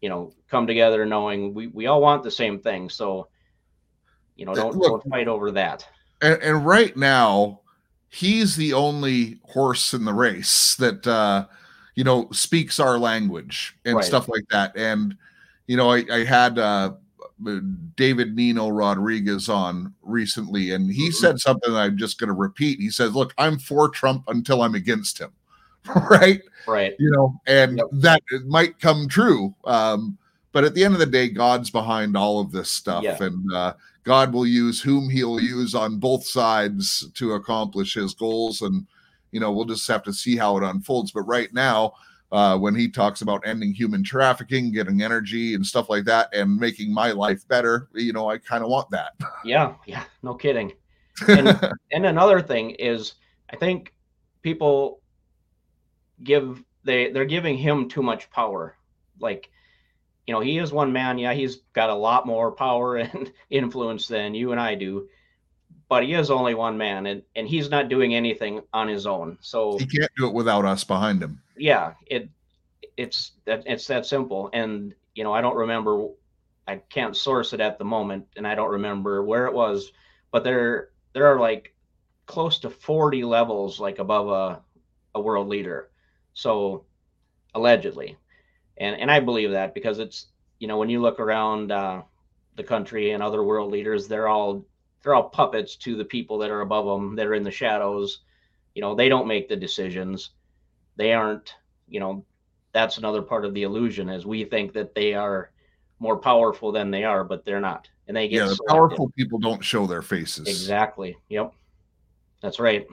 you 0.00 0.08
know, 0.08 0.32
come 0.48 0.66
together 0.66 1.04
knowing 1.04 1.52
we, 1.52 1.66
we 1.66 1.86
all 1.86 2.00
want 2.00 2.22
the 2.22 2.30
same 2.30 2.58
thing. 2.58 2.88
So, 2.88 3.28
you 4.34 4.46
know, 4.46 4.54
don't, 4.54 4.74
Look, 4.76 5.02
don't 5.02 5.10
fight 5.10 5.28
over 5.28 5.50
that. 5.52 5.86
And, 6.22 6.42
and 6.42 6.66
right 6.66 6.96
now, 6.96 7.60
he's 8.14 8.54
the 8.54 8.72
only 8.72 9.38
horse 9.42 9.92
in 9.92 10.04
the 10.04 10.14
race 10.14 10.76
that 10.76 11.04
uh 11.06 11.44
you 11.96 12.04
know 12.04 12.28
speaks 12.30 12.78
our 12.78 12.96
language 12.98 13.76
and 13.84 13.96
Right. 13.96 14.04
stuff 14.04 14.28
like 14.28 14.44
that 14.50 14.76
and 14.76 15.16
you 15.66 15.76
know 15.76 15.90
i, 15.90 16.04
I 16.12 16.24
had 16.24 16.58
uh 16.58 16.92
david 17.96 18.36
nino 18.36 18.68
rodriguez 18.68 19.48
on 19.48 19.92
recently 20.02 20.70
and 20.70 20.90
he 20.92 21.08
Mhm. 21.08 21.14
said 21.14 21.40
something 21.40 21.72
that 21.72 21.80
i'm 21.80 21.98
just 21.98 22.18
going 22.20 22.28
to 22.28 22.34
repeat 22.34 22.78
he 22.78 22.90
says 22.90 23.12
look 23.14 23.34
i'm 23.38 23.58
for 23.58 23.88
trump 23.88 24.22
until 24.28 24.62
i'm 24.62 24.76
against 24.76 25.18
him 25.18 25.32
right 26.10 26.40
Right. 26.68 26.94
you 27.00 27.10
know 27.10 27.40
and 27.46 27.78
Yep. 27.78 27.86
that 27.92 28.22
might 28.46 28.78
come 28.78 29.08
true 29.08 29.54
um 29.64 30.16
but 30.54 30.64
at 30.64 30.72
the 30.72 30.82
end 30.82 30.94
of 30.94 31.00
the 31.00 31.04
day 31.06 31.28
god's 31.28 31.68
behind 31.68 32.16
all 32.16 32.40
of 32.40 32.50
this 32.50 32.70
stuff 32.70 33.02
Yeah. 33.04 33.18
and 33.20 33.52
uh 33.52 33.74
god 34.04 34.32
will 34.32 34.46
use 34.46 34.80
whom 34.80 35.10
he'll 35.10 35.38
use 35.40 35.74
on 35.74 35.98
both 35.98 36.24
sides 36.24 37.10
to 37.14 37.32
accomplish 37.32 37.92
his 37.94 38.14
goals 38.14 38.62
and 38.62 38.86
you 39.32 39.40
know 39.40 39.52
we'll 39.52 39.66
just 39.66 39.86
have 39.88 40.02
to 40.04 40.12
see 40.12 40.36
how 40.36 40.56
it 40.56 40.62
unfolds 40.62 41.10
but 41.12 41.22
right 41.22 41.52
now 41.52 41.92
uh 42.32 42.56
when 42.56 42.74
he 42.74 42.88
talks 42.88 43.20
about 43.20 43.46
ending 43.46 43.74
human 43.74 44.02
trafficking 44.02 44.72
getting 44.72 45.02
energy 45.02 45.54
and 45.54 45.66
stuff 45.66 45.90
like 45.90 46.04
that 46.04 46.28
and 46.32 46.56
making 46.56 46.90
my 46.94 47.10
life 47.12 47.46
better 47.48 47.88
you 47.94 48.12
know 48.14 48.30
i 48.30 48.38
kind 48.38 48.62
of 48.64 48.70
want 48.70 48.88
that 48.90 49.12
Yeah. 49.44 49.74
Yeah. 49.86 50.04
No 50.22 50.34
kidding. 50.34 50.72
And 51.28 51.48
and 51.92 52.06
another 52.06 52.40
thing 52.40 52.70
is, 52.72 53.14
I 53.50 53.56
think 53.56 53.92
people 54.42 55.00
give 56.22 56.62
they 56.82 57.10
they're 57.12 57.24
giving 57.24 57.56
him 57.58 57.88
too 57.88 58.02
much 58.02 58.30
power. 58.30 58.76
Like, 59.20 59.50
you 60.26 60.34
know, 60.34 60.40
he 60.40 60.58
is 60.58 60.72
one 60.72 60.92
man. 60.92 61.18
Yeah, 61.18 61.34
he's 61.34 61.56
got 61.72 61.90
a 61.90 61.94
lot 61.94 62.26
more 62.26 62.52
power 62.52 62.96
and 62.96 63.32
influence 63.50 64.08
than 64.08 64.34
you 64.34 64.52
and 64.52 64.60
I 64.60 64.74
do. 64.74 65.08
But 65.88 66.04
he 66.04 66.14
is 66.14 66.30
only 66.30 66.54
one 66.54 66.78
man, 66.78 67.06
and 67.06 67.22
and 67.36 67.46
he's 67.46 67.70
not 67.70 67.88
doing 67.88 68.14
anything 68.14 68.62
on 68.72 68.88
his 68.88 69.06
own. 69.06 69.38
So 69.40 69.78
he 69.78 69.86
can't 69.86 70.10
do 70.16 70.26
it 70.26 70.34
without 70.34 70.64
us 70.64 70.82
behind 70.82 71.22
him 71.22 71.40
yeah, 71.56 71.94
it 72.06 72.28
it's 72.96 73.32
that 73.44 73.64
it's 73.66 73.86
that 73.88 74.06
simple. 74.06 74.50
And 74.52 74.94
you 75.14 75.24
know, 75.24 75.32
I 75.32 75.40
don't 75.40 75.56
remember. 75.56 76.08
I 76.66 76.76
can't 76.76 77.16
source 77.16 77.52
it 77.52 77.60
at 77.60 77.78
the 77.78 77.84
moment, 77.84 78.26
and 78.36 78.46
I 78.46 78.54
don't 78.54 78.70
remember 78.72 79.22
where 79.22 79.46
it 79.46 79.54
was. 79.54 79.92
But 80.30 80.44
there 80.44 80.90
there 81.12 81.26
are 81.26 81.38
like 81.38 81.74
close 82.26 82.58
to 82.60 82.70
forty 82.70 83.24
levels, 83.24 83.80
like 83.80 83.98
above 83.98 84.28
a 84.28 84.62
a 85.14 85.20
world 85.20 85.48
leader. 85.48 85.90
So 86.32 86.84
allegedly, 87.54 88.16
and 88.78 89.00
and 89.00 89.10
I 89.10 89.20
believe 89.20 89.50
that 89.52 89.74
because 89.74 89.98
it's 89.98 90.26
you 90.58 90.68
know 90.68 90.78
when 90.78 90.88
you 90.88 91.00
look 91.00 91.20
around 91.20 91.72
uh, 91.72 92.02
the 92.56 92.64
country 92.64 93.12
and 93.12 93.22
other 93.22 93.42
world 93.42 93.70
leaders, 93.70 94.08
they're 94.08 94.28
all 94.28 94.64
they're 95.02 95.14
all 95.14 95.28
puppets 95.28 95.76
to 95.76 95.96
the 95.96 96.04
people 96.04 96.38
that 96.38 96.50
are 96.50 96.62
above 96.62 96.86
them 96.86 97.14
that 97.16 97.26
are 97.26 97.34
in 97.34 97.44
the 97.44 97.50
shadows. 97.50 98.20
You 98.74 98.82
know, 98.82 98.94
they 98.94 99.08
don't 99.08 99.28
make 99.28 99.48
the 99.48 99.56
decisions. 99.56 100.30
They 100.96 101.12
aren't 101.12 101.54
you 101.88 102.00
know 102.00 102.24
that's 102.72 102.98
another 102.98 103.22
part 103.22 103.44
of 103.44 103.54
the 103.54 103.62
illusion 103.62 104.08
is 104.08 104.26
we 104.26 104.44
think 104.44 104.72
that 104.72 104.94
they 104.94 105.14
are 105.14 105.50
more 106.00 106.16
powerful 106.16 106.72
than 106.72 106.90
they 106.90 107.04
are 107.04 107.24
but 107.24 107.44
they're 107.44 107.60
not. 107.60 107.88
And 108.06 108.16
they 108.16 108.28
get 108.28 108.36
yeah 108.36 108.46
the 108.46 108.58
powerful 108.68 109.10
people 109.16 109.38
don't 109.38 109.64
show 109.64 109.86
their 109.86 110.02
faces. 110.02 110.48
Exactly. 110.48 111.16
Yep. 111.28 111.52
That's 112.42 112.58
right 112.58 112.86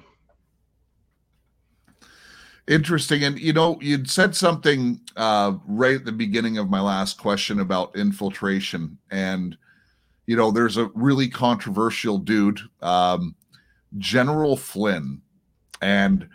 Interesting. 2.71 3.25
And 3.25 3.37
you 3.37 3.51
know, 3.51 3.77
you'd 3.81 4.09
said 4.09 4.33
something 4.33 5.01
uh, 5.17 5.55
right 5.67 5.95
at 5.95 6.05
the 6.05 6.11
beginning 6.13 6.57
of 6.57 6.69
my 6.69 6.79
last 6.79 7.17
question 7.19 7.59
about 7.59 7.93
infiltration. 7.97 8.97
And, 9.11 9.57
you 10.25 10.37
know, 10.37 10.51
there's 10.51 10.77
a 10.77 10.89
really 10.93 11.27
controversial 11.27 12.17
dude, 12.17 12.61
um, 12.81 13.35
General 13.97 14.55
Flynn. 14.55 15.21
And 15.81 16.29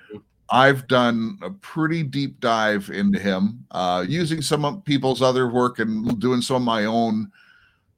I've 0.50 0.86
done 0.88 1.38
a 1.42 1.50
pretty 1.50 2.02
deep 2.02 2.38
dive 2.40 2.90
into 2.90 3.18
him, 3.18 3.64
uh, 3.70 4.04
using 4.06 4.42
some 4.42 4.66
of 4.66 4.84
people's 4.84 5.22
other 5.22 5.48
work 5.48 5.78
and 5.78 6.20
doing 6.20 6.42
some 6.42 6.56
of 6.56 6.62
my 6.62 6.84
own. 6.84 7.32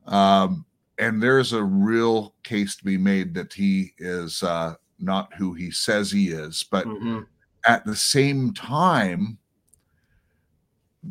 Um, 0.06 0.64
and 0.98 1.20
there's 1.20 1.52
a 1.52 1.62
real 1.64 2.34
case 2.44 2.76
to 2.76 2.84
be 2.84 2.98
made 2.98 3.34
that 3.34 3.52
he 3.52 3.94
is 3.98 4.44
uh, 4.44 4.74
not 5.00 5.34
who 5.34 5.54
he 5.54 5.72
says 5.72 6.12
he 6.12 6.28
is. 6.28 6.64
But 6.70 6.86
Mhm. 6.86 7.26
At 7.66 7.84
the 7.84 7.96
same 7.96 8.52
time, 8.52 9.38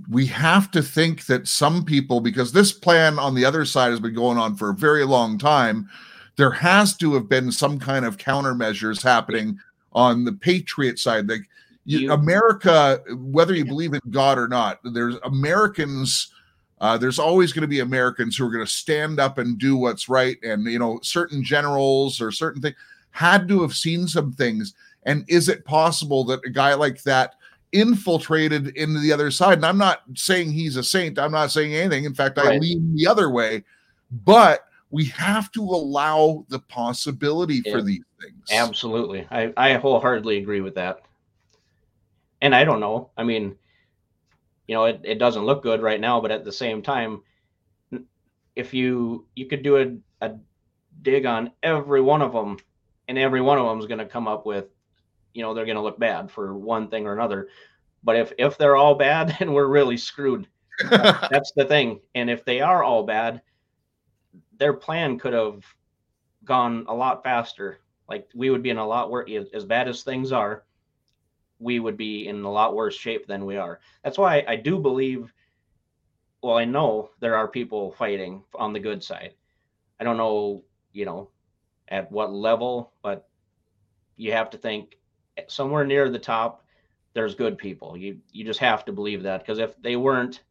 we 0.10 0.26
have 0.28 0.70
to 0.72 0.82
think 0.82 1.26
that 1.26 1.48
some 1.48 1.84
people, 1.84 2.20
because 2.20 2.52
this 2.52 2.72
plan 2.72 3.18
on 3.20 3.36
the 3.36 3.46
other 3.46 3.66
side 3.66 3.92
has 3.92 4.00
been 4.00 4.14
going 4.14 4.38
on 4.38 4.56
for 4.56 4.70
a 4.70 4.76
very 4.76 5.06
long 5.06 5.38
time, 5.38 5.90
there 6.36 6.52
has 6.52 6.96
to 6.98 7.14
have 7.16 7.28
been 7.28 7.52
some 7.52 7.80
kind 7.80 8.06
of 8.06 8.18
countermeasures 8.18 9.02
happening 9.02 9.58
on 9.94 10.24
the 10.24 10.34
patriot 10.34 11.00
side. 11.00 11.28
Like 11.28 11.50
you, 11.86 12.12
America, 12.12 13.02
whether 13.16 13.56
you 13.56 13.66
believe 13.66 13.94
in 13.94 14.02
God 14.12 14.38
or 14.38 14.48
not, 14.48 14.80
there's 14.84 15.16
Americans. 15.24 16.32
Uh, 16.80 16.96
there's 16.96 17.18
always 17.18 17.52
going 17.52 17.64
to 17.64 17.68
be 17.68 17.80
Americans 17.80 18.38
who 18.38 18.46
are 18.46 18.52
going 18.52 18.64
to 18.64 18.72
stand 18.72 19.20
up 19.20 19.40
and 19.40 19.58
do 19.58 19.76
what's 19.76 20.08
right, 20.08 20.38
and 20.44 20.66
you 20.66 20.78
know, 20.78 21.00
certain 21.02 21.44
generals 21.44 22.22
or 22.22 22.32
certain 22.32 22.62
things 22.62 22.76
had 23.10 23.48
to 23.48 23.64
have 23.64 23.74
seen 23.74 24.08
some 24.08 24.32
things. 24.32 24.76
And 25.08 25.24
is 25.28 25.50
it 25.50 25.66
possible 25.66 26.24
that 26.26 26.46
a 26.46 26.50
guy 26.50 26.74
like 26.76 27.02
that 27.04 27.36
infiltrated 27.72 28.68
into 28.78 29.00
the 29.00 29.12
other 29.12 29.32
side? 29.32 29.58
And 29.58 29.66
I'm 29.66 29.78
not 29.78 30.04
saying 30.14 30.52
he's 30.52 30.76
a 30.76 30.84
saint. 30.84 31.18
I'm 31.18 31.32
not 31.32 31.50
saying 31.50 31.74
anything. 31.74 32.04
In 32.04 32.14
fact, 32.14 32.38
I 32.38 32.44
Right. 32.44 32.62
lean 32.62 32.94
the 32.94 33.08
other 33.08 33.30
way. 33.32 33.64
But 34.12 34.66
we 34.92 35.06
have 35.06 35.52
to 35.54 35.62
allow 35.62 36.46
the 36.50 36.60
possibility 36.60 37.62
for 37.62 37.82
these 37.82 38.04
things. 38.22 38.50
absolutely 38.52 39.28
I, 39.30 39.54
I 39.58 39.74
wholeheartedly 39.74 40.38
agree 40.38 40.62
with 40.62 40.76
that 40.76 41.02
and 42.42 42.56
i 42.56 42.64
don't 42.64 42.80
know 42.80 43.12
i 43.18 43.24
mean 43.24 43.58
you 44.68 44.76
know 44.76 44.86
it, 44.86 45.02
it 45.04 45.20
doesn't 45.20 45.46
look 45.46 45.62
good 45.62 45.82
right 45.82 46.00
now 46.00 46.22
but 46.22 46.32
at 46.32 46.46
the 46.46 46.52
same 46.52 46.82
time 46.82 47.22
if 48.56 48.74
you 48.74 49.28
you 49.36 49.48
could 49.48 49.62
do 49.62 49.78
a, 49.78 50.26
a 50.26 50.36
dig 51.02 51.26
on 51.26 51.52
every 51.62 52.02
one 52.02 52.22
of 52.22 52.32
them 52.32 52.58
and 53.08 53.18
every 53.18 53.42
one 53.42 53.58
of 53.58 53.66
them 53.66 53.80
is 53.80 53.86
going 53.86 54.00
to 54.00 54.06
come 54.06 54.28
up 54.28 54.46
with 54.46 54.66
you 55.38 55.44
know 55.44 55.54
they're 55.54 55.66
going 55.66 55.78
to 55.78 55.84
look 55.84 56.00
bad 56.00 56.32
for 56.32 56.58
one 56.58 56.90
thing 56.90 57.06
or 57.06 57.14
another. 57.14 57.48
But 58.04 58.16
if 58.16 58.34
if 58.40 58.58
they're 58.58 58.76
all 58.76 58.96
bad 58.96 59.36
then 59.40 59.54
we're 59.54 59.68
really 59.68 59.98
screwed. 59.98 60.48
That's 60.90 61.52
the 61.56 61.66
thing. 61.66 62.02
And 62.16 62.30
if 62.30 62.44
they 62.44 62.60
are 62.60 62.84
all 62.84 63.04
bad 63.04 63.42
their 64.58 64.74
plan 64.74 65.20
could 65.20 65.34
have 65.34 65.64
gone 66.44 66.86
a 66.88 66.94
lot 66.94 67.24
faster. 67.24 67.80
Like 68.10 68.28
we 68.34 68.50
would 68.50 68.64
be 68.64 68.72
in 68.72 68.78
a 68.78 68.88
lot 68.88 69.12
worse 69.12 69.30
as 69.54 69.66
bad 69.66 69.88
as 69.88 70.02
things 70.02 70.32
are 70.32 70.64
we 71.60 71.80
would 71.80 71.98
be 71.98 72.28
in 72.28 72.44
a 72.44 72.52
lot 72.52 72.76
worse 72.76 72.96
shape 72.96 73.28
than 73.28 73.46
we 73.46 73.58
are. 73.58 73.80
That's 74.04 74.18
why 74.18 74.44
i 74.48 74.56
do 74.56 74.80
believe 74.80 75.34
well 76.42 76.58
i 76.58 76.66
know 76.66 77.10
there 77.20 77.36
are 77.36 77.48
people 77.48 77.92
fighting 77.92 78.44
on 78.56 78.74
the 78.74 78.80
good 78.80 79.04
side. 79.04 79.34
I 80.00 80.04
don't 80.04 80.18
know 80.18 80.64
you 80.94 81.06
know 81.06 81.30
at 81.90 82.12
what 82.12 82.34
level 82.34 82.94
but 83.04 83.28
you 84.18 84.32
have 84.32 84.50
to 84.50 84.58
think 84.58 84.97
somewhere 85.48 85.86
near 85.86 86.10
the 86.10 86.20
top 86.20 86.64
there's 87.14 87.34
good 87.34 87.58
people. 87.58 87.98
You 87.98 88.20
you 88.32 88.46
just 88.46 88.60
have 88.60 88.86
to 88.86 88.92
believe 88.92 89.24
that 89.24 89.42
because 89.42 89.58
if 89.58 89.82
they 89.82 89.96
weren't 89.96 90.42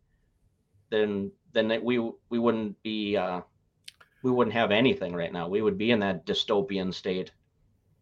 then 0.91 1.31
then 1.53 1.81
we 1.83 1.99
we 2.29 2.39
wouldn't 2.39 2.83
be 2.83 3.17
uh 3.17 3.41
we 4.23 4.33
wouldn't 4.33 4.55
have 4.55 4.73
anything 4.73 5.15
right 5.15 5.33
now. 5.33 5.47
We 5.47 5.63
would 5.63 5.79
be 5.79 5.93
in 5.93 6.01
that 6.01 6.27
dystopian 6.27 6.93
state. 6.93 7.31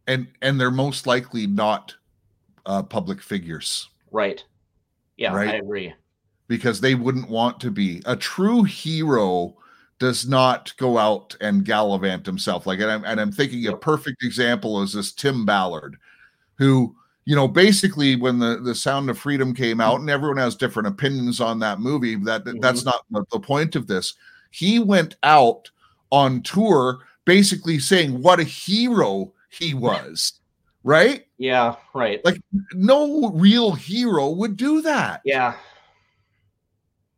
And 0.06 0.28
and 0.40 0.58
they're 0.58 0.70
most 0.70 1.06
likely 1.06 1.46
not 1.46 1.94
uh, 2.64 2.82
public 2.82 3.20
figures. 3.20 3.90
Right. 4.10 4.42
Yeah 5.18 5.34
right? 5.34 5.50
i 5.50 5.56
agree. 5.56 5.92
Because 6.48 6.80
they 6.80 6.94
wouldn't 6.94 7.28
want 7.28 7.60
to 7.60 7.70
be. 7.70 8.02
A 8.06 8.16
true 8.16 8.62
hero 8.62 9.56
does 9.98 10.26
not 10.26 10.72
go 10.78 10.96
out 10.98 11.36
and 11.40 11.64
gallivant 11.64 12.26
himself. 12.26 12.66
Like, 12.66 12.80
and 12.80 12.90
I'm, 12.90 13.04
and 13.04 13.20
I'm 13.20 13.32
thinking 13.32 13.66
a 13.66 13.76
perfect 13.76 14.22
example 14.22 14.82
is 14.82 14.92
this 14.92 15.12
Tim 15.12 15.46
Ballard, 15.46 15.96
who, 16.56 16.94
you 17.24 17.34
know, 17.34 17.48
basically 17.48 18.16
when 18.16 18.38
the, 18.38 18.60
the 18.60 18.74
Sound 18.74 19.08
of 19.10 19.18
Freedom 19.18 19.54
came 19.54 19.80
out, 19.80 20.00
and 20.00 20.10
everyone 20.10 20.36
has 20.38 20.54
different 20.54 20.88
opinions 20.88 21.40
on 21.40 21.58
that 21.60 21.80
movie, 21.80 22.16
that 22.16 22.42
that's 22.60 22.84
not 22.84 23.04
the, 23.10 23.24
the 23.32 23.40
point 23.40 23.76
of 23.76 23.86
this. 23.86 24.14
He 24.50 24.78
went 24.78 25.16
out 25.22 25.70
on 26.10 26.42
tour 26.42 27.00
basically 27.24 27.78
saying 27.78 28.20
what 28.20 28.38
a 28.40 28.44
hero 28.44 29.32
he 29.48 29.74
was, 29.74 30.40
right? 30.82 31.26
yeah 31.38 31.74
right 31.94 32.24
Like, 32.24 32.40
No 32.74 33.30
real 33.30 33.72
hero 33.72 34.28
would 34.30 34.56
do 34.56 34.82
that. 34.82 35.20
yeah 35.24 35.54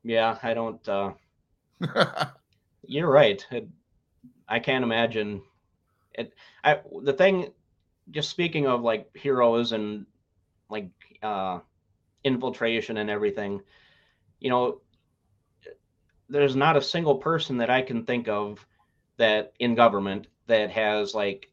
yeah 0.04 0.38
i 0.42 0.54
don't 0.54 0.88
uh 0.88 1.12
you're 2.86 3.10
right 3.10 3.44
it, 3.50 3.68
i 4.48 4.58
can't 4.60 4.84
imagine 4.84 5.42
it 6.14 6.32
i 6.64 6.78
the 7.02 7.12
thing 7.12 7.50
just 8.10 8.30
speaking 8.30 8.66
of 8.66 8.82
like 8.82 9.14
heroes 9.16 9.72
and 9.72 10.06
like 10.68 10.90
uh 11.22 11.58
infiltration 12.24 12.96
and 12.96 13.10
everything 13.10 13.60
you 14.40 14.50
know 14.50 14.80
there's 16.28 16.56
not 16.56 16.76
a 16.76 16.82
single 16.82 17.16
person 17.16 17.58
that 17.58 17.70
i 17.70 17.82
can 17.82 18.04
think 18.04 18.28
of 18.28 18.66
that 19.16 19.52
in 19.58 19.74
government 19.74 20.26
that 20.46 20.70
has 20.70 21.14
like 21.14 21.50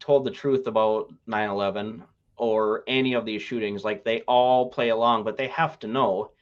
told 0.00 0.24
the 0.24 0.30
truth 0.30 0.66
about 0.66 1.12
9/11 1.28 2.02
or 2.36 2.82
any 2.86 3.12
of 3.12 3.26
these 3.26 3.42
shootings. 3.42 3.84
Like 3.84 4.02
they 4.02 4.22
all 4.22 4.70
play 4.70 4.88
along, 4.88 5.24
but 5.24 5.36
they 5.36 5.48
have 5.48 5.78
to 5.80 5.86
know. 5.86 6.32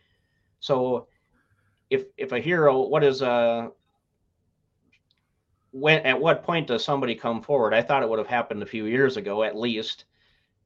So 0.61 1.09
if 1.91 2.05
if 2.17 2.33
a 2.33 2.41
hero, 2.41 2.87
what 2.87 3.05
is 3.05 3.21
a 3.21 3.73
when 5.73 6.01
at 6.07 6.19
what 6.19 6.43
point 6.43 6.67
does 6.67 6.85
somebody 6.85 7.15
come 7.15 7.43
forward? 7.43 7.75
I 7.75 7.83
thought 7.83 8.03
it 8.03 8.09
would 8.09 8.19
have 8.19 8.29
happened 8.29 8.63
a 8.63 8.67
few 8.67 8.87
years 8.87 9.17
ago 9.17 9.43
at 9.43 9.57
least. 9.57 10.05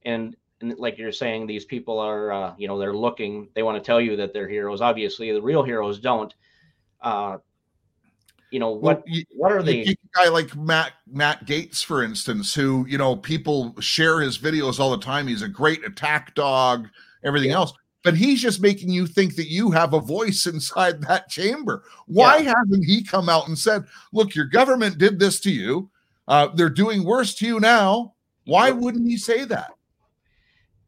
And 0.05 0.37
and 0.61 0.79
like 0.79 0.97
you're 0.99 1.13
saying, 1.13 1.47
these 1.47 1.65
people 1.65 1.99
are 1.99 2.33
uh, 2.33 2.55
you 2.57 2.69
know 2.69 2.79
they're 2.79 2.95
looking, 2.95 3.49
they 3.55 3.63
want 3.63 3.77
to 3.83 3.87
tell 3.87 4.01
you 4.01 4.17
that 4.17 4.33
they're 4.33 4.49
heroes. 4.49 4.81
Obviously, 4.81 5.33
the 5.33 5.43
real 5.43 5.63
heroes 5.63 5.99
don't. 5.99 6.33
Uh, 7.01 7.39
you 8.51 8.59
know 8.61 8.71
what? 8.71 8.99
Well, 8.99 9.03
you- 9.07 9.25
what 9.35 9.51
are 9.53 9.63
they? 9.63 9.97
guy 10.15 10.29
like 10.29 10.55
Matt 10.55 10.93
Matt 11.11 11.47
Gaetz, 11.47 11.83
for 11.85 12.03
instance, 12.03 12.55
who 12.55 12.87
you 12.87 12.99
know 12.99 13.17
people 13.17 13.75
share 13.81 14.21
his 14.21 14.39
videos 14.39 14.79
all 14.79 14.91
the 14.91 14.99
time. 15.03 15.27
He's 15.27 15.43
a 15.43 15.49
great 15.49 15.85
attack 15.85 16.35
dog, 16.35 16.89
everything 17.25 17.51
Yeah. 17.51 17.57
else, 17.57 17.73
but 18.03 18.17
he's 18.17 18.41
just 18.41 18.61
making 18.61 18.91
you 18.91 19.07
think 19.07 19.37
that 19.37 19.51
you 19.51 19.71
have 19.71 19.95
a 19.95 20.01
voice 20.01 20.47
inside 20.53 21.01
that 21.03 21.29
chamber. 21.29 21.85
Why 22.07 22.43
hasn't 22.43 22.85
he 22.85 23.03
come 23.03 23.29
out 23.29 23.49
and 23.49 23.59
said, 23.59 23.85
"Look, 24.13 24.35
your 24.35 24.47
government 24.47 24.99
did 24.99 25.19
this 25.19 25.41
to 25.41 25.51
you. 25.51 25.91
Uh, 26.29 26.49
they're 26.55 26.71
doing 26.71 27.05
worse 27.05 27.35
to 27.37 27.47
you 27.47 27.61
now." 27.61 28.15
Why 28.45 28.73
wouldn't 28.73 29.09
he 29.09 29.17
say 29.17 29.45
that? 29.45 29.71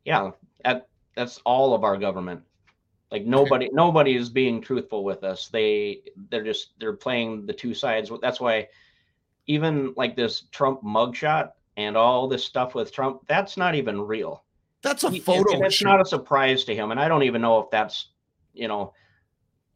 yeah 0.04 0.30
that 0.64 0.88
that's 1.16 1.40
all 1.44 1.74
of 1.74 1.84
our 1.84 1.96
government 1.96 2.42
like 3.10 3.24
nobody 3.24 3.68
nobody 3.72 4.16
is 4.16 4.28
being 4.28 4.60
truthful 4.60 5.04
with 5.04 5.24
us 5.24 5.48
they 5.48 6.00
they're 6.30 6.44
just 6.44 6.70
they're 6.78 6.92
playing 6.92 7.46
the 7.46 7.52
two 7.52 7.74
sides 7.74 8.10
that's 8.22 8.40
why 8.40 8.66
even 9.46 9.92
like 9.96 10.16
this 10.16 10.44
trump 10.52 10.82
mugshot 10.82 11.50
and 11.76 11.96
all 11.96 12.28
this 12.28 12.44
stuff 12.44 12.74
with 12.74 12.92
trump 12.92 13.20
that's 13.26 13.56
not 13.56 13.74
even 13.74 14.00
real 14.00 14.43
That's 14.84 15.02
a 15.02 15.10
photo 15.18 15.54
and 15.54 15.64
it's 15.64 15.76
shoot. 15.76 15.86
not 15.86 16.00
a 16.00 16.04
surprise 16.04 16.62
to 16.64 16.74
him 16.74 16.90
and 16.90 17.00
i 17.00 17.08
don't 17.08 17.22
even 17.22 17.40
know 17.40 17.58
if 17.58 17.70
that's 17.70 18.10
you 18.52 18.68
know 18.68 18.92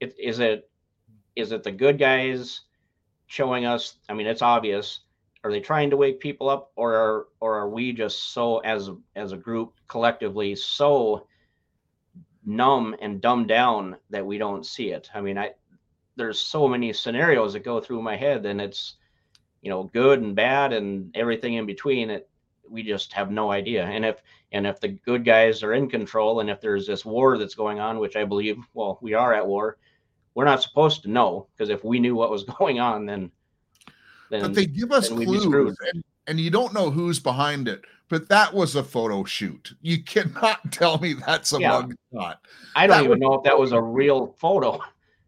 it, 0.00 0.14
is 0.18 0.38
it 0.38 0.70
is 1.34 1.50
it 1.50 1.62
the 1.62 1.72
good 1.72 1.98
guys 1.98 2.60
showing 3.26 3.64
us 3.64 3.96
i 4.10 4.14
mean 4.14 4.26
it's 4.26 4.42
obvious 4.42 5.00
are 5.44 5.50
they 5.50 5.60
trying 5.60 5.88
to 5.88 5.96
wake 5.96 6.20
people 6.20 6.50
up 6.50 6.72
or 6.76 6.94
are 6.94 7.26
or 7.40 7.56
are 7.56 7.70
we 7.70 7.90
just 7.90 8.34
so 8.34 8.58
as 8.58 8.90
as 9.16 9.32
a 9.32 9.36
group 9.36 9.72
collectively 9.88 10.54
so 10.54 11.26
numb 12.44 12.94
and 13.00 13.22
dumbed 13.22 13.48
down 13.48 13.96
that 14.10 14.24
we 14.24 14.36
don't 14.36 14.66
see 14.66 14.90
it 14.90 15.08
i 15.14 15.22
mean 15.22 15.38
i 15.38 15.50
there's 16.16 16.38
so 16.38 16.68
many 16.68 16.92
scenarios 16.92 17.54
that 17.54 17.64
go 17.64 17.80
through 17.80 18.02
my 18.02 18.14
head 18.16 18.44
and 18.44 18.60
it's 18.60 18.96
you 19.62 19.70
know 19.70 19.84
good 19.94 20.20
and 20.20 20.36
bad 20.36 20.74
and 20.74 21.16
everything 21.16 21.54
in 21.54 21.64
between 21.64 22.10
it 22.10 22.28
we 22.68 22.82
just 22.82 23.12
have 23.14 23.30
no 23.30 23.50
idea 23.50 23.84
and 23.86 24.04
if 24.04 24.22
and 24.52 24.66
if 24.66 24.80
the 24.80 24.88
good 24.88 25.24
guys 25.24 25.62
are 25.62 25.74
in 25.74 25.88
control 25.88 26.40
and 26.40 26.48
if 26.50 26.60
there's 26.60 26.86
this 26.86 27.04
war 27.04 27.36
that's 27.38 27.54
going 27.54 27.78
on 27.80 27.98
which 27.98 28.16
i 28.16 28.24
believe 28.24 28.56
well 28.74 28.98
we 29.02 29.14
are 29.14 29.34
at 29.34 29.46
war 29.46 29.76
we're 30.34 30.44
not 30.44 30.62
supposed 30.62 31.02
to 31.02 31.10
know 31.10 31.46
because 31.56 31.68
if 31.70 31.84
we 31.84 31.98
knew 31.98 32.14
what 32.14 32.30
was 32.30 32.44
going 32.58 32.80
on 32.80 33.04
then 33.06 33.30
then 34.30 34.42
but 34.42 34.54
they 34.54 34.66
give 34.66 34.92
us 34.92 35.08
then 35.08 35.18
we'd 35.18 35.30
be 35.30 35.38
clues 35.38 35.76
and, 35.92 36.02
and 36.26 36.40
you 36.40 36.50
don't 36.50 36.72
know 36.74 36.90
who's 36.90 37.18
behind 37.18 37.68
it 37.68 37.82
but 38.10 38.26
that 38.30 38.54
was 38.54 38.74
a 38.74 38.82
photo 38.82 39.22
shoot. 39.22 39.74
You 39.82 40.02
cannot 40.02 40.60
tell 40.72 40.96
me 40.98 41.12
that's 41.12 41.52
a 41.52 41.60
Yeah. 41.60 41.68
mug 41.68 41.94
shot 42.12 42.40
i 42.74 42.86
don't 42.86 42.96
that 42.96 43.04
even 43.04 43.18
was- 43.18 43.20
know 43.20 43.34
if 43.34 43.42
that 43.44 43.58
was 43.58 43.72
a 43.72 43.80
real 43.82 44.34
photo. 44.38 44.80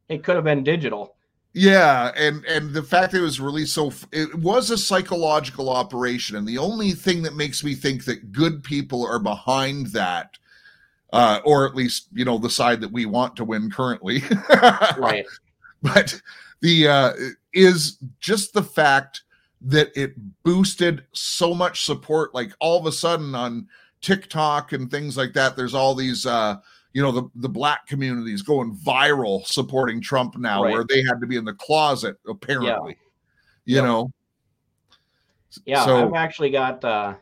It 0.08 0.24
could 0.24 0.34
have 0.34 0.44
been 0.44 0.64
digital 0.64 1.14
yeah 1.52 2.12
and 2.16 2.44
and 2.44 2.72
the 2.72 2.82
fact 2.82 3.12
that 3.12 3.18
it 3.18 3.22
was 3.22 3.40
released 3.40 3.74
so 3.74 3.92
it 4.12 4.32
was 4.36 4.70
a 4.70 4.78
psychological 4.78 5.68
operation 5.68 6.36
and 6.36 6.46
the 6.46 6.58
only 6.58 6.92
thing 6.92 7.22
that 7.22 7.34
makes 7.34 7.64
me 7.64 7.74
think 7.74 8.04
that 8.04 8.30
good 8.30 8.62
people 8.62 9.04
are 9.04 9.18
behind 9.18 9.86
that 9.88 10.38
uh 11.12 11.40
or 11.44 11.66
at 11.66 11.74
least 11.74 12.06
you 12.12 12.24
know 12.24 12.38
the 12.38 12.48
side 12.48 12.80
that 12.80 12.92
we 12.92 13.04
want 13.04 13.34
to 13.34 13.44
win 13.44 13.68
currently 13.68 14.22
right. 14.98 15.26
but 15.82 16.20
the 16.60 16.86
uh 16.86 17.12
is 17.52 17.98
just 18.20 18.52
the 18.52 18.62
fact 18.62 19.22
that 19.60 19.90
it 19.96 20.14
boosted 20.44 21.04
so 21.12 21.52
much 21.52 21.84
support 21.84 22.32
like 22.32 22.52
all 22.60 22.78
of 22.78 22.86
a 22.86 22.92
sudden 22.92 23.34
on 23.34 23.66
TikTok 24.00 24.72
and 24.72 24.88
things 24.88 25.16
like 25.16 25.32
that 25.32 25.56
there's 25.56 25.74
all 25.74 25.96
these 25.96 26.26
uh 26.26 26.56
you 26.92 27.02
know 27.02 27.12
the 27.12 27.22
the 27.36 27.48
black 27.48 27.86
communities 27.86 28.42
going 28.42 28.76
viral 28.76 29.46
supporting 29.46 30.00
Trump 30.00 30.36
now 30.36 30.64
Right. 30.64 30.72
where 30.72 30.84
they 30.88 31.02
had 31.02 31.20
to 31.20 31.26
be 31.26 31.36
in 31.36 31.44
the 31.44 31.54
closet 31.54 32.16
apparently 32.28 32.96
you 33.64 33.76
Yep. 33.76 33.84
know 33.84 34.12
Yeah, 35.64 35.84
So- 35.84 36.06
I've 36.08 36.14
actually 36.14 36.50
got 36.50 36.84
uh, 36.84 37.14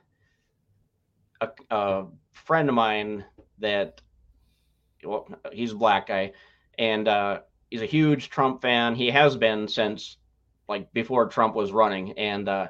a, 1.40 1.48
a 1.70 2.06
friend 2.32 2.68
of 2.68 2.74
mine 2.74 3.24
that, 3.58 4.00
well, 5.04 5.28
he's 5.52 5.72
a 5.72 5.76
black 5.76 6.08
guy, 6.08 6.32
and 6.78 7.08
uh, 7.08 7.40
he's 7.70 7.82
a 7.82 7.86
huge 7.86 8.28
Trump 8.30 8.60
fan. 8.60 8.94
He 8.94 9.10
has 9.10 9.36
been 9.36 9.66
since 9.68 10.16
like 10.68 10.92
before 10.92 11.26
Trump 11.28 11.54
was 11.54 11.72
running, 11.72 12.12
and 12.18 12.48
uh, 12.48 12.68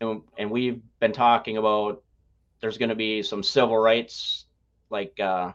and, 0.00 0.22
and 0.36 0.50
we've 0.50 0.82
been 1.00 1.12
talking 1.12 1.56
about 1.56 2.02
there's 2.60 2.76
going 2.78 2.90
to 2.90 2.94
be 2.94 3.22
some 3.22 3.42
civil 3.42 3.78
rights, 3.78 4.46
like 4.90 5.18
uh, 5.18 5.52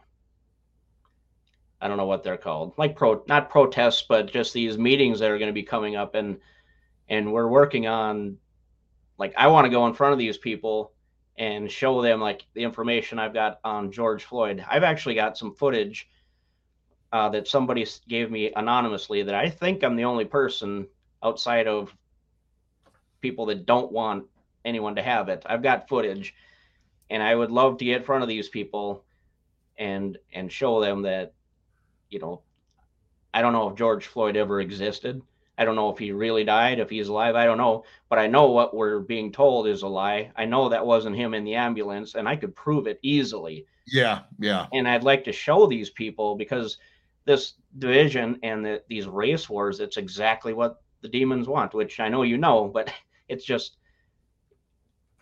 I 1.84 1.88
don't 1.88 1.98
know 1.98 2.06
what 2.06 2.24
they're 2.24 2.38
called, 2.38 2.72
like 2.78 2.96
pro 2.96 3.22
not 3.28 3.50
protests, 3.50 4.06
but 4.08 4.32
just 4.32 4.54
these 4.54 4.78
meetings 4.78 5.20
that 5.20 5.30
are 5.30 5.36
going 5.36 5.50
to 5.50 5.52
be 5.52 5.62
coming 5.62 5.96
up, 5.96 6.14
and 6.14 6.38
and 7.10 7.30
we're 7.30 7.46
working 7.46 7.86
on 7.86 8.38
like 9.18 9.34
I 9.36 9.48
want 9.48 9.66
to 9.66 9.70
go 9.70 9.86
in 9.86 9.92
front 9.92 10.14
of 10.14 10.18
these 10.18 10.38
people 10.38 10.92
and 11.36 11.70
show 11.70 12.00
them 12.00 12.22
like 12.22 12.46
the 12.54 12.62
information 12.62 13.18
I've 13.18 13.34
got 13.34 13.60
on 13.64 13.92
George 13.92 14.24
Floyd. 14.24 14.64
I've 14.66 14.82
actually 14.82 15.14
got 15.14 15.36
some 15.36 15.54
footage 15.54 16.08
uh, 17.12 17.28
that 17.28 17.48
somebody 17.48 17.86
gave 18.08 18.30
me 18.30 18.50
anonymously 18.56 19.22
that 19.22 19.34
I 19.34 19.50
think 19.50 19.84
I'm 19.84 19.96
the 19.96 20.06
only 20.06 20.24
person 20.24 20.86
outside 21.22 21.68
of 21.68 21.94
people 23.20 23.44
that 23.46 23.66
don't 23.66 23.92
want 23.92 24.24
anyone 24.64 24.94
to 24.94 25.02
have 25.02 25.28
it. 25.28 25.42
I've 25.44 25.62
got 25.62 25.86
footage, 25.86 26.34
and 27.10 27.22
I 27.22 27.34
would 27.34 27.50
love 27.50 27.76
to 27.76 27.84
get 27.84 27.98
in 27.98 28.04
front 28.04 28.22
of 28.22 28.28
these 28.30 28.48
people 28.48 29.04
and 29.76 30.16
and 30.32 30.50
show 30.50 30.80
them 30.80 31.02
that 31.02 31.34
you 32.10 32.18
know 32.18 32.42
I 33.32 33.42
don't 33.42 33.52
know 33.52 33.68
if 33.68 33.76
George 33.76 34.06
Floyd 34.06 34.36
ever 34.36 34.60
existed. 34.60 35.20
I 35.58 35.64
don't 35.64 35.76
know 35.76 35.90
if 35.90 35.98
he 35.98 36.12
really 36.12 36.44
died, 36.44 36.80
if 36.80 36.90
he's 36.90 37.08
alive. 37.08 37.36
I 37.36 37.44
don't 37.44 37.58
know 37.58 37.84
but 38.08 38.18
I 38.18 38.26
know 38.26 38.50
what 38.50 38.74
we're 38.74 39.00
being 39.00 39.32
told 39.32 39.66
is 39.66 39.82
a 39.82 39.88
lie. 39.88 40.30
I 40.36 40.44
know 40.44 40.68
that 40.68 40.86
wasn't 40.86 41.16
him 41.16 41.34
in 41.34 41.44
the 41.44 41.56
ambulance, 41.56 42.14
and 42.14 42.28
I 42.28 42.36
could 42.36 42.54
prove 42.54 42.86
it 42.86 42.98
easily. 43.02 43.66
yeah 43.86 44.20
yeah 44.38 44.66
And 44.72 44.88
I'd 44.88 45.04
like 45.04 45.24
to 45.24 45.32
show 45.32 45.66
these 45.66 45.90
people 45.90 46.36
because 46.36 46.78
this 47.24 47.54
division 47.78 48.38
and 48.42 48.64
the, 48.64 48.82
these 48.88 49.06
race 49.06 49.48
wars, 49.48 49.80
it's 49.80 49.96
exactly 49.96 50.52
what 50.52 50.82
the 51.00 51.08
demons 51.08 51.48
want, 51.48 51.74
which 51.74 52.00
I 52.00 52.08
know 52.08 52.22
you 52.22 52.38
know, 52.38 52.68
but 52.68 52.92
it's 53.28 53.44
just 53.44 53.76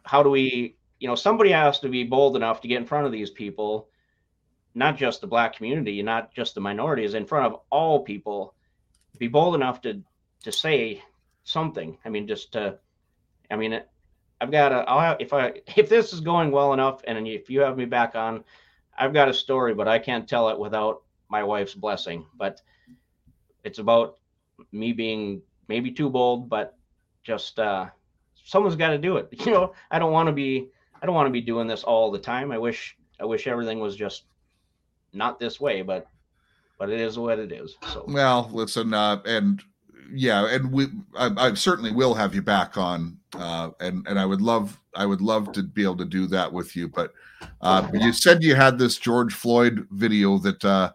how 0.05 0.23
do 0.23 0.31
we, 0.31 0.77
you 0.99 1.09
know, 1.09 1.15
somebody 1.15 1.51
has 1.51 1.79
to 1.81 1.89
be 1.89 2.05
bold 2.05 2.37
enough 2.37 2.61
to 2.61 2.69
get 2.69 2.79
in 2.79 2.87
front 2.87 3.07
of 3.07 3.13
these 3.13 3.31
people, 3.31 3.89
not 4.75 4.97
just 4.97 5.21
the 5.21 5.27
black 5.27 5.57
community, 5.57 6.03
not 6.03 6.35
just 6.35 6.55
the 6.55 6.61
minorities, 6.61 7.15
in 7.15 7.27
front 7.27 7.53
of 7.53 7.61
all 7.71 8.01
people, 8.05 8.55
be 9.19 9.29
bold 9.29 9.55
enough 9.55 9.81
to 9.83 10.03
to 10.45 10.53
say 10.53 11.03
something. 11.45 11.99
I 12.05 12.09
mean, 12.09 12.27
just 12.27 12.53
to, 12.53 12.79
I 13.51 13.57
mean, 13.57 13.81
I've 14.41 14.51
got 14.51 14.73
a, 14.73 14.89
I'll 14.89 15.01
have, 15.01 15.17
if 15.21 15.33
I, 15.33 15.53
if 15.77 15.89
this 15.89 16.13
is 16.13 16.21
going 16.21 16.51
well 16.51 16.73
enough 16.73 17.03
and 17.07 17.27
if 17.27 17.51
you 17.51 17.61
have 17.61 17.77
me 17.77 17.85
back 17.85 18.15
on, 18.15 18.45
I've 18.97 19.13
got 19.13 19.29
a 19.29 19.35
story, 19.35 19.75
but 19.75 19.89
I 19.89 19.99
can't 19.99 20.29
tell 20.29 20.49
it 20.51 20.59
without 20.59 21.03
my 21.29 21.43
wife's 21.43 21.75
blessing. 21.75 22.27
But 22.37 22.61
it's 23.65 23.79
about 23.79 24.19
me 24.71 24.93
being 24.93 25.43
maybe 25.69 25.91
too 25.91 26.11
bold, 26.11 26.49
but 26.49 26.77
just, 27.23 27.59
uh, 27.59 27.87
someone's 28.45 28.77
got 28.77 28.91
to 28.91 28.99
do 28.99 29.17
it. 29.17 29.29
You 29.47 29.53
know, 29.53 29.75
I 29.91 29.99
don't 29.99 30.13
want 30.13 30.29
to 30.29 30.33
be, 30.33 30.69
I 31.01 31.07
don't 31.07 31.15
want 31.15 31.27
to 31.27 31.33
be 31.33 31.41
doing 31.41 31.67
this 31.67 31.85
all 31.85 32.11
the 32.11 32.19
time. 32.19 32.53
I 32.53 32.59
wish, 32.59 32.97
I 33.21 33.25
wish 33.25 33.47
everything 33.47 33.81
was 33.81 33.97
just 33.97 34.25
not 35.13 35.39
this 35.39 35.61
way, 35.61 35.83
but, 35.83 36.07
but 36.79 36.91
it 36.91 37.01
is 37.01 37.19
what 37.19 37.39
it 37.39 37.53
is. 37.53 37.77
So, 37.93 38.05
Well, 38.09 38.49
listen, 38.53 38.93
uh, 38.95 39.21
and 39.27 39.63
yeah, 40.15 40.47
and 40.49 40.71
we, 40.73 40.87
I, 41.17 41.31
I 41.37 41.55
certainly 41.55 41.93
will 41.93 42.15
have 42.15 42.35
you 42.35 42.43
back 42.43 42.77
on, 42.77 43.19
uh, 43.35 43.71
and 43.81 44.07
and 44.07 44.19
I 44.19 44.27
would 44.27 44.43
love, 44.43 44.79
I 44.95 45.07
would 45.07 45.21
love 45.23 45.53
to 45.53 45.63
be 45.63 45.83
able 45.85 45.97
to 45.99 46.05
do 46.05 46.27
that 46.27 46.53
with 46.53 46.77
you. 46.77 46.89
But 46.89 47.15
uh, 47.63 47.89
you 47.95 48.13
said 48.13 48.43
you 48.43 48.55
had 48.55 48.79
this 48.79 48.99
George 48.99 49.33
Floyd 49.33 49.87
video 49.91 50.37
that 50.39 50.63
uh, 50.65 50.93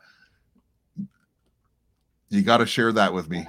you 2.29 2.41
got 2.41 2.57
to 2.57 2.65
share 2.65 2.91
that 2.91 3.13
with 3.13 3.29
me, 3.29 3.47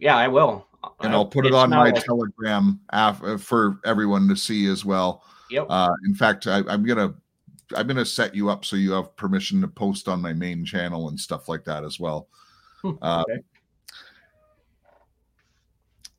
yeah, 0.00 0.16
I 0.16 0.28
will. 0.28 0.66
and 1.00 1.12
I'll 1.12 1.26
put 1.26 1.44
it 1.44 1.48
it's 1.48 1.56
on 1.56 1.70
my 1.70 1.90
like- 1.90 2.04
Telegram 2.04 2.80
af- 2.90 3.42
for 3.42 3.78
everyone 3.84 4.28
to 4.28 4.36
see 4.36 4.66
as 4.68 4.84
well. 4.84 5.22
Yep. 5.50 5.66
Uh, 5.68 5.90
in 6.06 6.14
fact, 6.14 6.46
I, 6.46 6.58
I'm 6.68 6.84
gonna, 6.84 7.12
I'm 7.76 7.86
gonna 7.86 8.04
set 8.04 8.34
you 8.34 8.50
up 8.50 8.64
so 8.64 8.76
you 8.76 8.92
have 8.92 9.14
permission 9.16 9.60
to 9.60 9.68
post 9.68 10.08
on 10.08 10.20
my 10.20 10.32
main 10.32 10.64
channel 10.64 11.08
and 11.08 11.18
stuff 11.18 11.48
like 11.48 11.64
that 11.64 11.84
as 11.84 12.00
well. 12.00 12.28
Hmm, 12.82 12.92
Uh, 13.02 13.24
okay. 13.28 13.42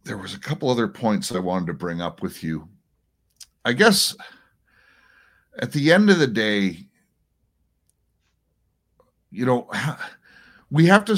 there 0.04 0.18
was 0.18 0.34
a 0.34 0.40
couple 0.40 0.70
other 0.70 0.88
points 0.88 1.32
I 1.32 1.40
wanted 1.40 1.68
to 1.68 1.74
bring 1.74 2.02
up 2.02 2.22
with 2.22 2.44
you. 2.44 2.68
I 3.66 3.74
guess 3.74 4.16
at 5.60 5.72
the 5.72 5.92
end 5.92 6.10
of 6.10 6.20
the 6.20 6.28
day, 6.28 6.88
you 9.32 9.46
know, 9.46 9.70
we 10.72 10.86
have 10.88 11.06
to 11.06 11.18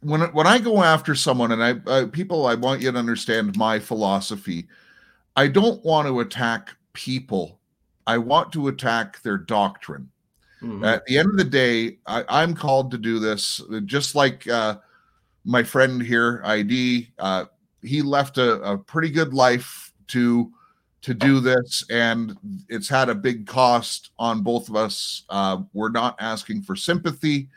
when 0.00 0.20
when 0.32 0.46
I 0.46 0.58
go 0.58 0.82
after 0.82 1.14
someone 1.14 1.52
and 1.52 1.62
I, 1.62 2.00
I 2.00 2.04
people 2.06 2.46
I 2.46 2.54
want 2.54 2.80
you 2.80 2.92
to 2.92 2.98
understand 2.98 3.56
my 3.56 3.78
philosophy. 3.78 4.68
I 5.36 5.48
don't 5.48 5.84
want 5.84 6.08
to 6.08 6.20
attack 6.20 6.74
people. 6.92 7.60
I 8.06 8.18
want 8.18 8.52
to 8.52 8.68
attack 8.68 9.20
their 9.22 9.38
doctrine. 9.38 10.10
Mm-hmm. 10.62 10.84
At 10.84 11.04
the 11.06 11.18
end 11.18 11.28
of 11.28 11.36
the 11.36 11.44
day, 11.44 11.98
I, 12.06 12.42
am 12.42 12.54
called 12.54 12.90
to 12.92 12.98
do 12.98 13.18
this, 13.18 13.60
just 13.84 14.14
like 14.14 14.48
uh, 14.48 14.78
my 15.44 15.62
friend 15.62 16.02
here, 16.02 16.40
ID. 16.44 17.08
Uh, 17.18 17.44
he 17.82 18.02
left 18.02 18.38
a, 18.38 18.60
a, 18.62 18.78
pretty 18.78 19.10
good 19.10 19.34
life 19.34 19.92
to 20.08 20.50
to 21.02 21.14
do 21.14 21.40
this, 21.40 21.84
and 21.90 22.36
it's 22.68 22.88
had 22.88 23.08
a 23.08 23.14
big 23.14 23.46
cost 23.46 24.10
on 24.18 24.42
both 24.42 24.68
of 24.68 24.76
us. 24.76 25.22
Uh, 25.28 25.58
we're 25.72 25.90
not 25.90 26.16
asking 26.18 26.62
for 26.62 26.74
sympathy, 26.74 27.48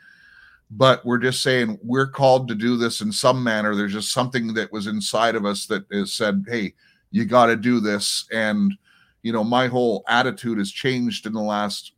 but 0.70 1.04
we're 1.04 1.18
just 1.18 1.42
saying 1.42 1.78
we're 1.82 2.06
called 2.06 2.46
to 2.46 2.54
do 2.54 2.76
this 2.76 3.00
in 3.00 3.10
some 3.10 3.42
manner. 3.42 3.74
There's 3.74 3.94
just 3.94 4.12
something 4.12 4.54
that 4.54 4.70
was 4.70 4.86
inside 4.86 5.34
of 5.34 5.46
us 5.46 5.66
that 5.66 5.84
has 5.90 6.12
said, 6.12 6.44
"Hey, 6.46 6.74
you 7.10 7.24
got 7.24 7.46
to 7.46 7.56
do 7.56 7.80
this," 7.80 8.26
and 8.30 8.72
you 9.22 9.32
know, 9.32 9.44
my 9.44 9.66
whole 9.66 10.04
attitude 10.08 10.58
has 10.58 10.70
changed 10.70 11.26
in 11.26 11.32
the 11.32 11.40
last 11.40 11.92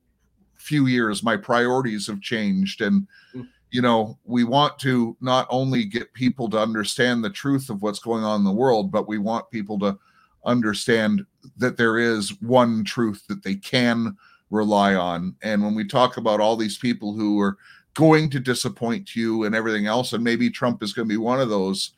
few 0.54 0.86
years. 0.86 1.22
My 1.22 1.36
priorities 1.36 2.06
have 2.06 2.20
changed, 2.20 2.80
and 2.80 3.06
mm. 3.34 3.48
you 3.70 3.82
know, 3.82 4.18
we 4.24 4.44
want 4.44 4.78
to 4.80 5.16
not 5.20 5.46
only 5.50 5.84
get 5.84 6.12
people 6.14 6.48
to 6.50 6.58
understand 6.58 7.22
the 7.22 7.30
truth 7.30 7.70
of 7.70 7.82
what's 7.82 7.98
going 7.98 8.24
on 8.24 8.40
in 8.40 8.44
the 8.44 8.52
world, 8.52 8.90
but 8.90 9.08
we 9.08 9.18
want 9.18 9.50
people 9.50 9.78
to 9.80 9.98
understand 10.44 11.24
that 11.56 11.76
there 11.76 11.98
is 11.98 12.40
one 12.40 12.84
truth 12.84 13.24
that 13.28 13.42
they 13.42 13.54
can 13.54 14.16
rely 14.50 14.94
on. 14.94 15.34
And 15.42 15.62
when 15.62 15.74
we 15.74 15.84
talk 15.84 16.16
about 16.16 16.40
all 16.40 16.56
these 16.56 16.78
people 16.78 17.14
who 17.14 17.40
are 17.40 17.56
going 17.94 18.30
to 18.30 18.40
disappoint 18.40 19.14
you 19.14 19.44
and 19.44 19.54
everything 19.54 19.86
else, 19.86 20.12
and 20.12 20.22
maybe 20.22 20.50
Trump 20.50 20.82
is 20.82 20.92
going 20.92 21.08
to 21.08 21.12
be 21.12 21.18
one 21.18 21.40
of 21.40 21.48
those. 21.48 21.92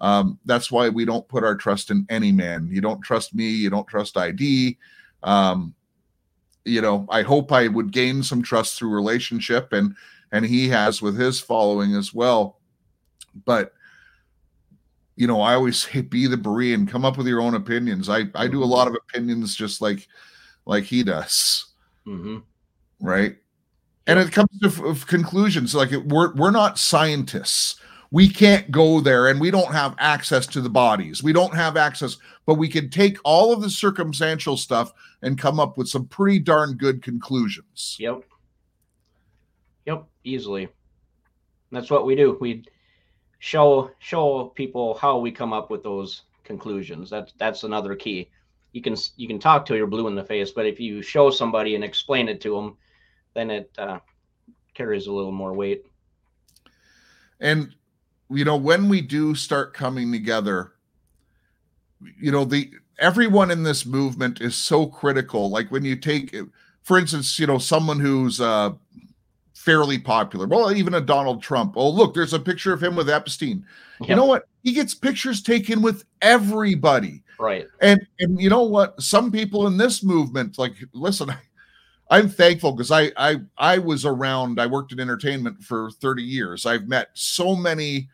Um, 0.00 0.38
that's 0.44 0.70
why 0.70 0.88
we 0.88 1.04
don't 1.04 1.28
put 1.28 1.44
our 1.44 1.56
trust 1.56 1.90
in 1.90 2.06
any 2.08 2.32
man. 2.32 2.68
You 2.70 2.80
don't 2.80 3.02
trust 3.02 3.34
me. 3.34 3.48
You 3.48 3.70
don't 3.70 3.86
trust 3.86 4.16
ID. 4.16 4.78
Um, 5.22 5.74
you 6.64 6.80
know, 6.80 7.06
I 7.10 7.22
hope 7.22 7.50
I 7.50 7.68
would 7.68 7.92
gain 7.92 8.22
some 8.22 8.42
trust 8.42 8.78
through 8.78 8.90
relationship, 8.90 9.72
and 9.72 9.94
and 10.32 10.44
he 10.44 10.68
has 10.68 11.00
with 11.02 11.18
his 11.18 11.40
following 11.40 11.94
as 11.94 12.14
well. 12.14 12.58
But 13.44 13.72
you 15.16 15.26
know, 15.26 15.40
I 15.40 15.54
always 15.54 15.76
say 15.82 16.00
be 16.00 16.26
the 16.26 16.36
Berean, 16.36 16.88
come 16.88 17.04
up 17.04 17.18
with 17.18 17.26
your 17.26 17.40
own 17.40 17.54
opinions. 17.54 18.08
I 18.08 18.24
I 18.34 18.48
do 18.48 18.62
a 18.62 18.66
lot 18.66 18.88
of 18.88 18.94
opinions 18.94 19.54
just 19.54 19.80
like 19.80 20.06
like 20.64 20.84
he 20.84 21.02
does, 21.02 21.66
mm-hmm. 22.06 22.38
right? 23.00 23.36
And 24.06 24.18
it 24.18 24.32
comes 24.32 24.58
to 24.62 24.90
f- 24.90 25.06
conclusions 25.06 25.74
like 25.74 25.92
it, 25.92 26.06
we're 26.06 26.34
we're 26.34 26.50
not 26.50 26.78
scientists. 26.78 27.80
We 28.10 28.28
can't 28.28 28.70
go 28.70 29.00
there, 29.00 29.28
and 29.28 29.38
we 29.38 29.50
don't 29.50 29.72
have 29.72 29.94
access 29.98 30.46
to 30.48 30.62
the 30.62 30.70
bodies. 30.70 31.22
We 31.22 31.34
don't 31.34 31.54
have 31.54 31.76
access, 31.76 32.16
but 32.46 32.54
we 32.54 32.68
can 32.68 32.88
take 32.88 33.18
all 33.22 33.52
of 33.52 33.60
the 33.60 33.68
circumstantial 33.68 34.56
stuff 34.56 34.92
and 35.22 35.38
come 35.38 35.60
up 35.60 35.76
with 35.76 35.88
some 35.88 36.06
pretty 36.06 36.38
darn 36.38 36.74
good 36.74 37.02
conclusions. 37.02 37.96
Yep. 37.98 38.22
Yep. 39.86 40.06
Easily. 40.24 40.68
That's 41.70 41.90
what 41.90 42.06
we 42.06 42.16
do. 42.16 42.38
We 42.40 42.64
show 43.40 43.90
show 43.98 44.46
people 44.54 44.94
how 44.94 45.18
we 45.18 45.30
come 45.30 45.52
up 45.52 45.70
with 45.70 45.82
those 45.82 46.22
conclusions. 46.44 47.10
That's 47.10 47.32
that's 47.38 47.64
another 47.64 47.94
key. 47.94 48.30
You 48.72 48.82
can 48.82 48.96
you 49.16 49.28
can 49.28 49.38
talk 49.38 49.66
till 49.66 49.76
you're 49.76 49.86
blue 49.86 50.08
in 50.08 50.14
the 50.14 50.24
face, 50.24 50.50
but 50.50 50.66
if 50.66 50.80
you 50.80 51.02
show 51.02 51.30
somebody 51.30 51.74
and 51.74 51.84
explain 51.84 52.28
it 52.28 52.40
to 52.42 52.54
them, 52.54 52.76
then 53.34 53.50
it 53.50 53.70
uh, 53.78 53.98
carries 54.74 55.06
a 55.06 55.12
little 55.12 55.32
more 55.32 55.52
weight. 55.52 55.84
And 57.40 57.74
you 58.30 58.44
know, 58.44 58.56
when 58.56 58.88
we 58.88 59.00
do 59.00 59.34
start 59.34 59.74
coming 59.74 60.12
together, 60.12 60.72
you 62.20 62.30
know, 62.30 62.44
the 62.44 62.70
everyone 62.98 63.50
in 63.50 63.62
this 63.62 63.86
movement 63.86 64.40
is 64.40 64.54
so 64.54 64.86
critical. 64.86 65.50
Like 65.50 65.70
when 65.70 65.84
you 65.84 65.96
take, 65.96 66.34
for 66.82 66.98
instance, 66.98 67.38
you 67.38 67.46
know, 67.46 67.58
someone 67.58 68.00
who's 68.00 68.40
uh, 68.40 68.72
fairly 69.54 69.98
popular. 69.98 70.46
Well, 70.46 70.72
even 70.72 70.94
a 70.94 71.00
Donald 71.00 71.42
Trump. 71.42 71.74
Oh, 71.76 71.90
look, 71.90 72.14
there's 72.14 72.32
a 72.32 72.38
picture 72.38 72.72
of 72.72 72.82
him 72.82 72.96
with 72.96 73.10
Epstein. 73.10 73.64
Yep. 74.00 74.08
You 74.08 74.16
know 74.16 74.24
what? 74.24 74.46
He 74.62 74.72
gets 74.72 74.94
pictures 74.94 75.42
taken 75.42 75.82
with 75.82 76.04
everybody. 76.22 77.22
Right. 77.38 77.66
And 77.80 78.00
and 78.20 78.40
you 78.40 78.50
know 78.50 78.62
what? 78.62 79.00
Some 79.00 79.30
people 79.30 79.66
in 79.66 79.76
this 79.76 80.02
movement, 80.02 80.58
like, 80.58 80.74
listen, 80.92 81.34
I'm 82.10 82.28
thankful 82.28 82.72
because 82.72 82.90
I 82.90 83.12
I 83.16 83.40
I 83.56 83.78
was 83.78 84.04
around. 84.04 84.60
I 84.60 84.66
worked 84.66 84.92
in 84.92 85.00
entertainment 85.00 85.62
for 85.62 85.90
30 85.90 86.22
years. 86.22 86.64
I've 86.64 86.88
met 86.88 87.10
so 87.14 87.54
many 87.54 88.08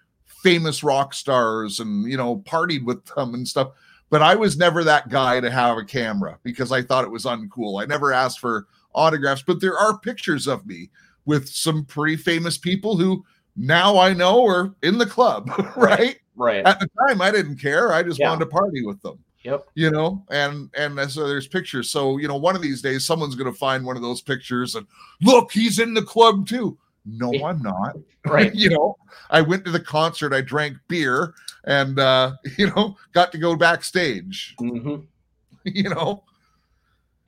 famous 0.44 0.84
rock 0.84 1.14
stars 1.14 1.80
and 1.80 2.08
you 2.08 2.16
know 2.16 2.36
partied 2.46 2.84
with 2.84 3.04
them 3.06 3.34
and 3.34 3.48
stuff. 3.48 3.72
But 4.10 4.22
I 4.22 4.36
was 4.36 4.56
never 4.56 4.84
that 4.84 5.08
guy 5.08 5.40
to 5.40 5.50
have 5.50 5.76
a 5.76 5.84
camera 5.84 6.38
because 6.44 6.70
I 6.70 6.82
thought 6.82 7.04
it 7.04 7.10
was 7.10 7.24
uncool. 7.24 7.82
I 7.82 7.86
never 7.86 8.12
asked 8.12 8.38
for 8.38 8.68
autographs, 8.94 9.42
but 9.42 9.60
there 9.60 9.76
are 9.76 9.98
pictures 9.98 10.46
of 10.46 10.64
me 10.66 10.90
with 11.24 11.48
some 11.48 11.84
pretty 11.84 12.16
famous 12.16 12.58
people 12.58 12.96
who 12.96 13.24
now 13.56 13.98
I 13.98 14.12
know 14.12 14.46
are 14.46 14.74
in 14.82 14.98
the 14.98 15.06
club, 15.06 15.50
right? 15.76 16.18
Right. 16.36 16.64
At 16.64 16.78
the 16.78 16.88
time, 17.08 17.22
I 17.22 17.30
didn't 17.30 17.56
care. 17.56 17.92
I 17.92 18.02
just 18.02 18.20
yeah. 18.20 18.28
wanted 18.28 18.44
to 18.44 18.50
party 18.50 18.84
with 18.84 19.00
them. 19.02 19.18
Yep. 19.44 19.66
You 19.74 19.90
know, 19.90 20.24
and 20.30 20.70
and 20.76 20.98
so 21.10 21.26
there's 21.26 21.48
pictures. 21.48 21.90
So 21.90 22.18
you 22.18 22.28
know, 22.28 22.36
one 22.36 22.56
of 22.56 22.62
these 22.62 22.82
days, 22.82 23.04
someone's 23.04 23.34
going 23.34 23.52
to 23.52 23.58
find 23.58 23.84
one 23.84 23.96
of 23.96 24.02
those 24.02 24.22
pictures 24.22 24.74
and 24.74 24.86
look, 25.22 25.52
he's 25.52 25.78
in 25.78 25.94
the 25.94 26.02
club 26.02 26.46
too. 26.46 26.78
No, 27.04 27.32
I'm 27.44 27.62
not. 27.62 27.96
Right. 28.26 28.54
you 28.54 28.70
know, 28.70 28.96
I 29.28 29.42
went 29.42 29.66
to 29.66 29.70
the 29.70 29.78
concert, 29.78 30.32
I 30.32 30.40
drank 30.40 30.78
beer, 30.88 31.34
and 31.64 31.98
uh, 31.98 32.32
you 32.58 32.68
know, 32.68 32.96
got 33.12 33.32
to 33.32 33.38
go 33.38 33.54
backstage. 33.54 34.54
Mm-hmm. 34.58 35.02
You 35.64 35.90
know, 35.90 36.24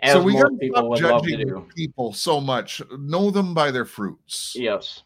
as 0.01 0.14
so 0.14 0.22
we 0.22 0.33
got 0.33 0.49
to 0.59 0.97
stop 0.97 0.97
judging 0.97 1.68
people 1.77 2.14
so 2.14 2.41
much. 2.41 2.81
Know 2.99 3.31
them 3.31 3.53
by 3.53 3.70
their 3.70 3.85
fruits. 3.85 4.55
Yes. 4.57 5.03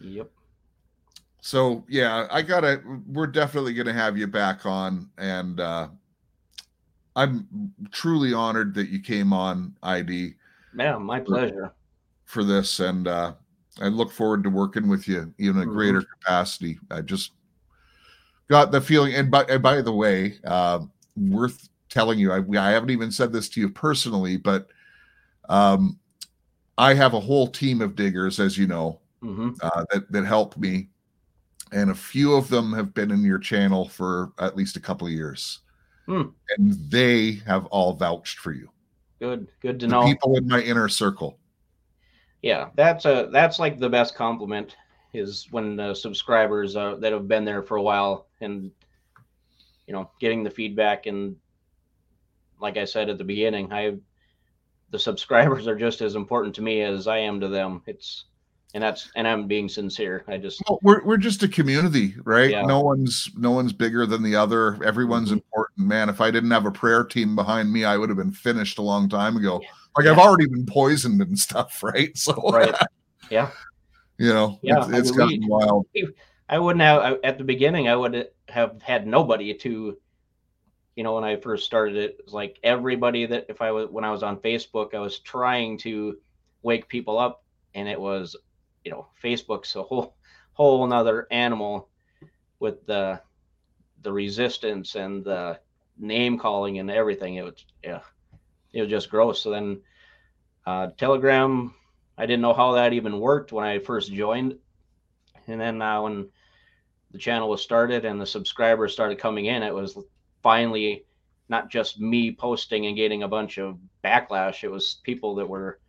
Yep. 0.00 0.28
So 1.40 1.84
yeah, 1.88 2.26
I 2.28 2.42
gotta. 2.42 2.82
We're 3.06 3.28
definitely 3.28 3.72
gonna 3.74 3.92
have 3.92 4.18
you 4.18 4.26
back 4.26 4.66
on, 4.66 5.10
and 5.16 5.60
uh 5.60 5.88
I'm 7.16 7.72
truly 7.90 8.32
honored 8.32 8.74
that 8.74 8.88
you 8.90 9.00
came 9.00 9.32
on. 9.32 9.76
ID. 9.82 10.34
Yeah, 10.76 10.98
my 10.98 11.20
pleasure. 11.20 11.72
For, 12.24 12.42
for 12.42 12.44
this, 12.44 12.80
and 12.80 13.06
uh 13.06 13.34
I 13.80 13.88
look 13.88 14.10
forward 14.10 14.42
to 14.44 14.50
working 14.50 14.88
with 14.88 15.06
you 15.06 15.32
in 15.38 15.50
a 15.50 15.52
mm-hmm. 15.52 15.70
greater 15.70 16.02
capacity. 16.02 16.78
I 16.90 17.00
just 17.00 17.32
got 18.48 18.72
the 18.72 18.80
feeling, 18.80 19.14
and 19.14 19.30
by 19.30 19.44
and 19.44 19.62
by 19.62 19.80
the 19.82 19.92
way, 19.92 20.38
uh, 20.44 20.80
worth 21.16 21.68
telling 21.88 22.18
you. 22.18 22.32
I, 22.32 22.42
I 22.58 22.70
haven't 22.70 22.90
even 22.90 23.10
said 23.10 23.32
this 23.32 23.48
to 23.50 23.60
you 23.60 23.68
personally, 23.68 24.36
but 24.36 24.68
um, 25.48 25.98
I 26.76 26.94
have 26.94 27.14
a 27.14 27.20
whole 27.20 27.46
team 27.46 27.80
of 27.80 27.96
diggers, 27.96 28.40
as 28.40 28.58
you 28.58 28.66
know, 28.66 29.00
mm-hmm. 29.22 29.50
uh, 29.62 29.84
that 29.92 30.10
that 30.10 30.24
help 30.24 30.56
me, 30.56 30.88
and 31.72 31.90
a 31.90 31.94
few 31.94 32.34
of 32.34 32.48
them 32.48 32.72
have 32.72 32.94
been 32.94 33.10
in 33.10 33.22
your 33.22 33.38
channel 33.38 33.88
for 33.88 34.32
at 34.38 34.56
least 34.56 34.76
a 34.76 34.80
couple 34.80 35.06
of 35.06 35.12
years, 35.12 35.60
mm. 36.08 36.32
and 36.56 36.90
they 36.90 37.32
have 37.46 37.66
all 37.66 37.92
vouched 37.92 38.38
for 38.38 38.52
you. 38.52 38.68
Good, 39.20 39.48
good 39.60 39.80
to 39.80 39.86
the 39.86 39.92
know. 39.92 40.04
People 40.04 40.36
in 40.36 40.46
my 40.46 40.60
inner 40.60 40.88
circle. 40.88 41.38
Yeah, 42.42 42.68
that's 42.76 43.04
a 43.04 43.28
that's 43.32 43.58
like 43.58 43.78
the 43.78 43.88
best 43.88 44.14
compliment 44.14 44.76
is 45.12 45.48
when 45.50 45.76
the 45.76 45.94
subscribers 45.94 46.76
uh, 46.76 46.96
that 46.96 47.12
have 47.12 47.26
been 47.26 47.44
there 47.44 47.62
for 47.62 47.76
a 47.76 47.82
while 47.82 48.28
and 48.40 48.70
you 49.88 49.94
know, 49.94 50.10
getting 50.20 50.44
the 50.44 50.50
feedback 50.50 51.06
and 51.06 51.34
like 52.60 52.76
I 52.76 52.84
said 52.84 53.08
at 53.08 53.18
the 53.18 53.24
beginning, 53.24 53.72
I 53.72 53.96
the 54.90 54.98
subscribers 54.98 55.66
are 55.66 55.76
just 55.76 56.00
as 56.00 56.14
important 56.14 56.54
to 56.56 56.62
me 56.62 56.82
as 56.82 57.06
I 57.06 57.18
am 57.18 57.40
to 57.40 57.48
them. 57.48 57.82
It's 57.86 58.24
and 58.74 58.82
that's 58.82 59.10
and 59.16 59.26
I'm 59.26 59.46
being 59.46 59.68
sincere. 59.68 60.24
I 60.28 60.36
just 60.36 60.62
well, 60.68 60.78
we're 60.82 61.02
we're 61.04 61.16
just 61.16 61.42
a 61.42 61.48
community, 61.48 62.14
right? 62.24 62.50
Yeah. 62.50 62.62
No 62.62 62.80
one's 62.80 63.30
no 63.36 63.50
one's 63.50 63.72
bigger 63.72 64.04
than 64.06 64.22
the 64.22 64.36
other. 64.36 64.82
Everyone's 64.84 65.28
mm-hmm. 65.28 65.38
important, 65.38 65.88
man. 65.88 66.08
If 66.08 66.20
I 66.20 66.30
didn't 66.30 66.50
have 66.50 66.66
a 66.66 66.70
prayer 66.70 67.04
team 67.04 67.34
behind 67.34 67.72
me, 67.72 67.84
I 67.84 67.96
would 67.96 68.10
have 68.10 68.18
been 68.18 68.32
finished 68.32 68.78
a 68.78 68.82
long 68.82 69.08
time 69.08 69.36
ago. 69.36 69.60
Yeah. 69.62 69.68
Like 69.96 70.04
yeah. 70.04 70.12
I've 70.12 70.18
already 70.18 70.46
been 70.46 70.66
poisoned 70.66 71.20
and 71.22 71.38
stuff, 71.38 71.82
right? 71.82 72.16
So 72.16 72.34
right, 72.52 72.74
yeah, 73.30 73.50
you 74.18 74.32
know, 74.32 74.58
yeah, 74.62 74.86
it's, 74.88 75.08
it's 75.08 75.10
gotten 75.12 75.40
we, 75.40 75.48
wild. 75.48 75.86
I 76.48 76.58
wouldn't 76.58 76.82
have 76.82 77.18
at 77.24 77.38
the 77.38 77.44
beginning. 77.44 77.88
I 77.88 77.96
would 77.96 78.28
have 78.48 78.80
had 78.82 79.06
nobody 79.06 79.54
to, 79.54 79.98
you 80.96 81.04
know, 81.04 81.14
when 81.14 81.24
I 81.24 81.36
first 81.36 81.64
started 81.64 81.96
it, 81.96 82.16
it 82.18 82.24
was 82.24 82.34
like 82.34 82.58
everybody 82.62 83.26
that 83.26 83.46
if 83.48 83.62
I 83.62 83.70
was 83.70 83.88
when 83.90 84.04
I 84.04 84.10
was 84.10 84.22
on 84.22 84.38
Facebook, 84.38 84.94
I 84.94 84.98
was 84.98 85.20
trying 85.20 85.78
to 85.78 86.18
wake 86.62 86.88
people 86.88 87.18
up, 87.18 87.44
and 87.74 87.88
it 87.88 88.00
was, 88.00 88.36
you 88.84 88.90
know, 88.90 89.08
Facebook's 89.22 89.74
a 89.76 89.82
whole 89.82 90.14
whole 90.52 90.84
another 90.84 91.26
animal 91.30 91.88
with 92.58 92.84
the 92.86 93.20
the 94.02 94.12
resistance 94.12 94.94
and 94.94 95.24
the 95.24 95.58
name 95.98 96.38
calling 96.38 96.78
and 96.78 96.90
everything. 96.90 97.36
It 97.36 97.44
was 97.44 97.64
yeah, 97.82 98.00
it 98.72 98.82
was 98.82 98.90
just 98.90 99.10
gross. 99.10 99.42
So 99.42 99.50
then 99.50 99.80
uh, 100.66 100.88
Telegram, 100.96 101.74
I 102.16 102.26
didn't 102.26 102.42
know 102.42 102.54
how 102.54 102.72
that 102.72 102.92
even 102.92 103.20
worked 103.20 103.52
when 103.52 103.64
I 103.64 103.78
first 103.78 104.12
joined, 104.12 104.58
and 105.46 105.60
then 105.60 105.80
uh, 105.80 106.02
when 106.02 106.28
the 107.10 107.18
channel 107.18 107.48
was 107.48 107.62
started 107.62 108.04
and 108.04 108.20
the 108.20 108.26
subscribers 108.26 108.92
started 108.92 109.18
coming 109.18 109.46
in, 109.46 109.62
it 109.62 109.74
was 109.74 109.98
finally 110.42 111.04
not 111.48 111.70
just 111.70 112.00
me 112.00 112.32
posting 112.32 112.86
and 112.86 112.96
getting 112.96 113.22
a 113.22 113.28
bunch 113.28 113.58
of 113.58 113.78
backlash. 114.04 114.62
It 114.62 114.70
was 114.70 115.00
people 115.04 115.34
that 115.36 115.48
were 115.48 115.80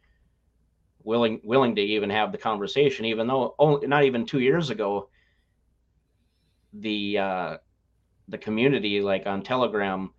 willing 1.04 1.40
willing 1.44 1.76
to 1.76 1.82
even 1.82 2.10
have 2.10 2.32
the 2.32 2.38
conversation, 2.38 3.06
even 3.06 3.28
though 3.28 3.56
only 3.60 3.88
not 3.88 4.04
even 4.04 4.26
two 4.26 4.40
years 4.40 4.70
ago, 4.70 5.10
the 6.74 7.18
uh, 7.18 7.58
the 8.28 8.38
community 8.38 9.02
like 9.02 9.26
on 9.26 9.42
Telegram, 9.42 10.12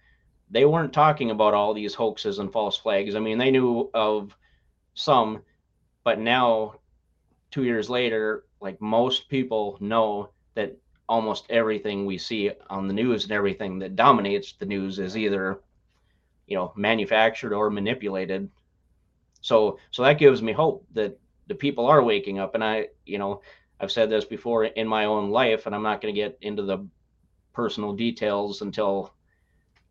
they 0.50 0.64
weren't 0.64 0.92
talking 0.92 1.30
about 1.30 1.54
all 1.54 1.74
these 1.74 1.94
hoaxes 1.94 2.38
and 2.38 2.52
false 2.52 2.76
flags. 2.76 3.14
I 3.14 3.20
mean, 3.20 3.38
they 3.38 3.50
knew 3.50 3.90
of 3.94 4.36
some, 4.94 5.42
but 6.04 6.18
now, 6.18 6.74
two 7.50 7.64
years 7.64 7.88
later, 7.88 8.44
like 8.60 8.80
most 8.80 9.28
people 9.28 9.78
know 9.80 10.30
that 10.54 10.76
almost 11.08 11.46
everything 11.50 12.06
we 12.06 12.18
see 12.18 12.50
on 12.68 12.86
the 12.86 12.94
news 12.94 13.24
and 13.24 13.32
everything 13.32 13.78
that 13.80 13.96
dominates 13.96 14.52
the 14.54 14.66
news 14.66 14.98
is 14.98 15.16
either 15.16 15.60
you 16.46 16.56
know 16.56 16.72
manufactured 16.76 17.52
or 17.52 17.70
manipulated 17.70 18.48
so 19.40 19.78
so 19.90 20.02
that 20.02 20.18
gives 20.18 20.42
me 20.42 20.52
hope 20.52 20.86
that 20.92 21.18
the 21.46 21.54
people 21.54 21.86
are 21.86 22.02
waking 22.02 22.38
up. 22.38 22.54
And 22.54 22.64
i 22.64 22.88
you 23.06 23.18
know 23.18 23.42
i've 23.80 23.92
said 23.92 24.10
this 24.10 24.24
before 24.24 24.64
in 24.64 24.86
my 24.86 25.06
own 25.06 25.30
life 25.30 25.66
and 25.66 25.74
i'm 25.74 25.82
not 25.82 26.00
going 26.00 26.14
to 26.14 26.20
get 26.20 26.38
into 26.42 26.62
the 26.62 26.86
personal 27.52 27.94
details 27.94 28.62
until 28.62 29.12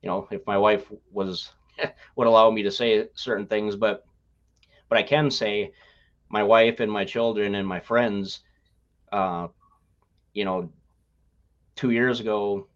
you 0.02 0.10
know 0.10 0.28
if 0.32 0.45
my 0.45 0.58
wife 0.58 0.86
was 1.12 1.52
would 2.16 2.28
allow 2.28 2.50
me 2.52 2.64
to 2.64 2.72
say 2.72 3.08
certain 3.14 3.47
things. 3.47 3.76
But 3.76 4.06
but 4.88 4.97
i 4.97 5.04
can 5.04 5.32
say 5.32 5.74
my 6.30 6.43
wife 6.43 6.80
and 6.80 6.91
my 6.91 7.06
children 7.06 7.56
and 7.56 7.68
my 7.68 7.80
friends 7.80 8.41
uh 9.12 9.47
you 10.34 10.45
know 10.45 10.70
two 11.76 11.89
years 11.89 12.20
ago 12.20 12.68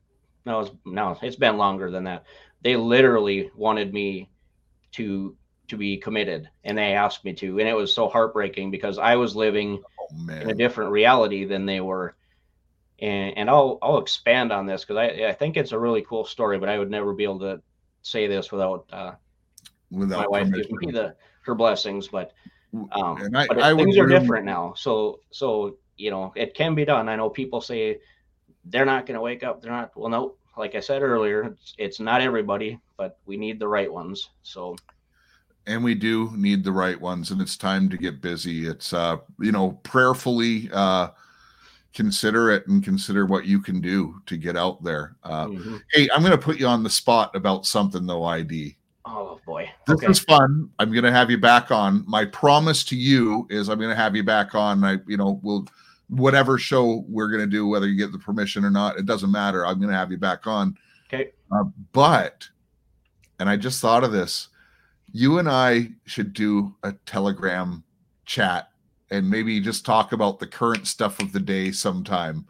no 0.45 0.61
it's, 0.61 0.71
no 0.85 1.17
it's 1.21 1.35
been 1.35 1.57
longer 1.57 1.91
than 1.91 2.03
that. 2.05 2.25
They 2.61 2.75
literally 2.75 3.51
wanted 3.55 3.93
me 3.93 4.29
to 4.93 5.35
to 5.73 5.77
be 5.77 5.97
committed 5.97 6.47
and 6.63 6.77
they 6.77 6.93
asked 6.93 7.25
me 7.25 7.33
to 7.33 7.59
and 7.59 7.67
it 7.67 7.73
was 7.73 7.93
so 7.93 8.07
heartbreaking 8.07 8.69
because 8.69 8.99
i 8.99 9.15
was 9.15 9.35
living 9.35 9.81
Oh 9.99 10.31
in 10.31 10.49
a 10.49 10.53
different 10.53 10.91
reality 10.91 11.45
than 11.45 11.65
they 11.65 11.79
were. 11.79 12.15
And 12.99 13.37
and 13.37 13.49
i'll 13.49 13.79
i'll 13.81 13.97
expand 13.97 14.51
on 14.51 14.67
this 14.67 14.85
because 14.85 14.97
i 14.97 15.27
i 15.29 15.33
think 15.33 15.57
it's 15.57 15.71
a 15.71 15.79
really 15.79 16.03
cool 16.03 16.25
story 16.25 16.59
but 16.59 16.69
i 16.69 16.77
would 16.77 16.91
never 16.91 17.13
be 17.13 17.23
able 17.23 17.39
to 17.39 17.61
say 18.03 18.27
this 18.27 18.51
without 18.51 18.85
uh, 18.93 19.13
my 19.89 20.27
wife 20.27 20.51
giving 20.51 20.77
me 20.77 20.91
the 20.91 21.15
her 21.41 21.55
blessings 21.55 22.07
but 22.07 22.33
um 22.91 23.17
and 23.17 23.35
I, 23.35 23.47
but 23.47 23.61
I 23.61 23.75
things 23.75 23.97
are 23.97 24.05
really- 24.05 24.19
different 24.19 24.45
now. 24.45 24.73
So 24.75 25.19
so 25.31 25.77
you 25.97 26.11
know 26.11 26.33
it 26.35 26.53
can 26.53 26.75
be 26.75 26.85
done. 26.85 27.09
I 27.09 27.15
know 27.15 27.29
people 27.29 27.61
say 27.61 27.99
they're 28.65 28.85
not 28.85 29.05
going 29.05 29.15
to 29.15 29.21
wake 29.21 29.43
up 29.43 29.61
they're 29.61 29.71
not 29.71 29.91
well 29.97 30.09
no 30.09 30.35
like 30.55 30.73
i 30.73 30.79
said 30.79 31.01
earlier 31.01 31.43
it's, 31.43 31.75
it's 31.77 31.99
not 31.99 32.21
everybody 32.21 32.79
but 32.97 33.17
we 33.25 33.35
need 33.35 33.59
the 33.59 33.67
right 33.67 33.91
ones. 33.91 34.29
So 34.43 34.75
and 35.65 35.83
we 35.83 35.95
do 35.95 36.31
need 36.35 36.63
the 36.63 36.71
right 36.71 36.99
ones 36.99 37.31
and 37.31 37.41
it's 37.41 37.57
time 37.57 37.89
to 37.89 37.97
get 37.97 38.21
busy. 38.21 38.67
It's 38.67 38.93
uh 38.93 39.17
you 39.39 39.51
know 39.51 39.79
prayerfully 39.83 40.69
uh 40.73 41.09
consider 41.93 42.49
it 42.51 42.67
and 42.67 42.83
consider 42.83 43.25
what 43.25 43.45
you 43.45 43.61
can 43.61 43.79
do 43.79 44.19
to 44.25 44.37
get 44.37 44.57
out 44.57 44.83
there. 44.83 45.15
Uh 45.23 45.47
mhm. 45.47 45.81
hey 45.91 46.09
i'm 46.13 46.23
gonna 46.23 46.37
put 46.37 46.59
you 46.59 46.67
on 46.67 46.83
the 46.83 46.89
spot 46.89 47.35
about 47.35 47.65
something 47.65 48.05
though 48.05 48.23
id 48.23 48.75
oh 49.05 49.39
boy. 49.45 49.69
This 49.87 49.97
okay. 49.97 50.07
is 50.07 50.19
fun. 50.19 50.69
I'm 50.79 50.93
gonna 50.93 51.11
have 51.11 51.29
you 51.29 51.37
back 51.37 51.71
on. 51.71 52.03
My 52.07 52.25
promise 52.25 52.83
to 52.85 52.95
you 52.95 53.47
is 53.49 53.69
i'm 53.69 53.79
gonna 53.79 53.95
have 53.95 54.15
you 54.15 54.23
back 54.23 54.55
on. 54.55 54.83
I 54.83 54.97
you 55.07 55.17
know 55.17 55.39
we'll 55.43 55.67
whatever 56.09 56.57
show 56.57 57.05
we're 57.07 57.31
gonna 57.31 57.47
do 57.47 57.67
whether 57.67 57.87
you 57.87 57.97
get 57.97 58.11
the 58.11 58.19
permission 58.19 58.65
or 58.65 58.71
not 58.71 58.97
it 58.97 59.05
doesn't 59.05 59.31
matter. 59.31 59.65
I'm 59.65 59.79
gonna 59.79 59.93
have 59.93 60.11
you 60.11 60.17
back 60.17 60.47
on. 60.47 60.77
Okay. 61.13 61.31
Uh, 61.51 61.65
but, 61.91 62.47
and 63.39 63.49
I 63.49 63.57
just 63.57 63.81
thought 63.81 64.03
of 64.03 64.11
this, 64.11 64.49
you 65.13 65.39
and 65.39 65.49
I 65.49 65.89
should 66.05 66.33
do 66.33 66.75
a 66.83 66.91
Telegram 67.05 67.83
chat 68.25 68.69
and 69.09 69.29
maybe 69.29 69.61
just 69.61 69.85
talk 69.85 70.11
about 70.11 70.39
the 70.39 70.47
current 70.47 70.87
stuff 70.87 71.21
of 71.21 71.31
the 71.31 71.39
day 71.39 71.71
sometime. 71.71 72.45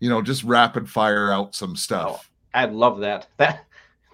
You 0.00 0.10
know, 0.10 0.20
just 0.20 0.44
rapid 0.44 0.88
fire 0.90 1.32
out 1.32 1.54
some 1.54 1.74
stuff. 1.74 2.24
Oh, 2.24 2.28
i'd 2.54 2.72
love 2.72 2.98
that 3.00 3.28
that 3.36 3.64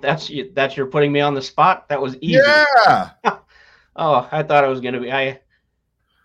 that's 0.00 0.28
you 0.28 0.50
that's 0.54 0.76
you're 0.76 0.86
putting 0.86 1.12
me 1.12 1.20
on 1.20 1.34
the 1.34 1.42
spot 1.42 1.88
that 1.88 2.00
was 2.00 2.16
easy 2.20 2.40
yeah. 2.84 3.10
oh 3.96 4.28
i 4.30 4.42
thought 4.42 4.64
it 4.64 4.68
was 4.68 4.80
going 4.80 4.94
to 4.94 5.00
be 5.00 5.10
i 5.10 5.38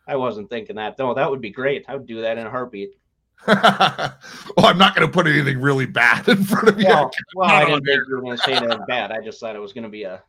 i 0.08 0.16
wasn't 0.16 0.50
thinking 0.50 0.76
that 0.76 0.98
no 1.00 1.14
that 1.14 1.30
would 1.30 1.42
be 1.42 1.50
great 1.50 1.86
i 1.88 1.96
would 1.96 2.08
do 2.08 2.22
that 2.22 2.38
in 2.38 2.46
a 2.46 2.50
heartbeat 2.50 2.96
well, 3.48 4.18
I'm 4.58 4.78
not 4.78 4.98
going 4.98 5.08
to 5.08 5.14
put 5.14 5.26
anything 5.26 5.62
really 5.62 5.86
bad 5.86 6.28
in 6.28 6.44
front 6.44 6.68
of 6.68 6.78
you. 6.78 6.88
well, 6.88 7.10
well 7.36 7.50
i 7.50 7.64
didn't 7.64 7.86
think 7.86 8.02
you 8.06 8.16
were 8.16 8.22
going 8.22 8.38
to 8.38 8.44
say 8.44 8.54
that 8.60 8.86
bad 8.86 9.12
i 9.12 9.22
just 9.22 9.40
thought 9.40 9.56
it 9.56 9.60
was 9.60 9.72
going 9.72 9.86
to 9.86 9.90
be 9.90 10.04
a, 10.04 10.22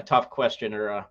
a 0.00 0.02
tough 0.02 0.30
question 0.30 0.74
or 0.74 0.88
a 0.88 1.06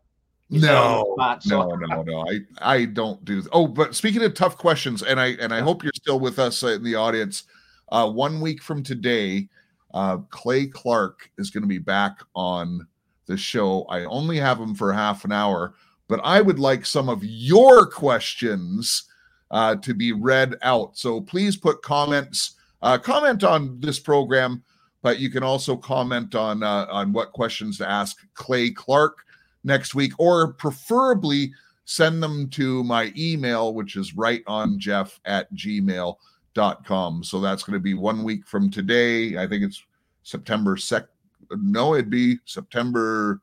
you 0.50 0.62
said 0.62 0.74
on 0.74 0.92
the 0.92 0.98
no, 0.98 1.14
spot, 1.16 1.44
so- 1.44 1.76
no, 1.76 1.76
no, 1.76 2.02
no. 2.02 2.26
I 2.28 2.40
I 2.76 2.86
don't 2.86 3.24
do. 3.24 3.44
Oh, 3.52 3.68
but 3.68 3.96
speaking 3.96 4.24
of 4.24 4.34
tough 4.34 4.58
questions, 4.58 5.04
and 5.04 5.20
I 5.20 5.28
and 5.40 5.54
I 5.54 5.62
hope 5.62 5.84
you're 5.84 5.92
still 5.96 6.20
with 6.20 6.40
us 6.40 6.64
uh, 6.64 6.70
in 6.70 6.84
the 6.84 6.96
audience. 6.96 7.44
Uh, 7.92 8.10
one 8.10 8.42
week 8.42 8.62
from 8.62 8.84
today, 8.84 9.48
uh, 9.94 10.18
Clay 10.30 10.66
Clark 10.68 11.32
is 11.38 11.50
going 11.50 11.64
to 11.64 11.68
be 11.68 11.78
back 11.78 12.20
on 12.36 12.88
the 13.28 13.38
show. 13.38 13.84
I 13.90 14.06
only 14.06 14.38
have 14.38 14.60
him 14.60 14.74
for 14.74 14.92
half 14.92 15.24
an 15.24 15.32
hour, 15.32 15.76
but 16.08 16.20
I 16.24 16.42
would 16.42 16.60
like 16.60 16.86
some 16.86 17.10
of 17.10 17.24
your 17.24 17.86
questions 17.86 19.04
uh, 19.52 19.76
to 19.78 19.94
be 19.94 20.14
read 20.14 20.56
out. 20.64 20.98
So 20.98 21.22
please 21.22 21.58
put 21.58 21.82
comments. 21.84 22.56
Uh, 22.82 22.98
comment 22.98 23.44
on 23.44 23.80
this 23.80 24.00
program, 24.00 24.64
but 25.02 25.20
you 25.20 25.30
can 25.30 25.44
also 25.44 25.76
comment 25.76 26.36
on 26.36 26.64
uh, 26.64 26.88
on 26.90 27.14
what 27.14 27.32
questions 27.32 27.78
to 27.78 27.90
ask 27.90 28.18
Clay 28.34 28.72
Clark 28.72 29.26
next 29.64 29.96
week, 29.96 30.14
or 30.18 30.54
preferably 30.54 31.52
send 31.86 32.22
them 32.22 32.48
to 32.50 32.84
my 32.84 33.12
email, 33.18 33.74
which 33.74 33.96
is 33.96 34.16
right 34.16 34.44
on 34.46 34.78
Jeff 34.78 35.20
at 35.26 35.52
gmail.com. 35.56 37.24
So 37.24 37.40
that's 37.40 37.64
going 37.64 37.74
to 37.74 37.80
be 37.80 37.96
one 37.96 38.24
week 38.24 38.46
from 38.46 38.70
today. 38.70 39.38
I 39.38 39.48
think 39.48 39.64
it's 39.64 39.84
September 40.24 40.76
2nd. 40.76 41.08
No, 41.52 41.96
it'd 41.96 42.12
be 42.12 42.38
September 42.46 43.42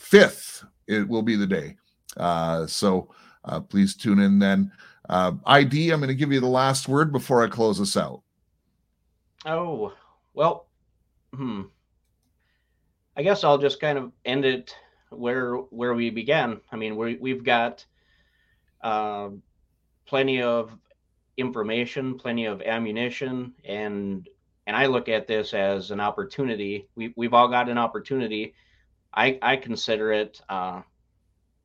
5th. 0.00 0.66
It 0.86 1.06
will 1.06 1.22
be 1.22 1.36
the 1.36 1.46
day. 1.46 1.76
Uh, 2.16 2.66
so 2.66 3.10
uh, 3.44 3.60
please 3.60 3.94
tune 3.94 4.20
in 4.20 4.38
then. 4.38 4.72
Uh, 5.10 5.32
ID, 5.44 5.90
I'm 5.90 6.00
going 6.00 6.08
to 6.08 6.14
give 6.14 6.32
you 6.32 6.40
the 6.40 6.46
last 6.46 6.88
word 6.88 7.12
before 7.12 7.44
I 7.44 7.48
close 7.48 7.78
us 7.78 7.96
out. 7.96 8.22
Oh, 9.44 9.92
well, 10.34 10.68
hmm. 11.34 11.62
I 13.16 13.22
guess 13.22 13.44
I'll 13.44 13.58
just 13.58 13.80
kind 13.80 13.96
of 13.96 14.12
end 14.24 14.44
it 14.44 14.76
where 15.10 15.54
where 15.54 15.94
we 15.94 16.10
began. 16.10 16.60
I 16.72 16.76
mean, 16.76 16.96
we 16.96 17.16
we've 17.16 17.44
got 17.44 17.84
uh, 18.82 19.30
plenty 20.06 20.42
of 20.42 20.76
information, 21.36 22.18
plenty 22.18 22.46
of 22.46 22.60
ammunition, 22.62 23.54
and 23.64 24.28
and 24.66 24.76
I 24.76 24.86
look 24.86 25.08
at 25.08 25.26
this 25.26 25.54
as 25.54 25.90
an 25.90 26.00
opportunity. 26.00 26.88
We 26.96 27.14
we've 27.16 27.34
all 27.34 27.48
got 27.48 27.68
an 27.68 27.78
opportunity. 27.78 28.54
I 29.14 29.38
I 29.40 29.56
consider 29.56 30.12
it 30.12 30.40
uh, 30.48 30.82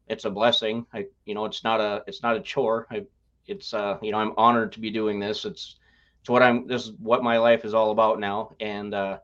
it's 0.10 0.26
a 0.26 0.30
blessing. 0.30 0.86
I 0.94 1.06
you 1.26 1.36
know 1.36 1.46
it's 1.46 1.64
not 1.64 1.80
a 1.80 2.04
it's 2.08 2.24
not 2.24 2.36
a 2.36 2.42
chore. 2.42 2.88
I 2.92 3.06
it's 3.48 3.74
uh 3.74 3.98
you 4.02 4.12
know 4.12 4.18
I'm 4.18 4.34
honored 4.38 4.72
to 4.74 4.80
be 4.80 4.90
doing 4.90 5.20
this. 5.20 5.46
It's 5.46 5.78
it's 6.30 6.32
what 6.32 6.44
I'm 6.44 6.68
this 6.68 6.86
is 6.86 6.92
what 7.00 7.24
my 7.24 7.40
life 7.40 7.66
is 7.66 7.74
all 7.74 7.90
about 7.92 8.20
now. 8.20 8.56
And 8.60 8.94
uh 8.94 9.20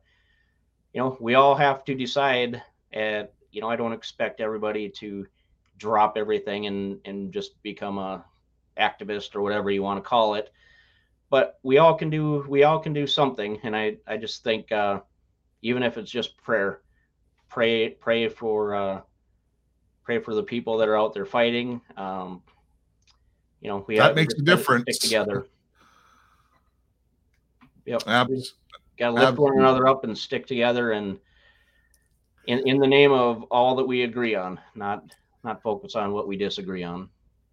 you 0.94 1.02
know, 1.02 1.18
we 1.20 1.36
all 1.36 1.56
have 1.56 1.86
to 1.86 1.94
decide 1.94 2.64
at 2.94 3.34
you 3.52 3.62
know, 3.62 3.70
I 3.70 3.76
don't 3.76 3.94
expect 3.94 4.42
everybody 4.42 4.90
to 4.90 5.28
drop 5.78 6.18
everything 6.18 6.66
and 6.66 7.00
and 7.06 7.32
just 7.32 7.62
become 7.62 8.00
a 8.00 8.26
activist 8.80 9.36
or 9.36 9.42
whatever 9.42 9.70
you 9.70 9.84
want 9.84 10.04
to 10.04 10.10
call 10.10 10.34
it. 10.34 10.52
But 11.30 11.60
we 11.64 11.78
all 11.78 11.94
can 11.94 12.10
do 12.10 12.44
we 12.50 12.64
all 12.64 12.80
can 12.80 12.94
do 12.94 13.06
something 13.06 13.60
and 13.64 13.76
I 13.76 13.98
I 14.08 14.18
just 14.18 14.44
think 14.44 14.72
uh 14.72 15.02
even 15.62 15.84
if 15.84 15.98
it's 15.98 16.12
just 16.12 16.36
prayer, 16.38 16.82
pray 17.50 17.90
pray 17.90 18.30
for 18.30 18.76
uh 18.76 19.02
pray 20.04 20.20
for 20.20 20.34
the 20.34 20.44
people 20.44 20.78
that 20.78 20.88
are 20.88 20.98
out 20.98 21.14
there 21.14 21.26
fighting. 21.28 21.82
Um 21.98 22.42
you 23.62 23.70
know, 23.70 23.86
we 23.88 23.98
have 23.98 24.04
That 24.04 24.08
have, 24.10 24.16
makes 24.16 24.34
a 24.34 24.42
difference. 24.42 24.84
Stick 24.96 25.02
together. 25.02 25.48
Yep. 27.86 28.04
Abs- 28.08 28.54
Got 28.98 29.10
to 29.12 29.26
lift 29.26 29.38
one 29.38 29.58
another 29.58 29.88
up 29.88 30.04
and 30.06 30.18
stick 30.18 30.48
together, 30.48 30.92
and 30.94 31.20
in 32.46 32.60
in 32.68 32.80
the 32.80 32.88
name 32.88 33.12
of 33.12 33.44
all 33.52 33.76
that 33.76 33.86
we 33.86 34.04
agree 34.04 34.36
on, 34.36 34.60
not 34.74 35.04
not 35.44 35.62
focus 35.62 35.96
on 35.96 36.14
what 36.14 36.28
we 36.28 36.38
disagree 36.38 36.84
on. 36.84 37.10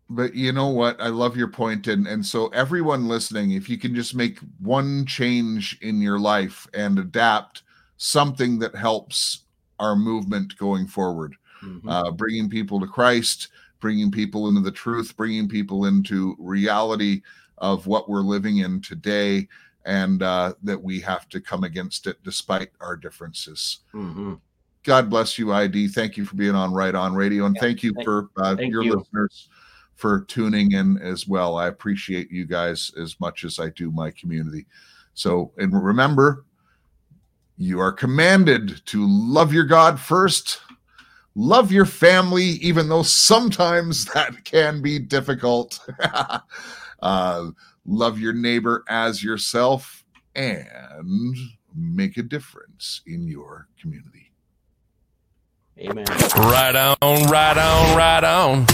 but 0.08 0.34
you 0.34 0.52
know 0.52 0.68
what? 0.68 1.00
I 1.00 1.08
love 1.08 1.36
your 1.36 1.48
point, 1.48 1.86
and 1.88 2.06
and 2.06 2.24
so 2.24 2.46
everyone 2.48 3.08
listening, 3.08 3.52
if 3.52 3.68
you 3.68 3.76
can 3.78 3.94
just 3.94 4.14
make 4.14 4.38
one 4.60 5.04
change 5.06 5.78
in 5.82 6.00
your 6.00 6.18
life 6.20 6.66
and 6.74 6.98
adapt 6.98 7.62
something 7.96 8.58
that 8.60 8.74
helps 8.74 9.44
our 9.80 9.96
movement 9.96 10.56
going 10.58 10.86
forward, 10.86 11.34
Mhm. 11.64 11.80
uh, 11.88 12.10
bringing 12.12 12.48
people 12.48 12.78
to 12.80 12.86
Christ, 12.86 13.48
bringing 13.80 14.10
people 14.12 14.48
into 14.48 14.60
the 14.60 14.70
truth, 14.70 15.16
bringing 15.16 15.48
people 15.48 15.86
into 15.86 16.36
reality 16.38 17.22
of 17.58 17.86
what 17.86 18.08
we're 18.08 18.20
living 18.20 18.58
in 18.58 18.80
today, 18.80 19.48
and 19.84 20.22
uh, 20.22 20.54
that 20.62 20.80
we 20.80 21.00
have 21.00 21.28
to 21.30 21.40
come 21.40 21.64
against 21.64 22.06
it 22.06 22.16
despite 22.22 22.70
our 22.80 22.96
differences. 22.96 23.80
Mhm. 23.94 24.40
God 24.84 25.08
bless 25.10 25.38
you, 25.38 25.52
ID. 25.52 25.88
Thank 25.88 26.16
you 26.16 26.24
for 26.24 26.34
being 26.34 26.54
on 26.56 26.72
Right 26.72 26.94
On 26.94 27.14
Radio, 27.14 27.46
and 27.46 27.54
Yeah, 27.54 27.60
thank 27.60 27.82
you 27.82 27.92
thank- 27.94 28.04
for 28.04 28.30
uh, 28.36 28.56
thank 28.56 28.72
your 28.72 28.82
you. 28.82 28.96
listeners 28.96 29.48
for 29.94 30.22
tuning 30.22 30.72
in 30.72 30.98
as 30.98 31.28
well. 31.28 31.56
I 31.56 31.68
appreciate 31.68 32.30
you 32.32 32.44
guys 32.46 32.92
as 32.98 33.18
much 33.20 33.44
as 33.44 33.60
I 33.60 33.68
do 33.70 33.92
my 33.92 34.10
community. 34.10 34.66
So, 35.14 35.52
and 35.58 35.72
remember, 35.72 36.44
you 37.58 37.78
are 37.78 37.92
commanded 37.92 38.84
to 38.86 39.06
love 39.06 39.52
your 39.52 39.64
God 39.66 40.00
first, 40.00 40.60
love 41.36 41.70
your 41.70 41.86
family, 41.86 42.44
even 42.44 42.88
though 42.88 43.02
sometimes 43.04 44.04
that 44.14 44.44
can 44.44 44.82
be 44.82 44.98
difficult. 44.98 45.78
uh, 47.02 47.50
love 47.86 48.18
your 48.18 48.32
neighbor 48.32 48.84
as 48.88 49.22
yourself, 49.22 50.04
and 50.34 51.36
make 51.74 52.16
a 52.16 52.22
difference 52.22 53.02
in 53.06 53.26
your 53.26 53.68
community. 53.80 54.32
Amen. 55.78 56.04
Right 56.36 56.76
on, 56.76 56.96
right 57.30 57.58
on, 57.58 57.96
right 57.96 58.24
on. 58.24 58.66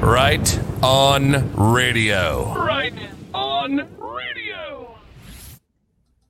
Right 0.00 0.60
on 0.82 1.72
radio. 1.74 2.54
Right 2.54 2.94
on 3.34 3.76
radio. 3.98 4.37